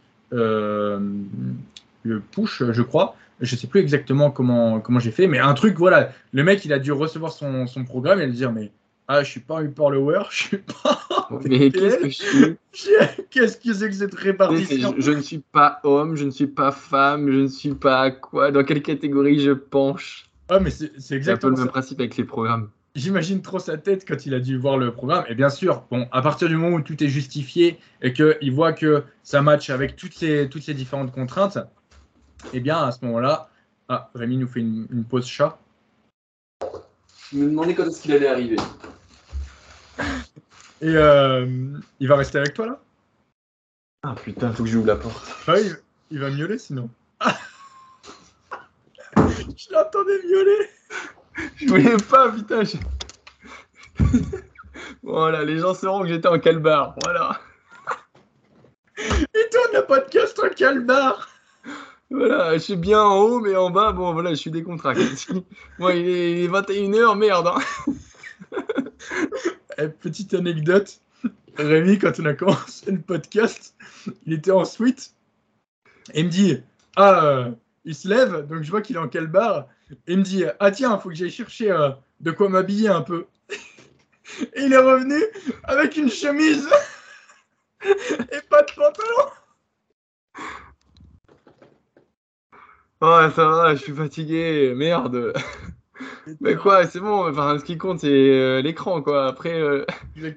[2.32, 3.16] push, je crois.
[3.40, 6.72] Je sais plus exactement comment, comment j'ai fait, mais un truc, voilà, le mec, il
[6.72, 8.72] a dû recevoir son, son programme et lui dire, mais
[9.08, 11.00] ah, je suis pas un follower, je suis pas.
[11.44, 12.56] Mais qu'est-ce que je suis?
[13.30, 14.94] Qu'est-ce que c'est que cette répartition?
[14.96, 18.10] Je, je, ne suis pas homme, je ne suis pas femme, je ne suis pas
[18.10, 20.26] quoi Dans quelle catégorie je penche?
[20.48, 21.52] Ah, mais c'est exactement.
[21.52, 22.70] Le même principe avec les programmes.
[22.94, 25.24] J'imagine trop sa tête quand il a dû voir le programme.
[25.28, 28.72] Et bien sûr, bon, à partir du moment où tout est justifié et qu'il voit
[28.72, 31.58] que ça match avec toutes ces, toutes ces différentes contraintes,
[32.52, 33.48] eh bien, à ce moment-là,
[33.88, 35.58] ah, Rémi nous fait une, une pause chat.
[37.32, 38.56] Je me demandais quand est-ce qu'il allait arriver.
[40.80, 42.80] Et euh, il va rester avec toi là?
[44.02, 45.26] Ah putain, faut que j'ouvre la porte.
[45.46, 45.76] Ah, il,
[46.10, 46.90] il va miauler sinon.
[49.16, 50.70] je l'entendais miauler.
[51.56, 52.62] Je voulais pas, putain.
[52.62, 52.76] Je...
[55.02, 56.94] voilà, les gens sauront que j'étais en calbar.
[57.02, 57.40] Voilà.
[58.98, 61.28] Et tourne le podcast en calbar.
[62.10, 65.04] Voilà, je suis bien en haut, mais en bas, bon, voilà, je suis décontracté.
[65.78, 67.48] Moi, il est 21h, merde.
[67.48, 67.92] Hein.
[69.78, 71.00] Eh, petite anecdote.
[71.58, 73.74] Rémi, quand on a commencé le podcast,
[74.24, 75.14] il était en suite.
[76.14, 76.62] Et il me dit
[76.96, 77.50] Ah, euh,
[77.84, 79.66] il se lève, donc je vois qu'il est en calbar.
[80.06, 82.88] Et il me dit Ah, tiens, il faut que j'aille chercher euh, de quoi m'habiller
[82.88, 83.26] un peu.
[84.54, 85.22] et il est revenu
[85.64, 86.68] avec une chemise
[87.84, 89.30] et pas de pantalon.
[93.02, 95.34] Ouais, ça va, je suis fatigué, merde.
[96.40, 99.26] Mais quoi, c'est bon, enfin, ce qui compte, c'est euh, l'écran, quoi.
[99.26, 99.84] Après, euh,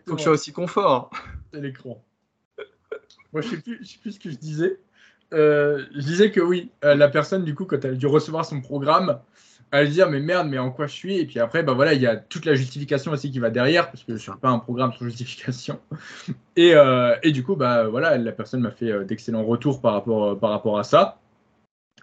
[0.05, 1.09] faut que je sois aussi confort.
[1.53, 2.03] C'est l'écran.
[3.31, 4.79] Moi, je sais plus, je sais plus ce que je disais.
[5.33, 8.43] Euh, je disais que oui, euh, la personne, du coup, quand elle a dû recevoir
[8.43, 9.19] son programme,
[9.71, 11.17] elle va dire, mais merde, mais en quoi je suis?
[11.17, 13.89] Et puis après, bah voilà, il y a toute la justification aussi qui va derrière,
[13.89, 15.79] parce que je ne suis pas un programme sans justification.
[16.55, 16.73] Et,
[17.23, 20.77] et du coup, bah voilà, la personne m'a fait d'excellents retours par rapport, par rapport
[20.79, 21.19] à ça.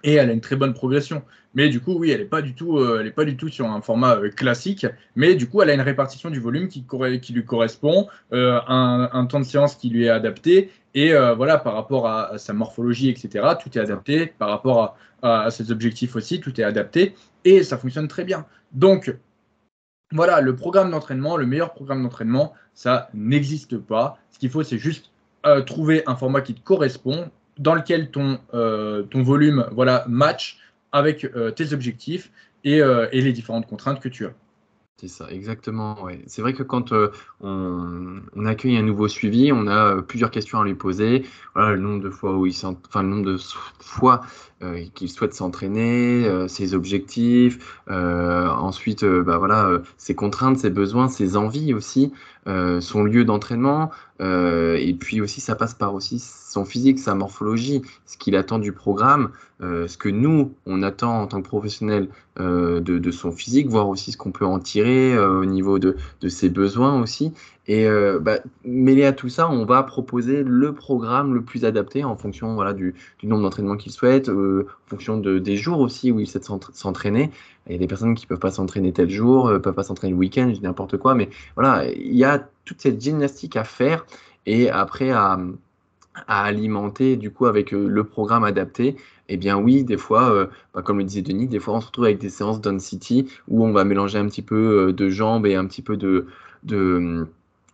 [0.07, 1.23] Et elle a une très bonne progression.
[1.55, 3.67] Mais du coup, oui, elle n'est pas, du tout, euh, est pas du tout sur
[3.67, 4.87] un format euh, classique.
[5.17, 6.85] Mais du coup, elle a une répartition du volume qui,
[7.33, 10.71] lui correspond, euh, un, temps de séance qui lui est adapté.
[10.95, 14.27] Et voilà, par rapport à, sa morphologie, etc., tout est adapté.
[14.27, 17.15] Par rapport à, ses objectifs aussi, tout est adapté.
[17.45, 18.47] Et ça fonctionne très bien.
[18.73, 19.15] Donc,
[20.13, 24.19] voilà, le programme d'entraînement, le meilleur programme d'entraînement, ça n'existe pas.
[24.31, 25.11] Ce qu'il faut, c'est juste
[25.67, 30.59] trouver un format qui te correspond, dans lequel ton, euh, ton volume voilà, match
[30.93, 32.31] avec euh, tes objectifs
[32.65, 34.33] et, euh, et les différentes contraintes que tu as.
[34.99, 36.03] C'est ça, exactement.
[36.03, 36.23] Ouais.
[36.27, 36.91] C'est vrai que quand
[37.43, 41.27] on, accueille un nouveau suivi, on a plusieurs questions à lui poser.
[41.55, 43.37] Voilà, le nombre de fois où il enfin le nombre de
[43.79, 44.23] fois
[44.95, 52.15] qu'il souhaite s'entraîner, ses objectifs, ensuite bah voilà ses contraintes, ses besoins, ses envies aussi,
[52.47, 53.91] son lieu d'entraînement,
[54.21, 58.59] euh, et puis aussi ça passe par aussi son physique, sa morphologie, ce qu'il attend
[58.59, 59.31] du programme,
[59.63, 62.09] euh, ce que nous on attend en tant que professionnels
[62.39, 65.97] euh, de, son physique, voir aussi ce qu'on peut en tirer euh, au niveau de,
[66.21, 67.33] de ses besoins aussi.
[67.69, 72.05] Et euh, bah, mêlé à tout ça, on va proposer le programme le plus adapté
[72.05, 72.95] en fonction voilà, du,
[73.25, 76.73] nombre d'entraînements qu'il souhaite, euh, en fonction de, des jours aussi où il souhaite s'entra-
[76.73, 77.31] s'entraîner.
[77.67, 80.13] Il y a des personnes qui peuvent pas s'entraîner tel jour, euh, peuvent pas s'entraîner
[80.13, 84.07] le week-end, n'importe quoi, mais voilà, il y a toute cette gymnastique à faire
[84.47, 85.41] et après à,
[86.29, 88.97] à alimenter du coup avec le programme adapté.
[89.29, 92.05] Eh bien oui, des fois, bah, comme le disait Denis, des fois on se retrouve
[92.05, 95.57] avec des séances Down City où on va mélanger un petit peu de jambes et
[95.57, 96.27] un petit peu de,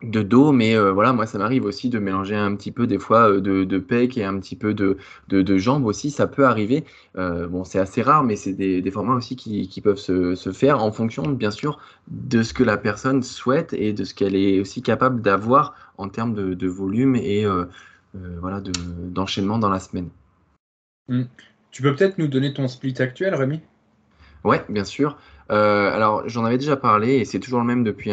[0.03, 2.99] de dos, mais euh, voilà, moi ça m'arrive aussi de mélanger un petit peu des
[2.99, 4.97] fois euh, de, de pec et un petit peu de,
[5.29, 6.85] de, de jambes aussi, ça peut arriver.
[7.17, 10.35] Euh, bon, c'est assez rare, mais c'est des, des formats aussi qui, qui peuvent se,
[10.35, 14.15] se faire en fonction, bien sûr, de ce que la personne souhaite et de ce
[14.15, 17.47] qu'elle est aussi capable d'avoir en termes de, de volume et
[18.41, 18.73] voilà, de,
[19.09, 20.09] d'enchaînement dans la semaine.
[21.71, 23.61] Tu peux peut-être nous donner ton split actuel, Rémi?
[24.45, 25.17] Ouais, bien sûr.
[25.53, 28.11] Euh, alors, j'en avais déjà parlé et c'est toujours le même depuis,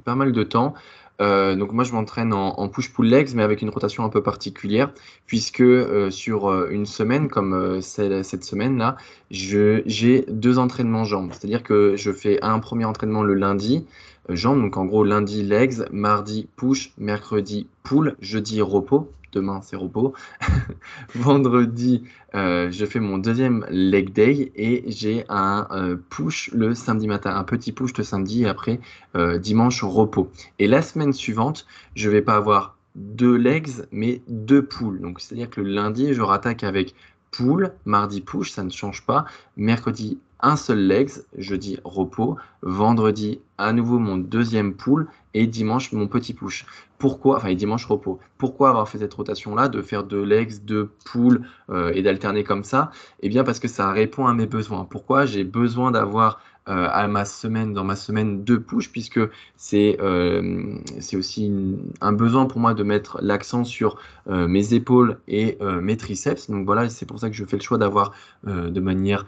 [0.00, 0.74] pas mal de temps.
[1.20, 4.92] Euh, donc moi, je m'entraîne en, push-pull legs, mais avec une rotation un peu particulière,
[5.26, 8.96] puisque euh, sur une semaine, comme cette semaine-là,
[9.30, 11.30] je, j'ai deux entraînements jambes.
[11.32, 13.86] C'est-à-dire que je fais un premier entraînement le lundi,
[14.28, 19.10] jambes, donc en gros lundi legs, mardi push, mercredi pull, jeudi repos.
[19.34, 20.14] Demain, c'est repos.
[21.16, 22.04] Vendredi,
[22.36, 27.34] euh, je fais mon deuxième leg day et j'ai un euh, push le samedi matin,
[27.34, 28.78] un petit push le samedi et après
[29.16, 30.30] euh, dimanche repos.
[30.60, 31.66] Et la semaine suivante,
[31.96, 35.00] je vais pas avoir deux legs mais deux pulls.
[35.00, 36.94] Donc c'est-à-dire que le lundi, je rattaque avec
[37.32, 39.24] pull, mardi push, ça ne change pas,
[39.56, 46.06] mercredi un seul legs, jeudi repos, vendredi à nouveau mon deuxième pull et dimanche mon
[46.06, 46.66] petit push.
[47.04, 48.18] Pourquoi, enfin et dimanche repos.
[48.38, 52.44] Pourquoi avoir fait cette rotation là, de faire deux legs, deux pulls euh, et d'alterner
[52.44, 52.92] comme ça?
[53.20, 54.86] Eh bien parce que ça répond à mes besoins.
[54.86, 55.26] Pourquoi?
[55.26, 56.40] J'ai besoin d'avoir
[56.70, 59.20] euh, à ma semaine, dans ma semaine de push, puisque
[59.58, 60.78] c'est euh,
[61.14, 61.52] aussi
[62.00, 66.48] un besoin pour moi de mettre l'accent sur mes épaules et mes triceps.
[66.48, 68.12] Donc voilà, c'est pour ça que je fais le choix d'avoir
[68.46, 69.26] de manière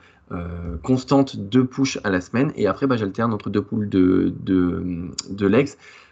[0.82, 2.52] constante deux push à la semaine.
[2.56, 5.68] Et après, bah, j'alterne entre deux de, de, de legs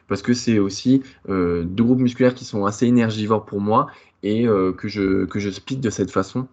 [0.09, 3.89] parce que c'est aussi deux groupes musculaires qui sont assez énergivores pour moi
[4.23, 6.47] et que, je, que je split de cette façon.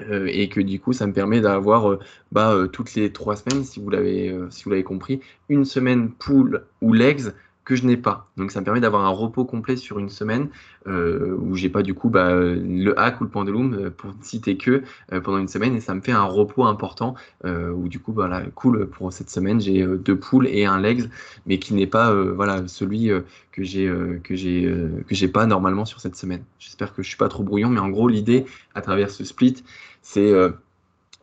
[0.00, 1.98] Euh, et que du coup, ça me permet d'avoir euh,
[2.32, 6.10] bah, euh, toutes les trois semaines, si vous l'avez si vous l'avez compris, une semaine
[6.10, 7.32] pull ou legs
[7.64, 8.28] que je n'ai pas.
[8.36, 10.48] Donc ça me permet d'avoir un repos complet sur une semaine
[10.86, 14.56] euh, où j'ai pas du coup bah, le hack ou le pendulum pour ne citer
[14.56, 17.14] que pendant une semaine et ça me fait un repos important
[17.44, 21.08] où du coup voilà cool pour cette semaine j'ai deux poules et un legs
[21.46, 23.10] mais qui n'est pas voilà celui
[23.52, 23.90] que j'ai
[24.24, 26.44] que j'ai pas normalement sur cette semaine.
[26.58, 29.64] J'espère que je suis pas trop brouillon mais en gros l'idée à travers ce split
[30.02, 30.32] c'est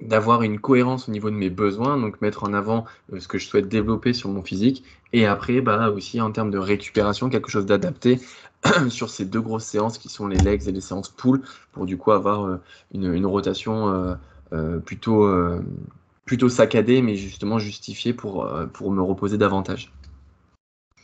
[0.01, 3.37] d'avoir une cohérence au niveau de mes besoins, donc mettre en avant euh, ce que
[3.37, 4.83] je souhaite développer sur mon physique,
[5.13, 8.19] et après bah, aussi en termes de récupération, quelque chose d'adapté
[8.89, 11.41] sur ces deux grosses séances qui sont les legs et les séances pull,
[11.71, 12.57] pour du coup avoir euh,
[12.93, 14.17] une, rotation
[14.53, 15.29] euh, plutôt,
[16.25, 19.93] plutôt saccadée, mais justement justifiée pour, pour me reposer davantage.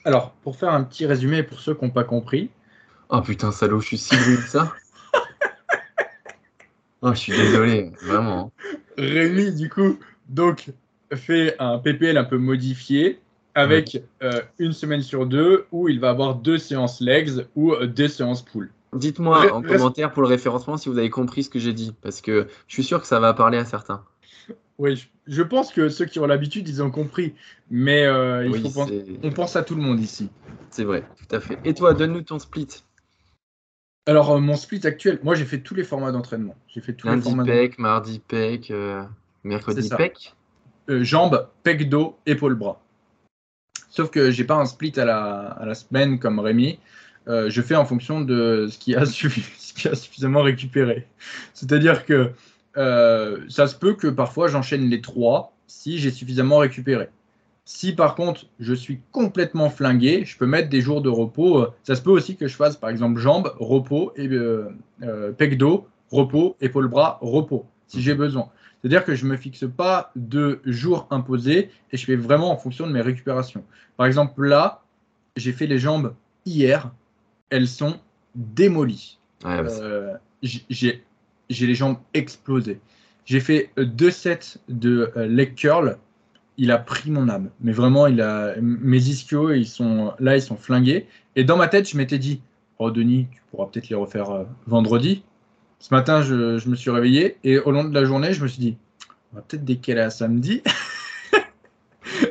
[0.03, 2.49] Alors, pour faire un petit résumé pour ceux qui n'ont pas compris.
[3.09, 4.73] Oh putain, salaud, je suis si brûlé que ça.
[7.03, 8.51] Oh, je suis désolé, vraiment.
[8.97, 9.99] Rémi, du coup,
[10.29, 10.71] donc,
[11.13, 13.19] fait un PPL un peu modifié
[13.55, 17.87] avec euh, une semaine sur deux où il va avoir deux séances legs ou euh,
[17.87, 18.69] deux séances pool.
[18.93, 22.21] Dites-moi en commentaire pour le référencement si vous avez compris ce que j'ai dit, parce
[22.21, 24.03] que je suis sûr que ça va parler à certains.
[24.77, 27.33] Oui, je pense que ceux qui ont l'habitude, ils ont compris.
[27.71, 30.29] Mais euh, il faut penser, on pense à tout le monde ici.
[30.69, 31.57] C'est vrai, tout à fait.
[31.65, 32.67] Et toi, donne-nous ton split.
[34.07, 36.55] Alors, euh, mon split actuel, moi j'ai fait tous les formats d'entraînement.
[36.69, 37.43] J'ai fait tous Lundi les formats.
[37.43, 39.03] pec, mardi pec, euh,
[39.43, 40.33] mercredi pec.
[40.89, 42.81] Euh, jambes, pec dos, épaule bras.
[43.89, 46.79] Sauf que j'ai pas un split à la, semaine comme Rémi.
[47.27, 49.05] je fais en fonction de ce qui a, a
[49.95, 51.07] suffisamment récupéré.
[51.53, 52.31] C'est-à-dire que
[52.75, 57.09] ça se peut que parfois j'enchaîne les trois si j'ai suffisamment récupéré.
[57.69, 61.67] Si par contre je suis complètement flingué, je peux mettre des jours de repos.
[61.83, 64.69] Ça se peut aussi que je fasse par exemple jambes, repos, et euh,
[65.03, 68.47] euh pec dos, repos, épaule bras, repos, si j'ai besoin.
[68.79, 72.55] C'est-à-dire que je ne me fixe pas de jours imposés et je fais vraiment en
[72.55, 73.65] fonction de mes récupérations.
[73.97, 74.81] Par exemple là,
[75.35, 76.13] j'ai fait les jambes
[76.45, 76.89] hier,
[77.49, 77.99] elles sont
[78.33, 79.19] démolies.
[79.45, 80.15] Euh,
[80.69, 81.01] j'ai
[81.49, 82.79] les jambes explosées.
[83.25, 85.97] J'ai fait deux sets de euh, leg curl
[86.57, 87.49] il a pris mon âme.
[87.61, 91.07] Mais vraiment, il a mes ischios, ils sont là, ils sont flingués.
[91.35, 92.41] Et dans ma tête, je m'étais dit,
[92.79, 95.23] oh Denis, tu pourras peut-être les refaire euh, vendredi.
[95.79, 98.59] Ce matin, je, me suis réveillé et au long de la journée, je me suis
[98.59, 98.77] dit,
[99.31, 100.63] on va peut-être décaler à samedi.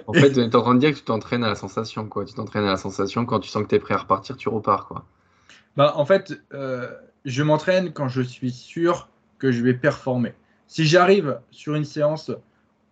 [0.09, 2.25] en fait, tu es en train de dire que tu t'entraînes à la sensation, quoi.
[2.25, 4.49] Tu t'entraînes à la sensation quand tu sens que tu es prêt à repartir, tu
[4.49, 5.05] repars, quoi.
[5.77, 6.89] Bah, en fait, euh,
[7.25, 9.09] je m'entraîne quand je suis sûr
[9.39, 10.33] que je vais performer.
[10.67, 12.33] Si j'arrive sur une séance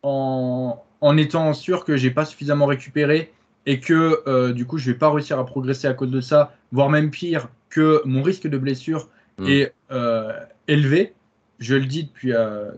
[0.02, 3.30] en, en étant sûr que j'ai pas suffisamment récupéré
[3.66, 6.56] et que euh, du coup je vais pas réussir à progresser à cause de ça,
[6.72, 9.46] voire même pire que mon risque de blessure mm.
[9.46, 10.32] est euh,
[10.66, 11.12] élevé.
[11.58, 12.70] Je le dis depuis euh,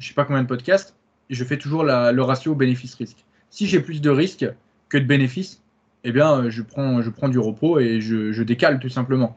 [0.00, 0.96] je sais pas combien de podcasts,
[1.30, 3.24] je fais toujours le ratio bénéfice-risque.
[3.48, 4.46] Si j'ai plus de risques
[4.88, 5.62] que de bénéfices,
[6.02, 9.36] eh bien je prends, je prends du repos et je, décale tout simplement.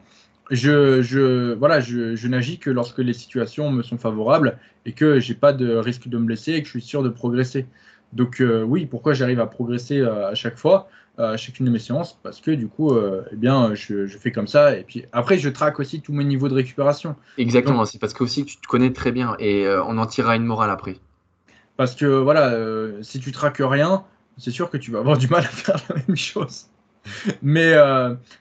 [0.50, 5.20] Je, je, voilà, je, je n'agis que lorsque les situations me sont favorables et que
[5.20, 7.66] j'ai pas de risque de me blesser et que je suis sûr de progresser.
[8.12, 11.70] Donc euh, oui, pourquoi j'arrive à progresser euh, à chaque fois, euh, à chacune de
[11.70, 12.18] mes séances?
[12.22, 14.76] Parce que du coup, eh bien, je, fais comme ça.
[14.76, 17.16] Et puis après, je traque aussi tous mes niveaux de récupération.
[17.38, 20.44] Exactement, c'est parce que aussi tu te connais très bien et on en tirera une
[20.44, 20.96] morale après.
[21.76, 22.54] Parce que voilà,
[23.02, 24.04] si tu traques rien,
[24.38, 26.66] c'est sûr que tu vas avoir du mal à faire la même chose.
[27.42, 27.74] mais,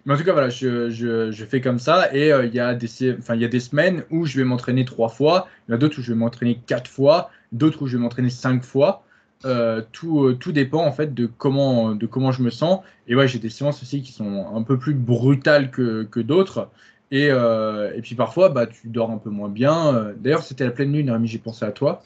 [0.05, 2.13] mais en tout cas, voilà, je, je, fais comme ça.
[2.13, 4.83] Et il y, a des, enfin, il y a des semaines où je vais m'entraîner
[4.85, 5.47] trois fois.
[5.67, 7.31] Il y en a d'autres où je vais m'entraîner quatre fois.
[7.53, 9.03] D'autres où je vais m'entraîner cinq fois.
[9.43, 12.81] Euh, tout, euh, tout, dépend en fait de comment, de comment je me sens.
[13.07, 16.69] Et ouais, j'ai des séances aussi qui sont un peu plus brutales que, que d'autres.
[17.09, 20.13] Et, euh, et, puis parfois, bah, tu dors un peu moins bien.
[20.17, 22.03] D'ailleurs, c'était la pleine lune, Rémi, j'ai pensé à toi.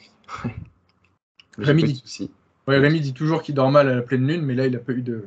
[1.58, 2.32] Rémi, dit...
[2.68, 4.80] Ouais, Rémi dit toujours qu'il dort mal à la pleine lune, mais là, il n'a
[4.80, 5.26] pas eu de.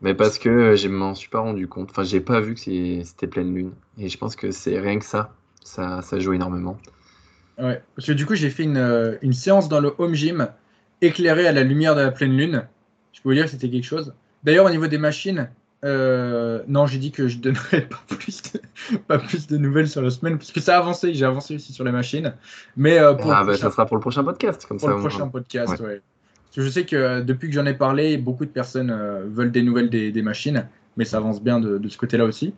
[0.00, 1.90] Mais parce que je m'en suis pas rendu compte.
[1.90, 3.72] Enfin, j'ai pas vu que c'était pleine lune.
[3.98, 5.34] Et je pense que c'est rien que ça.
[5.62, 6.78] Ça, ça joue énormément.
[7.58, 10.48] Ouais, parce que du coup, j'ai fait une, une séance dans le home gym
[11.02, 12.64] éclairé à la lumière de la pleine lune.
[13.12, 14.14] Je peux vous dire que c'était quelque chose.
[14.44, 15.48] D'ailleurs, au niveau des machines,
[15.84, 18.60] euh, non, j'ai dit que je donnerais pas plus, de,
[19.08, 21.12] pas plus de nouvelles sur la semaine, parce que ça a avancé.
[21.12, 22.34] J'ai avancé aussi sur les machines.
[22.76, 24.64] Mais euh, pour ah, bah, ça sera pour le prochain podcast.
[24.66, 26.00] Comme pour le prochain podcast, ouais.
[26.56, 28.96] je sais que euh, depuis que j'en ai parlé, beaucoup de personnes
[29.26, 30.66] veulent des nouvelles des, machines,
[30.96, 32.54] mais ça avance bien de, de ce côté-là aussi.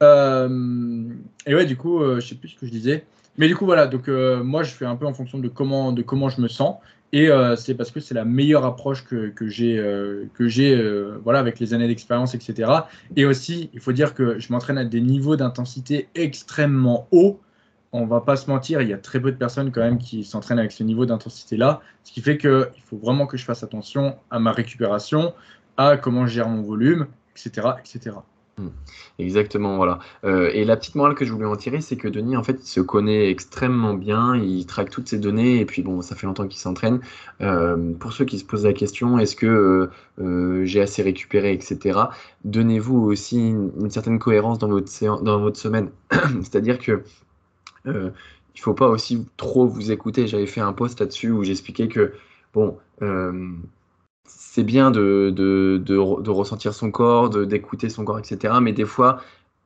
[0.00, 3.04] et ouais, du coup, je sais plus ce que je disais.
[3.38, 6.02] Mais du coup, voilà, donc moi, je fais un peu en fonction de comment, de
[6.02, 6.76] comment je me sens.
[7.16, 11.58] Et euh, c'est parce que c'est la meilleure approche que, j'ai euh, euh, voilà, avec
[11.58, 12.70] les années d'expérience, etc.
[13.16, 17.40] Et aussi, il faut dire que je m'entraîne à des niveaux d'intensité extrêmement hauts.
[17.92, 20.24] On va pas se mentir, il y a très peu de personnes quand même qui
[20.24, 21.80] s'entraînent avec ce niveau d'intensité-là.
[22.04, 25.32] Ce qui fait qu'il faut vraiment que je fasse attention à ma récupération,
[25.78, 27.68] à comment je gère mon volume, etc.
[27.80, 28.16] etc.
[28.58, 28.68] Hmm.
[29.18, 29.98] Exactement, voilà.
[30.24, 32.58] Euh, et la petite morale que je voulais en tirer, c'est que Denis, en fait,
[32.62, 36.26] il se connaît extrêmement bien, il traque toutes ses données, et puis bon, ça fait
[36.26, 37.00] longtemps qu'il s'entraîne.
[37.42, 41.98] Euh, pour ceux qui se posent la question, est-ce que euh, j'ai assez récupéré, etc.,
[42.44, 45.90] donnez-vous aussi une, certaine cohérence dans votre, semaine.
[46.42, 47.02] C'est-à-dire que
[47.84, 50.26] il faut pas aussi trop vous écouter.
[50.26, 52.14] J'avais fait un post là-dessus où j'expliquais que,
[52.54, 52.78] bon,
[54.26, 58.54] c'est bien de, ressentir son corps, d'écouter son corps, etc.
[58.60, 59.20] Mais des fois,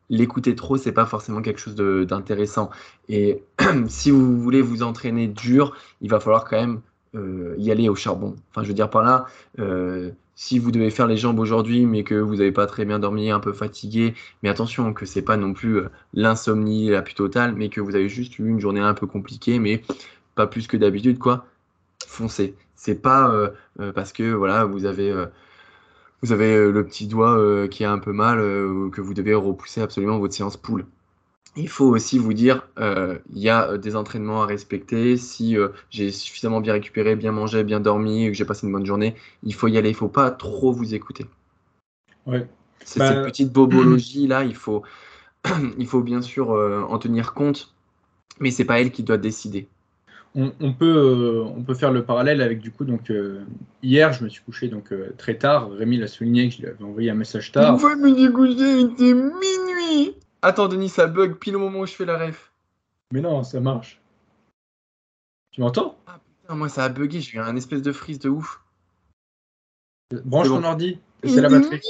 [0.08, 2.70] l'écouter trop, c'est pas forcément quelque chose d'intéressant.
[3.08, 3.42] Et
[3.88, 6.80] si vous voulez vous entraîner dur, il va falloir quand même
[7.14, 8.36] euh, y aller au charbon.
[8.50, 9.26] Enfin, je veux dire par là,
[9.58, 12.98] euh, si vous devez faire les jambes aujourd'hui, mais que vous n'avez pas très bien
[12.98, 17.14] dormi, un peu fatigué, mais attention que c'est pas non plus euh, l'insomnie la plus
[17.14, 19.82] totale, mais que vous avez juste eu une journée un peu compliquée, mais
[20.34, 21.46] pas plus que d'habitude, quoi.
[22.06, 22.54] Foncez.
[22.80, 25.26] C'est pas euh, euh, parce que voilà, vous avez, euh,
[26.22, 30.18] vous avez le petit doigt qui a un peu mal que vous devez repousser absolument
[30.18, 30.86] votre séance poule.
[31.56, 35.18] Il faut aussi vous dire, il y a des entraînements à respecter.
[35.18, 35.58] Si
[35.90, 39.52] j'ai suffisamment bien récupéré, bien mangé, bien dormi, que j'ai passé une bonne journée, il
[39.52, 39.90] faut y aller.
[39.90, 41.26] Il faut pas trop vous écouter.
[42.24, 42.48] Ouais.
[42.82, 44.42] C'est cette bah, petite bobologie là.
[44.44, 44.84] Il faut,
[45.78, 47.74] il faut bien sûr en tenir compte,
[48.38, 49.68] mais c'est pas elle qui doit décider
[50.34, 53.44] on, peut, euh, on peut faire le parallèle avec du coup donc euh,
[53.82, 55.70] hier je me suis couché donc euh, très tard.
[55.70, 57.72] Rémi l'a souligné que je lui avais envoyé un message tard.
[57.72, 60.16] Pourquoi me il était minuit.
[60.42, 62.52] Attends Denis ça bug pile au moment où je fais la ref.
[63.12, 64.00] Mais non ça marche.
[65.50, 65.98] Tu m'entends?
[66.06, 68.60] Ah putain moi ça a bugué j'ai eu un espèce de frise de ouf.
[70.24, 71.00] Branche ton ordi.
[71.24, 71.80] C'est la batterie.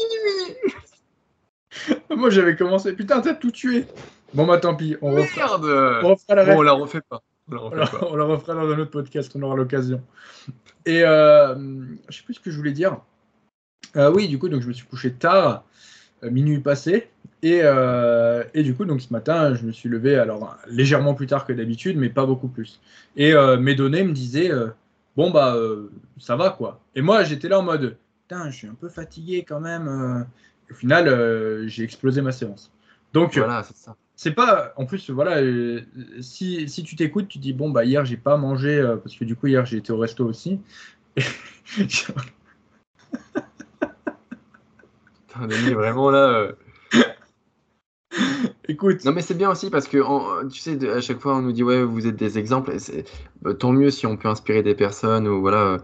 [2.16, 3.84] moi j'avais commencé putain t'as tout tué.
[4.32, 6.54] Bon bah tant pis on refera, on refera la ref.
[6.54, 7.22] Bon on la refait pas.
[8.10, 10.02] On, la refera dans un autre podcast, on aura l'occasion.
[10.86, 11.54] Et euh,
[12.08, 13.00] je sais plus ce que je voulais dire.
[13.96, 15.64] Euh, oui, du coup, donc je me suis couché tard,
[16.22, 17.10] euh, minuit passé,
[17.42, 21.26] et, euh, et, du coup, donc ce matin, je me suis levé alors légèrement plus
[21.26, 22.80] tard que d'habitude, mais pas beaucoup plus.
[23.16, 24.50] Et mes données me disaient
[25.16, 25.56] bon bah
[26.18, 26.80] ça va quoi.
[26.94, 27.96] Et moi, j'étais là en mode
[28.28, 30.26] putain, je suis un peu fatigué quand même.
[30.70, 32.70] au final, j'ai explosé ma séance.
[33.14, 35.80] Donc voilà, c'est ça c'est pas en plus voilà euh,
[36.20, 39.24] si, si, tu t'écoutes tu dis bon bah hier j'ai pas mangé euh, parce que
[39.24, 40.60] du coup hier j'ai été au resto aussi
[45.34, 46.52] vraiment là euh.
[48.68, 49.96] écoute non mais c'est bien aussi parce que
[50.50, 53.06] tu sais à chaque fois on nous dit ouais vous êtes des exemples et
[53.40, 55.78] bah, tant mieux si on peut inspirer des personnes ou voilà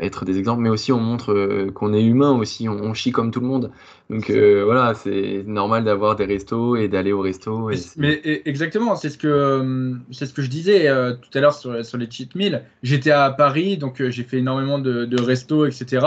[0.00, 3.30] être des exemples, mais aussi on montre euh, qu'on est humain aussi, on, chie comme
[3.30, 3.70] tout le monde.
[4.10, 7.70] Donc euh, voilà, c'est normal d'avoir des restos et d'aller au resto.
[7.96, 10.88] mais exactement, c'est ce que c'est ce que je disais
[11.22, 12.64] tout à l'heure sur, sur, les cheat meals.
[12.82, 16.04] J'étais à Paris, donc j'ai fait énormément de, de restos, etc.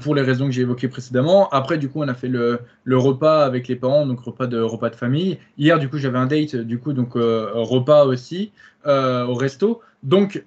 [0.00, 1.48] pour les raisons que j'ai évoquées précédemment.
[1.48, 4.60] Après, du coup, on a fait le, le, repas avec les parents, donc repas de
[4.60, 5.38] repas de famille.
[5.56, 8.52] Hier, du coup, j'avais un date, du coup, donc repas aussi
[8.84, 9.80] au resto.
[10.02, 10.44] Donc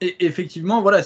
[0.00, 1.02] et effectivement, voilà,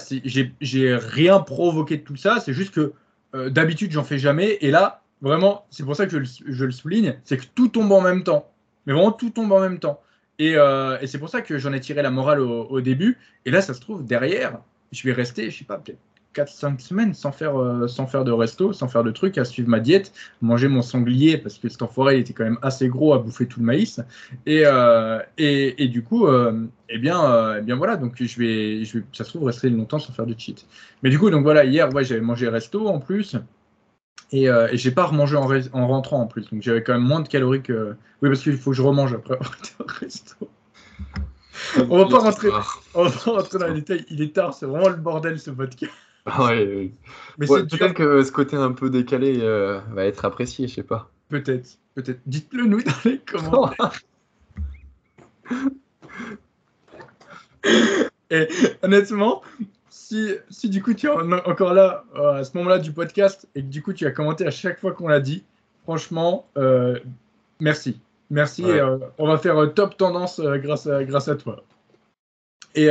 [0.61, 2.39] j'ai rien provoqué de tout ça.
[2.39, 2.93] C'est juste que
[3.35, 4.57] euh, d'habitude, j'en fais jamais.
[4.61, 8.01] Et là, vraiment, c'est pour ça que je, le souligne, c'est que tout tombe en
[8.01, 8.51] même temps.
[8.85, 10.01] Mais vraiment, tout tombe en même temps.
[10.39, 13.17] Et, euh, c'est pour ça que j'en ai tiré la morale au, au, début.
[13.45, 14.59] Et là, ça se trouve, derrière,
[14.91, 15.99] je vais rester, je sais pas, peut-être
[16.33, 19.69] 4-5 semaines sans faire, euh, sans faire de resto, sans faire de trucs, à suivre
[19.69, 23.13] ma diète, manger mon sanglier parce que cet enfoiré il était quand même assez gros
[23.13, 24.01] à bouffer tout le maïs.
[24.45, 28.83] Et, euh, et, et, du coup, euh, eh, bien, eh bien voilà, donc je vais,
[28.85, 30.65] je vais, ça se trouve, rester longtemps sans faire de cheat.
[31.01, 33.35] Mais du coup, donc voilà, hier, ouais, j'avais mangé resto en plus.
[34.31, 36.49] Et, et j'ai pas remangé en, en, rentrant en plus.
[36.49, 37.95] Donc j'avais quand même moins de calories que.
[38.21, 40.49] Oui, parce qu'il faut que je remange après avoir été au resto.
[41.89, 42.49] On va pas rentrer,
[42.93, 44.05] on va pas rentrer dans les détails.
[44.09, 45.91] Il est tard, c'est vraiment le bordel ce podcast.
[46.39, 46.91] Ouais,
[47.37, 50.83] Mais c'est peut-être que ce côté un peu décalé euh, va être apprécié, je sais
[50.83, 51.09] pas.
[51.27, 52.21] Peut-être, peut-être.
[52.25, 53.99] Dites-le nous dans les commentaires.
[58.29, 58.47] Et
[58.81, 59.41] honnêtement,
[59.89, 63.67] si, si du coup tu es encore là à ce moment-là du podcast et que
[63.67, 65.43] du coup tu as commenté à chaque fois qu'on l'a dit,
[65.83, 66.47] franchement,
[67.59, 67.99] merci.
[68.29, 68.65] Merci.
[69.17, 71.63] on va faire top tendance grâce, à, grâce à toi.
[72.75, 72.89] Et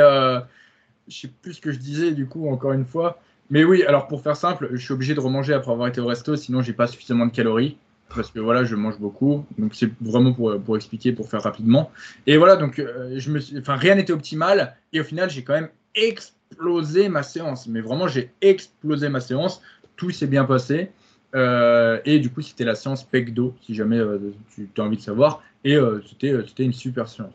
[1.09, 3.21] je sais plus ce que je disais du coup, encore une fois.
[3.51, 6.07] Mais oui, alors pour faire simple, je suis obligé de remanger après avoir été au
[6.07, 7.77] resto, sinon j'ai pas suffisamment de calories
[8.15, 9.45] parce que voilà, je mange beaucoup.
[9.59, 11.91] Donc c'est vraiment pour, pour, expliquer, pour faire rapidement.
[12.27, 15.55] Et voilà, donc euh, je me enfin rien n'était optimal et au final j'ai quand
[15.55, 17.67] même explosé ma séance.
[17.67, 19.63] Mais vraiment j'ai explosé ma séance.
[19.97, 20.91] Tout s'est bien passé.
[21.35, 24.19] Euh, et du coup c'était la séance PECDO, si jamais euh,
[24.55, 25.43] tu as envie de savoir.
[25.65, 27.35] Et c'était une super séance.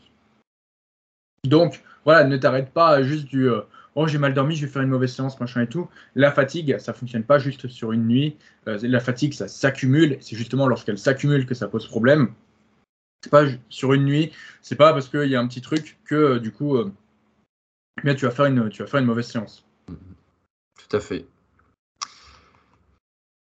[1.44, 3.50] Donc voilà, ne t'arrête pas juste du
[3.98, 5.90] oh j'ai mal dormi, je vais faire une mauvaise séance, machin et tout.
[6.16, 8.38] La fatigue, ça fonctionne pas juste sur une nuit.
[8.68, 10.18] Euh, la fatigue, ça s'accumule.
[10.22, 12.32] C'est justement lorsqu'elle s'accumule que ça pose problème.
[13.24, 14.32] C'est pas sur une nuit.
[14.62, 16.92] C'est pas parce qu'il y a un petit truc que euh, du coup, euh,
[18.04, 19.66] bien, tu vas faire une, tu vas faire une mauvaise séance.
[19.88, 21.26] Tout à fait.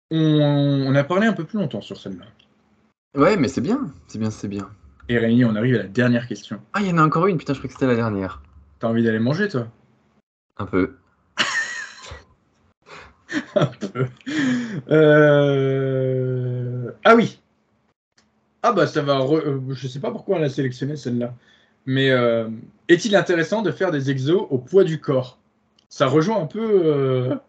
[0.10, 2.26] On, a parlé un peu plus longtemps sur celle-là.
[3.16, 4.68] Ouais, mais c'est bien, c'est bien, c'est bien.
[5.12, 6.62] Et Rémi, on arrive à la dernière question.
[6.74, 8.44] Ah, il y en a encore une, putain, je crois que c'était la dernière.
[8.78, 9.68] T'as envie d'aller manger, toi?
[10.58, 10.98] Un peu.
[13.56, 14.06] un peu.
[14.92, 17.42] Euh, ah oui.
[18.62, 19.20] Ah bah ça va.
[19.22, 21.34] Euh, je sais pas pourquoi on a sélectionné celle-là.
[21.88, 22.48] Mais euh,
[22.88, 25.40] est-il intéressant de faire des exos au poids du corps?
[25.88, 27.40] Ça rejoint un peu.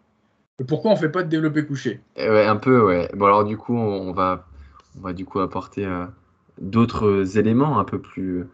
[0.67, 2.01] Pourquoi on fait pas de développé couché?
[2.15, 3.07] Eh Ouais, un peu, ouais.
[3.13, 4.47] Bon alors du coup, on va,
[4.97, 5.85] on va du coup apporter
[6.59, 8.47] d'autres éléments un peu plus.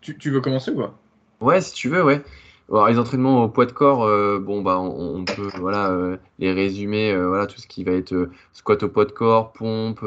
[0.00, 0.98] Tu, tu veux commencer ou quoi
[1.40, 2.22] Ouais, si tu veux, ouais.
[2.70, 6.52] Alors, les entraînements au poids de corps, euh, bon, bah, on, peut voilà, euh, les
[6.52, 7.12] résumer.
[7.12, 10.00] Euh, voilà, tout ce qui va être squat au poids de corps, pompe,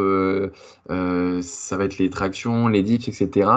[0.87, 3.49] ça va être les tractions, les dips, etc.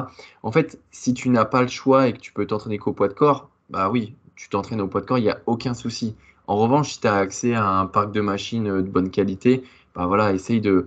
[0.42, 3.08] En fait, si tu n'as pas le choix et que tu peux t'entraîner qu'au poids
[3.08, 6.14] de corps, bah oui, tu t'entraînes au poids de corps, il n'y a aucun souci.
[6.46, 9.62] En revanche, si tu as accès à un parc de machines de bonne qualité,
[9.94, 10.86] bah voilà, essaye de,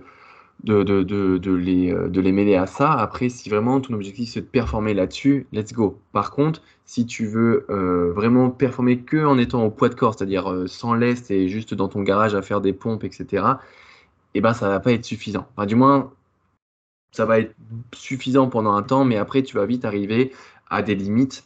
[0.64, 1.02] de, de,
[1.38, 2.92] de, les, euh, de les mêler à ça.
[2.92, 6.00] Après, si vraiment ton objectif c'est de performer là-dessus, let's go.
[6.12, 10.14] Par contre, si tu veux euh, vraiment performer que en étant au poids de corps,
[10.14, 13.44] c'est-à-dire euh, sans lest et juste dans ton garage à faire des pompes, etc.,
[14.34, 15.46] eh ben, ça va pas être suffisant.
[15.56, 16.12] Enfin, du moins,
[17.12, 17.54] ça va être
[17.94, 20.32] suffisant pendant un temps, mais après, tu vas vite arriver
[20.70, 21.44] à des limites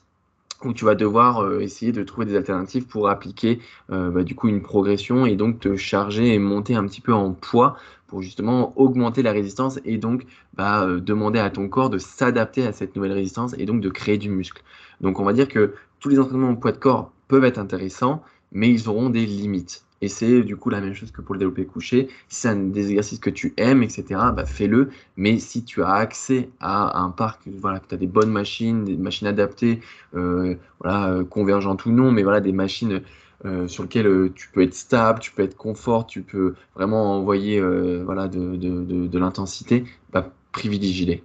[0.64, 4.62] où tu vas devoir essayer de trouver des alternatives pour appliquer bah, du coup une
[4.62, 7.76] progression et donc te charger et monter un petit peu en poids
[8.06, 12.66] pour justement augmenter la résistance et donc bah, euh, demander à ton corps de s'adapter
[12.66, 14.62] à cette nouvelle résistance et donc de créer du muscle.
[15.00, 18.22] Donc on va dire que tous les entraînements au poids de corps peuvent être intéressants,
[18.52, 19.85] mais ils auront des limites.
[20.02, 22.08] Et c'est du coup la même chose que pour le développé couché.
[22.28, 24.04] Si c'est un des exercices que tu aimes, etc.,
[24.34, 24.90] bah fais-le.
[25.16, 28.84] Mais si tu as accès à un parc, voilà, que tu as des bonnes machines,
[28.84, 29.80] des machines adaptées,
[30.14, 33.00] euh, voilà, euh, convergentes ou non, mais voilà, des machines
[33.44, 37.16] euh, sur lequel euh, tu peux être stable, tu peux être confort, tu peux vraiment
[37.16, 37.60] envoyer
[38.02, 41.24] voilà, de, de, de, l'intensité, bah, privilégie-les.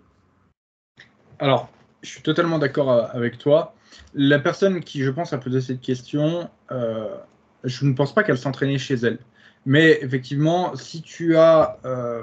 [1.40, 1.70] Alors,
[2.04, 3.74] je suis totalement d'accord avec toi.
[4.14, 6.50] La personne qui, je pense, a posé cette question,
[7.64, 9.20] je ne pense pas qu'elle s'entraînait chez elle.
[9.66, 11.78] Mais effectivement, si tu as,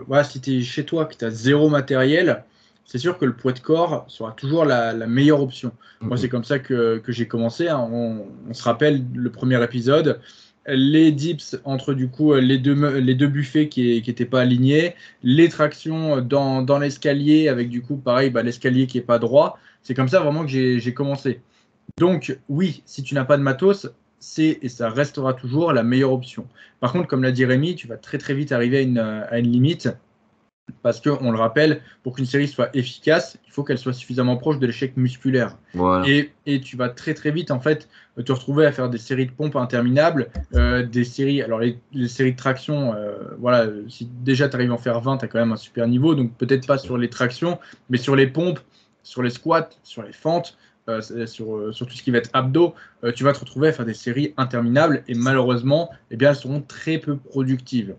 [0.07, 2.45] voilà, si tu es chez toi, que tu as zéro matériel,
[2.85, 5.73] c'est sûr que le poids de corps sera toujours la, meilleure option.
[6.01, 7.69] Moi, c'est comme ça que, j'ai commencé.
[7.69, 7.87] Hein.
[7.93, 10.21] On, se rappelle le premier épisode.
[10.67, 15.49] Les dips entre du coup les deux, les deux buffets qui n'étaient pas alignés, les
[15.49, 19.59] tractions dans, dans l'escalier avec du coup pareil bah, l'escalier qui est pas droit.
[19.83, 21.41] C'est comme ça vraiment que j'ai commencé.
[21.97, 23.89] Donc oui, si tu n'as pas de matos,
[24.21, 26.47] c'est et ça restera toujours la meilleure option.
[26.81, 29.39] Par contre, comme l'a dit Rémi, tu vas très très vite arriver à une, à
[29.39, 29.89] une limite
[30.83, 34.59] parce qu'on le rappelle, pour qu'une série soit efficace, il faut qu'elle soit suffisamment proche
[34.59, 35.57] de l'échec musculaire.
[36.07, 37.89] Et, tu vas très très vite en fait
[38.25, 41.79] te retrouver à faire des séries de pompes interminables, euh, des séries, alors les,
[42.09, 45.29] séries de traction, euh, voilà, si déjà tu arrives à en faire 20, tu as
[45.29, 47.59] quand même un super niveau, donc peut-être pas sur les tractions,
[47.91, 48.61] mais sur les pompes,
[49.03, 50.57] sur les squats, sur les fentes,
[51.01, 52.75] sur, sur, tout ce qui va être abdos,
[53.15, 56.63] tu vas te retrouver à faire des séries interminables et malheureusement, eh bien, elles seront
[56.63, 57.95] très peu productives.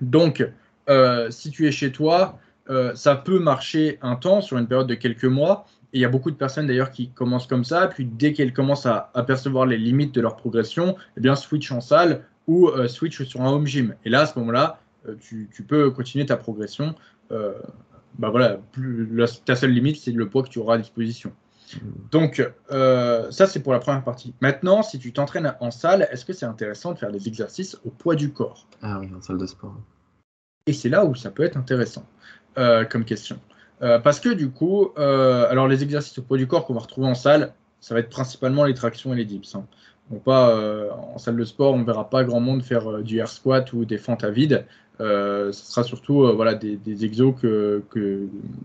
[0.00, 0.48] Donc,
[0.88, 2.38] euh, si tu es chez toi,
[2.68, 5.66] euh, ça peut marcher un temps, sur une période de quelques mois.
[5.92, 8.52] Et il y a beaucoup de personnes d'ailleurs qui commencent comme ça, puis dès qu'elles
[8.52, 12.86] commencent à apercevoir les limites de leur progression, eh bien switch en salle ou euh,
[12.86, 13.94] switch sur un home gym.
[14.04, 14.80] Et là, à ce moment-là,
[15.20, 16.94] tu, peux continuer ta progression.
[17.30, 18.60] bah voilà,
[19.46, 21.32] ta seule limite, c'est le poids que tu auras à disposition.
[22.10, 24.34] Donc, ça, c'est pour la première partie.
[24.40, 27.90] Maintenant, si tu t'entraînes en salle, est-ce que c'est intéressant de faire des exercices au
[27.90, 28.66] poids du corps?
[28.82, 29.74] Ah oui, en salle de sport.
[30.66, 32.06] Et c'est là où ça peut être intéressant
[32.58, 33.38] euh, comme question.
[33.82, 36.80] Euh, parce que du coup, euh, alors les exercices au poids du corps qu'on va
[36.80, 39.54] retrouver en salle, ça va être principalement les tractions et les dips.
[39.54, 39.64] Hein.
[40.24, 43.18] pas, euh, en salle de sport, on ne verra pas grand monde faire euh, du
[43.18, 44.66] air squat ou des fentes à vide.
[44.98, 47.82] ce sera surtout voilà, des, des exos que,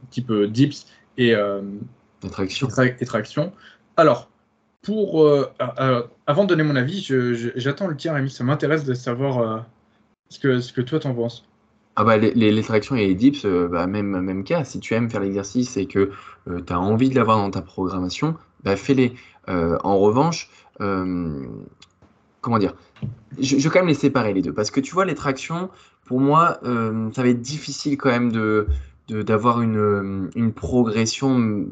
[0.09, 0.85] type dips
[1.17, 1.33] et,
[2.29, 3.53] traction.
[3.97, 4.29] Alors,
[4.81, 5.27] pour,
[6.27, 7.01] avant de donner mon avis,
[7.55, 8.29] j'attends le tien, Rémi.
[8.29, 9.65] Ça m'intéresse de savoir
[10.29, 11.45] ce, que, ce que toi t'en penses.
[11.97, 14.93] Ah bah, les, les, tractions et les dips, euh, bah, même, même cas, si tu
[14.93, 16.11] aimes faire l'exercice et que
[16.49, 19.13] euh, tu as envie de l'avoir dans ta programmation, bah, fais-les.
[19.47, 22.73] Euh, en revanche, comment dire,
[23.39, 25.69] je, vais quand même les séparer les deux, parce que tu vois, les tractions,
[26.05, 28.67] pour moi, ça va être difficile quand même de
[29.09, 31.65] d'avoir une, une progression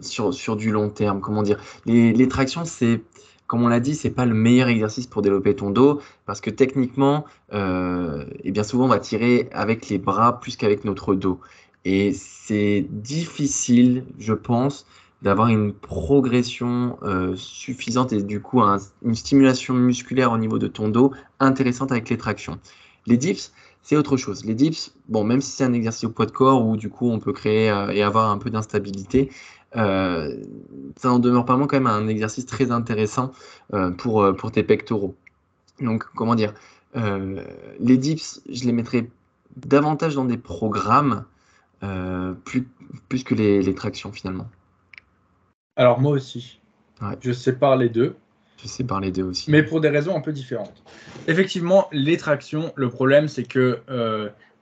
[0.00, 1.20] sur, sur du long terme.
[1.20, 3.02] Comment dire les, les tractions, c'est
[3.50, 6.50] comme on l'a dit, c'est pas le meilleur exercice pour développer ton dos parce que
[6.50, 11.40] techniquement, euh, et bien souvent, on va tirer avec les bras plus qu'avec notre dos.
[11.84, 14.86] Et c'est difficile, je pense,
[15.22, 20.88] d'avoir une progression euh, suffisante et du coup une stimulation musculaire au niveau de ton
[20.88, 22.60] dos intéressante avec les tractions.
[23.06, 23.52] Les dips,
[23.82, 24.44] c'est autre chose.
[24.44, 27.10] Les dips, bon, même si c'est un exercice au poids de corps où du coup
[27.10, 29.30] on peut créer euh, et avoir un peu d'instabilité,
[29.76, 30.42] euh,
[30.96, 33.32] ça en demeure pas moins quand même un exercice très intéressant
[33.72, 35.14] euh, pour, pour tes pectoraux.
[35.80, 36.52] Donc, comment dire,
[36.94, 39.08] les dips, je les mettrais
[39.56, 41.24] davantage dans des programmes
[42.44, 42.68] plus,
[43.08, 44.48] plus que les, les, tractions finalement.
[45.76, 46.60] Alors, moi aussi.
[47.20, 48.16] Je sépare les deux.
[48.62, 49.50] Je sépare les deux aussi.
[49.50, 50.82] Mais pour des raisons un peu différentes.
[51.26, 53.80] Effectivement, les tractions, le problème, c'est que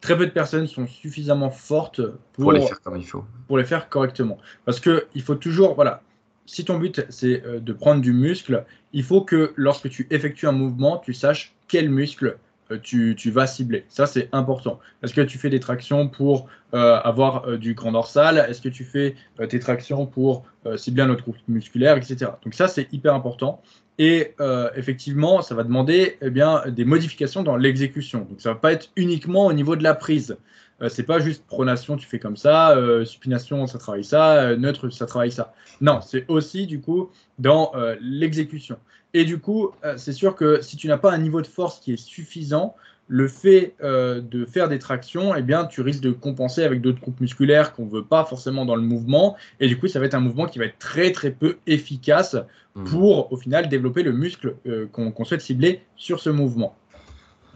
[0.01, 2.01] très peu de personnes sont suffisamment fortes
[2.33, 3.25] pour, les faire comme il faut.
[3.47, 4.39] Pour les faire correctement.
[4.65, 6.03] Parce qu'il faut toujours, voilà,
[6.47, 10.47] si ton but c'est euh, de prendre du muscle, il faut que lorsque tu effectues
[10.47, 12.39] un mouvement, tu saches quel muscle
[12.71, 13.85] euh, tu, vas cibler.
[13.89, 14.79] Ça, c'est important.
[15.03, 18.39] Est-ce que tu fais des tractions pour euh, avoir du grand dorsal?
[18.49, 19.15] Est-ce que tu fais
[19.49, 20.45] tes tractions pour
[20.77, 22.33] cibler un autre groupe musculaire, etc.
[22.45, 23.63] Donc ça, c'est hyper important.
[23.99, 28.21] Et euh, effectivement, ça va demander eh bien, des modifications dans l'exécution.
[28.21, 30.37] Donc ça ne va pas être uniquement au niveau de la prise.
[30.81, 34.57] Euh, c'est pas juste pronation, tu fais comme ça, euh, supination, ça travaille ça, euh,
[34.57, 35.53] neutre, ça travaille ça.
[35.81, 38.79] Non, c'est aussi du coup dans l'exécution.
[39.15, 41.93] Et du coup, c'est sûr que si tu n'as pas un niveau de force qui
[41.93, 42.75] est suffisant,
[43.09, 47.01] le fait euh, de faire des tractions, eh bien, tu risques de compenser avec d'autres
[47.01, 49.35] groupes musculaires qu'on ne veut pas forcément dans le mouvement.
[49.61, 52.37] Et du coup, ça va être un mouvement qui va être très très peu efficace
[52.75, 52.85] mmh.
[52.85, 56.77] pour au final développer le muscle euh, qu'on souhaite cibler sur ce mouvement.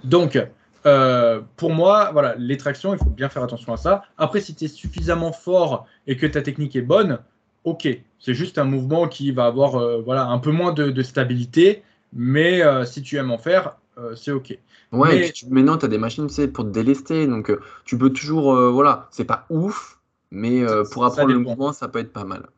[0.05, 0.43] Donc,
[0.87, 4.05] euh, pour moi, voilà, les tractions, il faut bien faire attention à ça.
[4.17, 7.19] Après, si tu es suffisamment fort et que ta technique est bonne,
[7.65, 7.87] ok,
[8.19, 11.83] c'est juste un mouvement qui va avoir voilà, un peu moins de, de stabilité.
[12.13, 13.77] Mais si tu aimes en faire,
[14.17, 14.59] c'est ok.
[14.93, 17.27] Ouais, mais, tu, maintenant, tu as des machines pour te délester.
[17.27, 18.55] Donc, euh, tu peux toujours.
[18.55, 19.99] Euh, voilà, c'est pas ouf,
[20.31, 22.49] mais euh, pour apprendre le mouvement, ça peut être pas mal.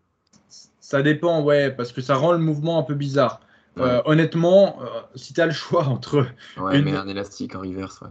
[0.81, 3.41] Ça dépend, ouais, parce que ça rend le mouvement un peu bizarre.
[3.77, 4.79] honnêtement,
[5.15, 6.27] si tu as le choix entre.
[6.57, 8.09] Ouais, mais un élastique en reverse, ouais.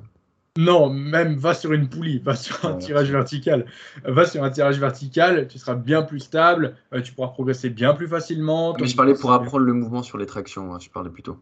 [0.56, 3.66] Non, même va sur une poulie, va sur un tirage vertical.
[4.06, 8.08] Va sur un tirage vertical, tu seras bien plus stable, tu pourras progresser bien plus
[8.08, 8.76] facilement.
[8.80, 11.40] Mais je parlais pour apprendre le mouvement sur les tractions, hein, je parlais plutôt.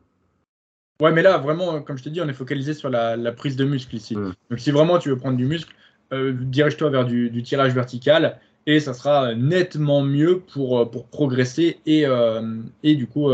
[1.01, 3.65] Ouais, mais là, vraiment, comme je t'ai dit, on est focalisé sur la, prise de
[3.65, 4.15] muscle ici.
[4.15, 4.33] Mm.
[4.51, 5.73] Donc, si vraiment tu veux prendre du muscle,
[6.13, 8.37] euh, dirige-toi vers du, tirage vertical
[8.67, 13.29] et ça sera nettement mieux pour, euh, pour progresser et, euh, et du coup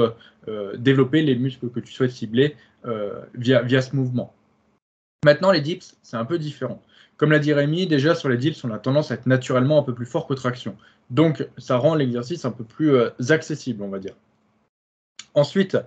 [0.77, 2.55] développer les muscles que tu souhaites cibler
[3.35, 4.33] via, via ce mouvement.
[5.25, 6.81] Maintenant, les dips, c'est un peu différent.
[7.17, 9.83] Comme l'a dit Rémi, déjà sur les dips, on a tendance à être naturellement un
[9.83, 10.77] peu plus fort qu'aux tractions.
[11.09, 12.95] Donc, ça rend l'exercice un peu plus
[13.29, 14.13] accessible, on va dire.
[15.37, 15.77] Ensuite,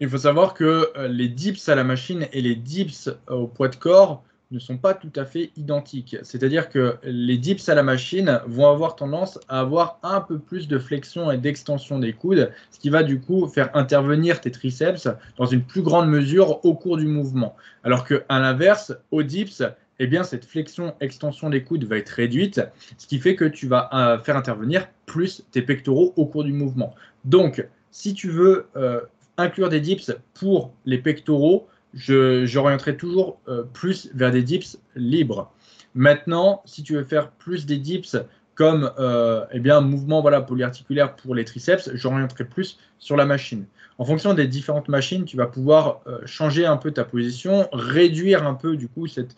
[0.00, 3.68] il faut savoir que euh, les dips à la machine et les dips au poids
[3.68, 6.16] de corps ne sont pas tout à fait identiques.
[6.22, 10.68] C'est-à-dire que les dips à la machine vont avoir tendance à avoir un peu plus
[10.68, 15.06] de flexion et d'extension des coudes, ce qui va du coup faire intervenir tes triceps
[15.36, 17.56] dans une plus grande mesure au cours du mouvement.
[17.82, 19.62] Alors qu'à l'inverse, au dips,
[19.98, 22.62] eh bien, cette flexion-extension des coudes va être réduite,
[22.96, 26.54] ce qui fait que tu vas euh, faire intervenir plus tes pectoraux au cours du
[26.54, 26.94] mouvement.
[27.24, 29.02] Donc, si tu veux euh,
[29.36, 35.52] inclure des dips pour les pectoraux, j'orienterai toujours euh, plus vers des dips libres.
[35.94, 38.16] Maintenant, si tu veux faire plus des dips
[38.56, 43.64] comme euh, eh bien, mouvement voilà, polyarticulaire pour les triceps, j'orienterai plus sur la machine.
[43.98, 48.54] En fonction des différentes machines, tu vas pouvoir changer un peu ta position, réduire un
[48.54, 49.36] peu du coup cette,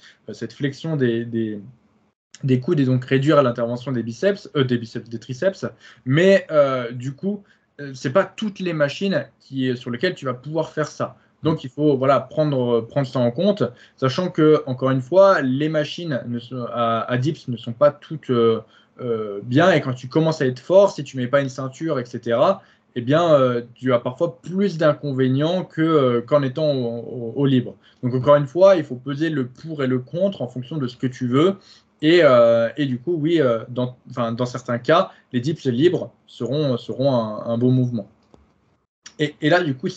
[0.55, 5.66] flexion des, des, coudes et donc réduire l'intervention des biceps, des biceps, des triceps.
[6.07, 6.47] Mais
[6.93, 7.45] du coup,
[7.94, 11.16] c'est pas toutes les machines qui, sur lesquelles tu vas pouvoir faire ça.
[11.43, 13.62] Donc il faut voilà, prendre, prendre ça en compte,
[13.97, 16.39] sachant que, encore une fois, les machines ne
[16.73, 18.61] à, dips ne sont pas toutes euh,
[19.01, 19.73] euh, bien.
[19.73, 22.39] Et quand tu commences à être fort, si tu mets pas une ceinture, etc.,
[22.98, 27.74] eh bien, euh, tu as parfois plus d'inconvénients que, euh, qu'en étant au, libre.
[28.03, 30.86] Donc, encore une fois, il faut peser le pour et le contre en fonction de
[30.86, 31.57] ce que tu veux.
[32.02, 33.97] Et, euh, et du coup, oui, euh, dans,
[34.47, 38.09] certains cas, les dips libres seront, un, un beau mouvement.
[39.18, 39.89] Et, là, du coup,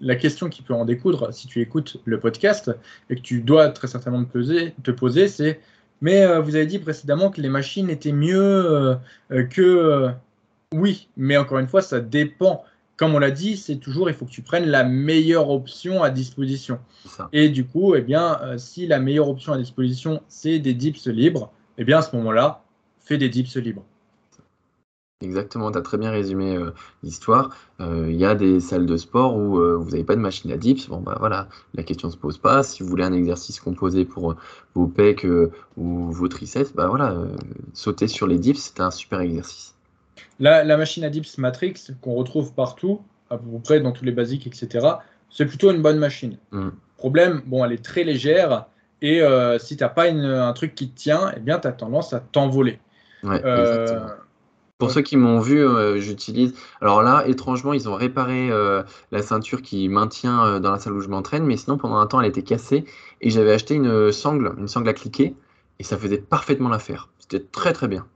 [0.00, 2.70] la question qui peut en découdre si tu écoutes le podcast
[3.08, 5.60] et que tu dois très certainement te poser, c'est
[6.00, 8.96] mais euh, vous avez dit précédemment que les machines étaient mieux
[9.50, 10.10] que.
[10.74, 12.62] oui, mais encore une fois, ça dépend.
[12.98, 16.10] Comme on l'a dit, c'est toujours, il faut que tu prennes la meilleure option à
[16.10, 16.80] disposition.
[17.32, 21.50] Et du coup, eh bien, si la meilleure option à disposition, c'est des dips libres,
[21.78, 22.64] eh bien, à ce moment-là,
[22.98, 23.84] fais des dips libres.
[25.20, 26.70] Exactement, tu as très bien résumé euh,
[27.02, 27.50] l'histoire.
[27.80, 30.52] Il euh, y a des salles de sport où euh, vous n'avez pas de machine
[30.52, 30.88] à dips.
[30.88, 32.62] Bon, bah voilà, la question ne se pose pas.
[32.62, 34.36] Si vous voulez un exercice composé pour
[34.76, 35.26] vos pecs
[35.76, 37.16] ou vos triceps, bah voilà,
[37.72, 39.74] sauter sur les dips, c'est un super exercice.
[40.40, 43.00] La, la, machine à dips Matrix qu'on retrouve partout,
[43.30, 44.86] à peu près dans tous les basiques, etc.,
[45.30, 46.38] c'est plutôt une bonne machine.
[46.52, 46.68] Mm.
[46.96, 48.66] Problème, bon, elle est très légère
[49.02, 49.22] et
[49.60, 52.12] si tu n'as pas une, un truc qui te tient, eh bien, tu as tendance
[52.12, 52.80] à t'envoler.
[53.22, 53.40] Ouais,
[54.78, 56.54] pour ceux qui m'ont vu, euh, j'utilise.
[56.80, 60.92] Alors là, étrangement, ils ont réparé euh, la ceinture qui maintient euh, dans la salle
[60.92, 62.84] où je m'entraîne, mais sinon, pendant un temps, elle était cassée
[63.20, 65.34] et j'avais acheté une sangle, une sangle à cliquer,
[65.80, 67.08] et ça faisait parfaitement l'affaire.
[67.18, 68.06] C'était très très bien.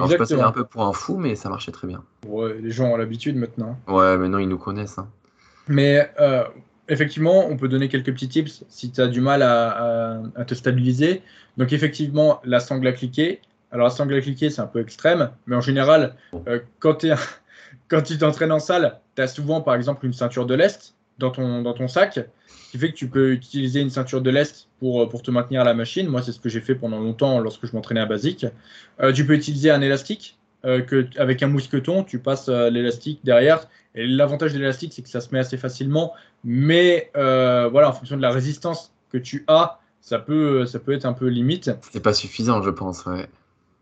[0.00, 2.02] Alors, je passais un peu pour un fou, mais ça marchait très bien.
[2.26, 3.78] Ouais, les gens ont l'habitude maintenant.
[3.88, 4.98] Ouais, maintenant ils nous connaissent.
[4.98, 5.08] Hein.
[5.68, 6.10] Mais
[6.88, 10.54] effectivement, on peut donner quelques petits tips si tu as du mal à, à, te
[10.54, 11.22] stabiliser.
[11.56, 13.40] Donc, effectivement, la sangle à cliquer,
[13.72, 16.16] alors, la sangle à cliquer, c'est un peu extrême, mais en général,
[16.48, 17.06] euh, quand,
[17.88, 21.30] quand, tu t'entraînes en salle, tu as souvent, par exemple, une ceinture de lest dans
[21.30, 22.18] ton, dans ton sac,
[22.70, 25.60] qui fait que tu peux utiliser une ceinture de lest pour, euh, pour te maintenir
[25.60, 26.08] à la machine.
[26.08, 28.46] Moi, c'est ce que j'ai fait pendant longtemps lorsque je m'entraînais à basique.
[29.00, 30.36] Euh, tu peux utiliser un élastique.
[30.62, 33.66] que, avec un mousqueton, tu passes l'élastique derrière.
[33.94, 36.12] Et l'avantage de l'élastique, c'est que ça se met assez facilement.
[36.44, 41.06] Mais voilà, en fonction de la résistance que tu as, ça peut, ça peut être
[41.06, 41.70] un peu limite.
[41.92, 43.06] C'est pas suffisant, je pense.
[43.06, 43.26] Ouais.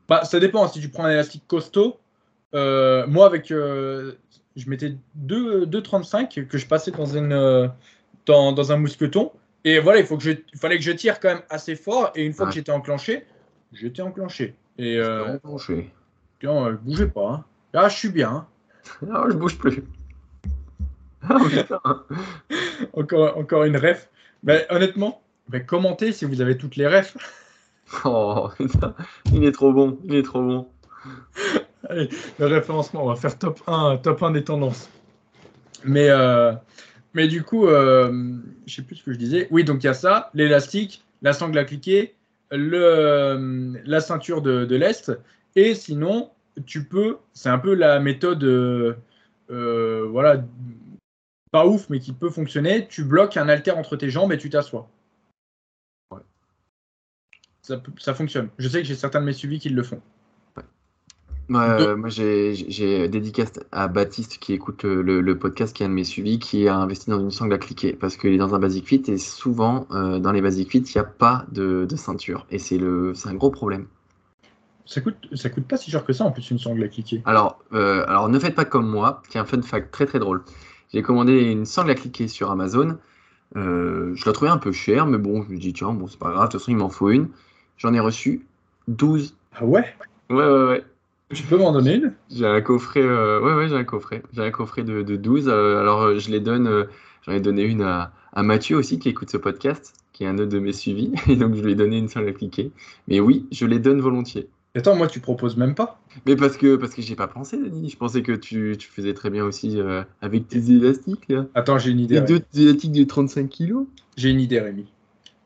[0.09, 0.67] Bah, ça dépend.
[0.69, 1.99] Si tu prends un élastique costaud,
[2.55, 4.15] euh, moi, avec, euh,
[4.59, 7.69] je mettais 2,35 que je passais dans, une, euh,
[8.27, 9.33] dans, dans, un mousqueton.
[9.65, 12.13] Et voilà, il, faut que je, fallait que je tire quand même assez fort.
[12.15, 13.25] Et une fois que j'étais enclenché,
[13.73, 14.55] j'étais enclenché.
[14.79, 15.91] Et, euh, enclenché.
[16.41, 17.31] Tiens, bougez pas.
[17.31, 17.45] Hein.
[17.73, 18.31] Là, je suis bien.
[18.31, 18.47] Hein.
[19.07, 19.85] Non, je bouge plus.
[21.29, 21.37] Ah,
[22.95, 24.09] encore, encore une ref.
[24.43, 25.21] Mais honnêtement,
[25.51, 27.17] mais commentez si vous avez toutes les refs.
[28.05, 28.49] Oh,
[29.33, 30.69] il est trop bon, il est trop bon.
[31.89, 34.91] Allez, le référencement, on va faire top 1, top 1 des tendances.
[35.85, 36.53] Mais, euh,
[37.15, 38.37] mais du coup, euh,
[38.67, 39.49] je sais plus ce que je disais.
[39.51, 42.15] Oui, donc il y a ça, l'élastique, la sangle à cliquer,
[42.51, 45.13] le, la ceinture de, l'Est.
[45.55, 46.31] Et sinon,
[46.67, 48.95] tu peux, c'est un peu la méthode, euh,
[50.11, 50.45] voilà,
[51.53, 52.87] pas ouf, mais qui peut fonctionner.
[52.89, 54.89] Tu bloques un haltère entre tes jambes et tu t'assois
[57.99, 58.49] ça, fonctionne.
[58.59, 60.01] Je sais que j'ai certains de mes suivis qui le font.
[61.49, 66.39] Moi, j'ai dédicace à Baptiste qui écoute le, podcast, qui est un de mes suivis,
[66.39, 69.03] qui a investi dans une sangle à cliquer parce qu'il est dans un Basic Fit
[69.09, 72.81] et souvent euh, dans les Basic Fit, il n'y a pas de, ceinture et c'est
[72.81, 73.87] un gros problème.
[74.85, 77.23] Ça coûte, ça coûte pas si cher que ça en plus une sangle à cliquer.
[77.27, 80.19] Alors, euh, alors ne faites pas comme moi, qui est un fun fact très très
[80.19, 80.43] drôle.
[80.93, 82.97] J'ai commandé une sangle à cliquer sur Amazon.
[83.57, 86.19] Euh, je la trouvais un peu chère, mais bon, je me dis tiens, bon, c'est
[86.19, 87.29] pas grave, de toute façon, il m'en faut une.
[87.77, 88.47] J'en ai reçu
[88.89, 89.37] 12.
[89.55, 89.85] Ah ouais?
[90.31, 90.85] Ouais, ouais, ouais.
[91.35, 92.15] Tu peux m'en donner une?
[92.31, 94.23] J'ai un coffret, euh, ouais, ouais, j'ai un coffret.
[94.33, 95.49] J'ai un coffret de, de 12.
[95.49, 96.87] Euh, alors, euh, je les donne,
[97.27, 100.39] j'en ai donné une à, à, Mathieu aussi, qui écoute ce podcast, qui est un
[100.39, 101.13] autre de mes suivis.
[101.29, 102.73] Et donc, je lui ai donné une seule appliquée.
[103.09, 104.49] Mais oui, je les donne volontiers.
[104.75, 106.01] Attends, moi, tu proposes même pas?
[106.25, 107.91] Mais parce que parce que j'ai pas pensé, Denis.
[107.91, 109.79] Je pensais que tu, tu faisais très bien aussi
[110.23, 111.47] avec tes élastiques, là.
[111.55, 112.15] Attends, j'ai une idée.
[112.15, 113.87] Les deux élastiques de 35 kilos
[114.17, 114.87] J'ai une idée, Rémi.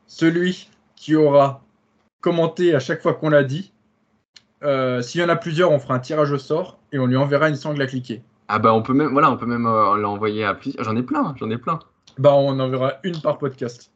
[0.07, 1.63] Celui qui aura
[2.21, 3.72] commenter à chaque fois qu'on l'a dit.
[4.63, 7.17] Euh, s'il y en a plusieurs, on fera un tirage au sort et on lui
[7.17, 8.21] enverra une sangle à cliquer.
[8.47, 10.83] Ah bah on peut même, voilà, on peut même euh, l'envoyer à plusieurs.
[10.83, 11.79] J'en ai plein, j'en ai plein.
[12.17, 13.91] Bah on enverra une par podcast.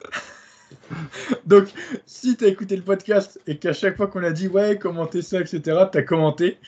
[1.46, 1.68] Donc,
[2.04, 5.22] si tu as écouté le podcast et qu'à chaque fois qu'on a dit ouais, commentez
[5.22, 5.60] ça, etc.,
[5.90, 6.58] tu as commenté,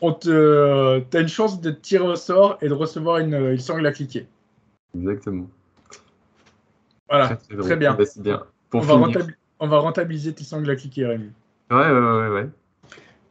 [0.00, 3.86] on te, as une chance d'être tiré au sort et de recevoir une, une sangle
[3.86, 4.26] à cliquer.
[4.94, 5.48] Exactement.
[7.08, 7.94] Voilà, très, bien.
[7.94, 8.42] Bah, bien.
[8.70, 9.08] Pour on, va
[9.60, 11.30] on va rentabiliser tes sangles à cliquer, Rémi.
[11.70, 12.48] Ouais, ouais, ouais, ouais.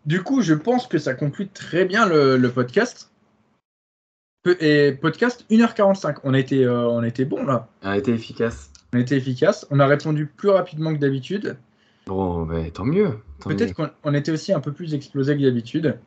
[0.06, 3.12] Du coup, je pense que ça conclut très bien le, podcast.
[4.60, 6.18] Et podcast 1h45.
[6.24, 7.68] On a été, euh, on a été bon là.
[7.82, 8.72] On a été efficace.
[8.94, 9.66] On a été efficace.
[9.72, 11.58] On a répondu plus rapidement que d'habitude.
[12.06, 13.18] Bon, bah, tant mieux.
[13.40, 15.98] Peut-être qu'on était aussi un peu plus explosé que d'habitude.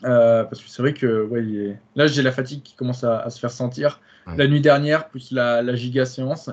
[0.00, 3.50] parce que c'est vrai que ouais, là, j'ai la fatigue qui commence à, se faire
[3.50, 4.00] sentir.
[4.38, 6.50] La nuit dernière, plus la, giga séance.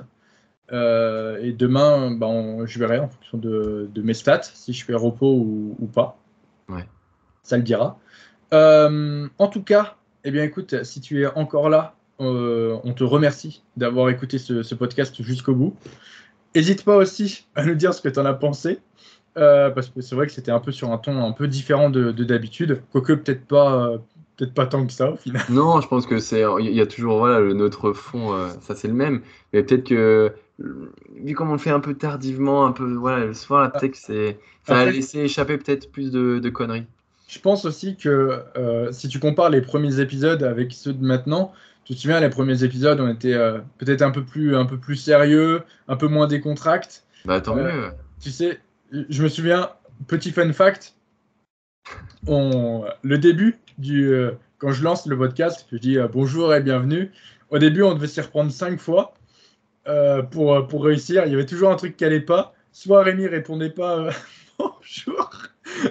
[0.70, 5.86] Et demain, ben, je verrai en fonction de, mes stats, si je fais repos ou,
[5.92, 6.18] pas.
[7.42, 7.98] Ça le dira.
[8.52, 14.10] en tout cas, eh bien, écoute, si tu es encore là, on te remercie d'avoir
[14.10, 15.76] écouté ce podcast jusqu'au bout.
[16.54, 18.80] N'hésite pas aussi à nous dire ce que tu en as pensé.
[19.38, 21.90] Euh, parce que c'est vrai que c'était un peu sur un ton un peu différent
[21.90, 23.98] de d'habitude, quoique peut-être pas, euh,
[24.36, 25.42] peut-être pas tant que ça au final.
[25.48, 28.74] Non, je pense que c'est, il y a toujours voilà le notre fond, euh, ça
[28.74, 29.20] c'est le même,
[29.52, 33.34] mais peut-être que vu comme on le fait un peu tardivement, un peu voilà le
[33.34, 36.86] soir, peut-être c'est, ça a laissé échapper peut-être plus de, de, conneries.
[37.28, 38.42] Je pense aussi que
[38.90, 41.52] si tu compares les premiers épisodes avec ceux de maintenant,
[41.84, 43.36] tu te souviens, les premiers épisodes, on était
[43.78, 47.00] peut-être un peu plus, un peu plus sérieux, un peu moins décontracté.
[47.24, 47.90] Bah tant mieux.
[48.20, 48.58] Tu sais,
[48.92, 49.70] je me souviens,
[50.06, 50.94] petit fun fact,
[52.26, 56.60] on, le début du, euh, quand je lance le podcast, je dis euh, bonjour et
[56.60, 57.10] bienvenue.
[57.50, 59.14] Au début, on devait s'y reprendre cinq fois
[59.88, 61.24] euh, pour, pour réussir.
[61.26, 62.54] Il y avait toujours un truc qui n'allait pas.
[62.72, 64.10] Soit Rémi répondait pas
[64.58, 65.30] bonjour,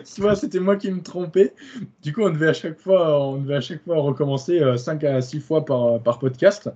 [0.04, 1.54] soit c'était moi qui me trompais.
[2.02, 5.22] Du coup, on devait à chaque fois, on devait à chaque fois recommencer 5 à
[5.22, 6.70] 6 fois par, par podcast.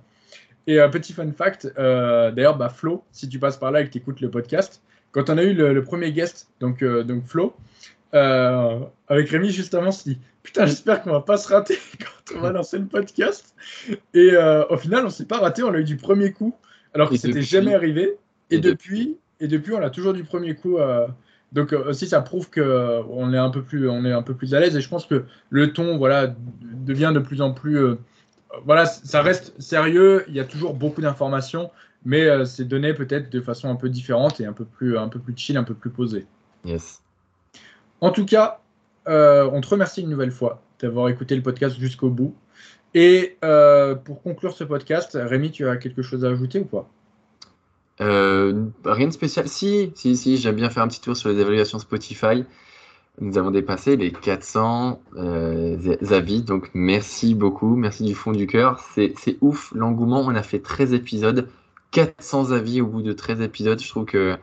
[0.66, 3.90] Et un petit fun fact, d'ailleurs, bah, Flo, si tu passes par là et que
[3.90, 4.82] tu écoutes le podcast,
[5.12, 7.54] quand on a eu le, premier guest, donc, euh, donc Flo,
[8.14, 12.36] euh, avec Rémi, justement, on s'est dit Putain, j'espère qu'on va pas se rater quand
[12.36, 13.54] on va lancer le podcast.
[14.14, 16.56] Et euh, au final, on s'est pas raté, on l'a eu du premier coup,
[16.94, 18.16] alors que c'était jamais arrivé.
[18.50, 20.76] Et, depuis, et depuis, on l'a toujours du premier coup.
[21.52, 24.60] donc aussi, ça prouve qu'on est un peu plus, on est un peu plus à
[24.60, 24.76] l'aise.
[24.76, 27.96] Et je pense que le ton, voilà, devient de plus en plus,
[28.64, 30.24] voilà, ça reste sérieux.
[30.28, 31.70] Il y a toujours beaucoup d'informations,
[32.04, 35.08] mais euh, c'est donné peut-être de façon un peu différente et un peu plus, un
[35.08, 36.26] peu plus chill, un peu plus posé.
[36.64, 37.02] Yes.
[38.00, 38.60] En tout cas,
[39.08, 42.34] euh, on te remercie une nouvelle fois d'avoir écouté le podcast jusqu'au bout.
[42.94, 46.88] Et euh, pour conclure ce podcast, Rémi, tu as quelque chose à ajouter ou pas?
[47.98, 49.46] Rien de spécial.
[49.48, 52.44] Si, si, si, j'aime bien faire un petit tour sur les évaluations Spotify.
[53.20, 55.00] Nous avons dépassé les 400
[56.10, 58.80] avis, donc merci beaucoup, merci du fond du cœur.
[58.94, 61.48] C'est ouf l'engouement, on a fait 13 épisodes,
[61.92, 63.80] 400 avis au bout de 13 épisodes.
[63.80, 64.36] Je trouve que.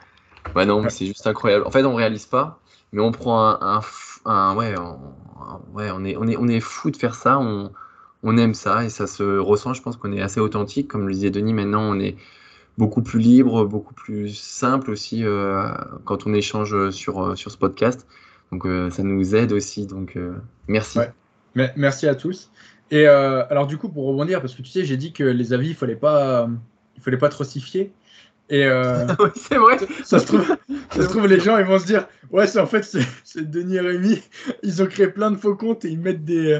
[0.56, 1.66] Ouais, non, c'est juste incroyable.
[1.66, 2.60] En fait, on réalise pas,
[2.94, 4.56] mais on prend un.
[4.56, 4.76] ouais,
[5.74, 7.40] ouais on, est, on, est, on est fou de faire ça.
[7.40, 7.72] On,
[8.24, 9.74] on aime ça et ça se ressent.
[9.74, 10.88] Je pense qu'on est assez authentique.
[10.88, 12.16] Comme le disait Denis, maintenant, on est
[12.78, 15.70] beaucoup plus libre, beaucoup plus simple aussi euh,
[16.06, 18.08] quand on échange sur, euh, sur ce podcast.
[18.52, 19.86] Donc, euh, ça nous aide aussi.
[19.86, 20.18] Donc,
[20.68, 21.00] merci.
[21.56, 22.52] Merci à tous.
[22.92, 25.70] Et alors, du coup, pour rebondir, parce que tu sais, j'ai dit que les avis,
[25.70, 26.50] il fallait pas
[27.00, 27.44] fallait pas trop.
[28.50, 29.78] Et euh, c'est vrai.
[30.04, 30.56] Ça se, trouve,
[30.92, 32.84] ça se trouve, les gens ils vont se dire ouais, c'est en fait
[33.24, 34.22] c'est Denis et Rémi.
[34.64, 36.60] Ils ont créé plein de faux comptes et ils mettent des euh,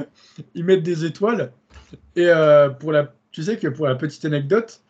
[0.54, 1.52] ils mettent des étoiles.
[2.16, 4.80] Et euh, pour la tu sais que pour la petite anecdote,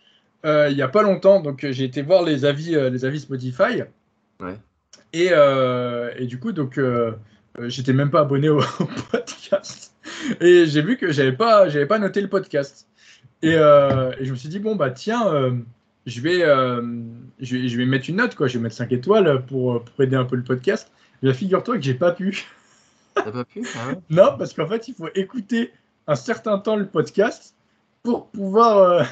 [0.44, 3.82] il y a pas longtemps, donc j'ai été voir les avis les avis Spotify.
[4.40, 4.56] Ouais.
[5.12, 6.78] Et, et du coup donc
[7.62, 8.60] j'étais même pas abonné au,
[9.10, 9.94] podcast
[10.40, 12.86] et j'ai vu que j'avais pas j'avais pas noté le podcast.
[13.44, 15.52] Euh, et, je me suis dit, bon, bah tiens, euh,
[16.06, 16.82] je, vais, euh,
[17.40, 18.48] je, vais, je vais mettre une note, quoi.
[18.48, 20.90] Je vais mettre 5 étoiles pour, pour aider un peu le podcast.
[21.22, 22.46] Figure-toi que j'ai pas pu.
[23.14, 25.72] T'as pas pu ah Non, parce qu'en fait, il faut écouter
[26.06, 27.54] un certain temps le podcast
[28.02, 29.06] pour pouvoir,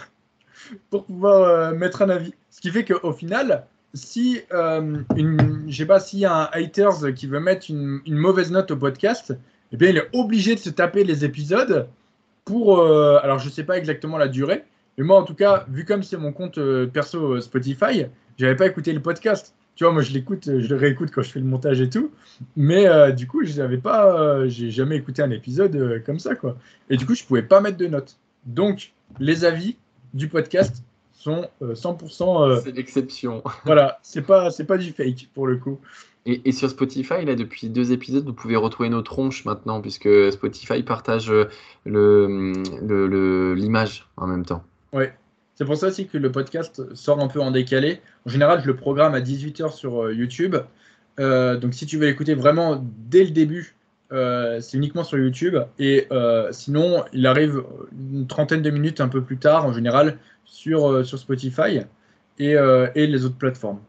[0.91, 2.33] pour pouvoir mettre un avis.
[2.51, 7.27] Ce qui fait qu'au final, si une, je sais pas, y a un haters qui
[7.27, 9.37] veut mettre une, une, mauvaise note au podcast,
[9.73, 11.89] eh bien, il est obligé de se taper les épisodes
[12.45, 12.81] pour.
[12.81, 14.65] Euh, alors, je sais pas exactement la durée,
[14.99, 18.07] mais moi, en tout cas, vu comme c'est mon compte euh, perso euh, Spotify,
[18.37, 19.55] j'avais pas écouté le podcast.
[19.77, 22.11] Tu vois, moi, je l'écoute, je le réécoute quand je fais le montage et tout.
[22.57, 26.57] Mais du coup, je n'avais pas, j'ai jamais écouté un épisode comme ça, quoi.
[26.91, 28.19] Et du coup, je pouvais pas mettre de notes.
[28.45, 29.77] Donc, les avis
[30.15, 32.61] du podcast sont 100%.
[32.65, 33.45] c'est l'exception.
[33.65, 35.79] voilà, c'est pas, c'est pas du fake pour le coup.
[36.27, 40.83] Et, sur Spotify, là, depuis deux épisodes, vous pouvez retrouver nos tronches maintenant, puisque Spotify
[40.83, 41.33] partage
[41.87, 43.55] l'image le,
[44.17, 44.65] en même temps.
[44.93, 45.05] Oui,
[45.55, 48.01] c'est pour ça aussi que le podcast sort un peu en décalé.
[48.27, 50.57] En général, je le programme à 18h sur euh, YouTube.
[51.21, 53.75] Euh, donc, si tu veux l'écouter vraiment dès le début,
[54.13, 55.57] euh, c'est uniquement sur YouTube.
[55.79, 56.09] Et
[56.53, 61.19] sinon, il arrive une trentaine de minutes un peu plus tard, en général, sur, sur
[61.19, 61.81] Spotify
[62.39, 63.81] et, et les autres plateformes.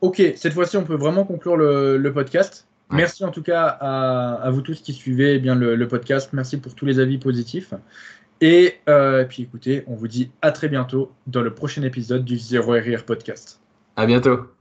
[0.00, 2.66] Ok, cette fois-ci, on peut vraiment conclure le, podcast.
[2.90, 6.30] Merci en tout cas à, vous tous qui suivez eh bien le, podcast.
[6.32, 7.74] Merci pour tous les avis positifs.
[8.40, 12.38] Et euh, puis écoutez, on vous dit à très bientôt dans le prochain épisode du
[12.38, 13.60] Zero RR Podcast.
[13.96, 14.50] À bientôt.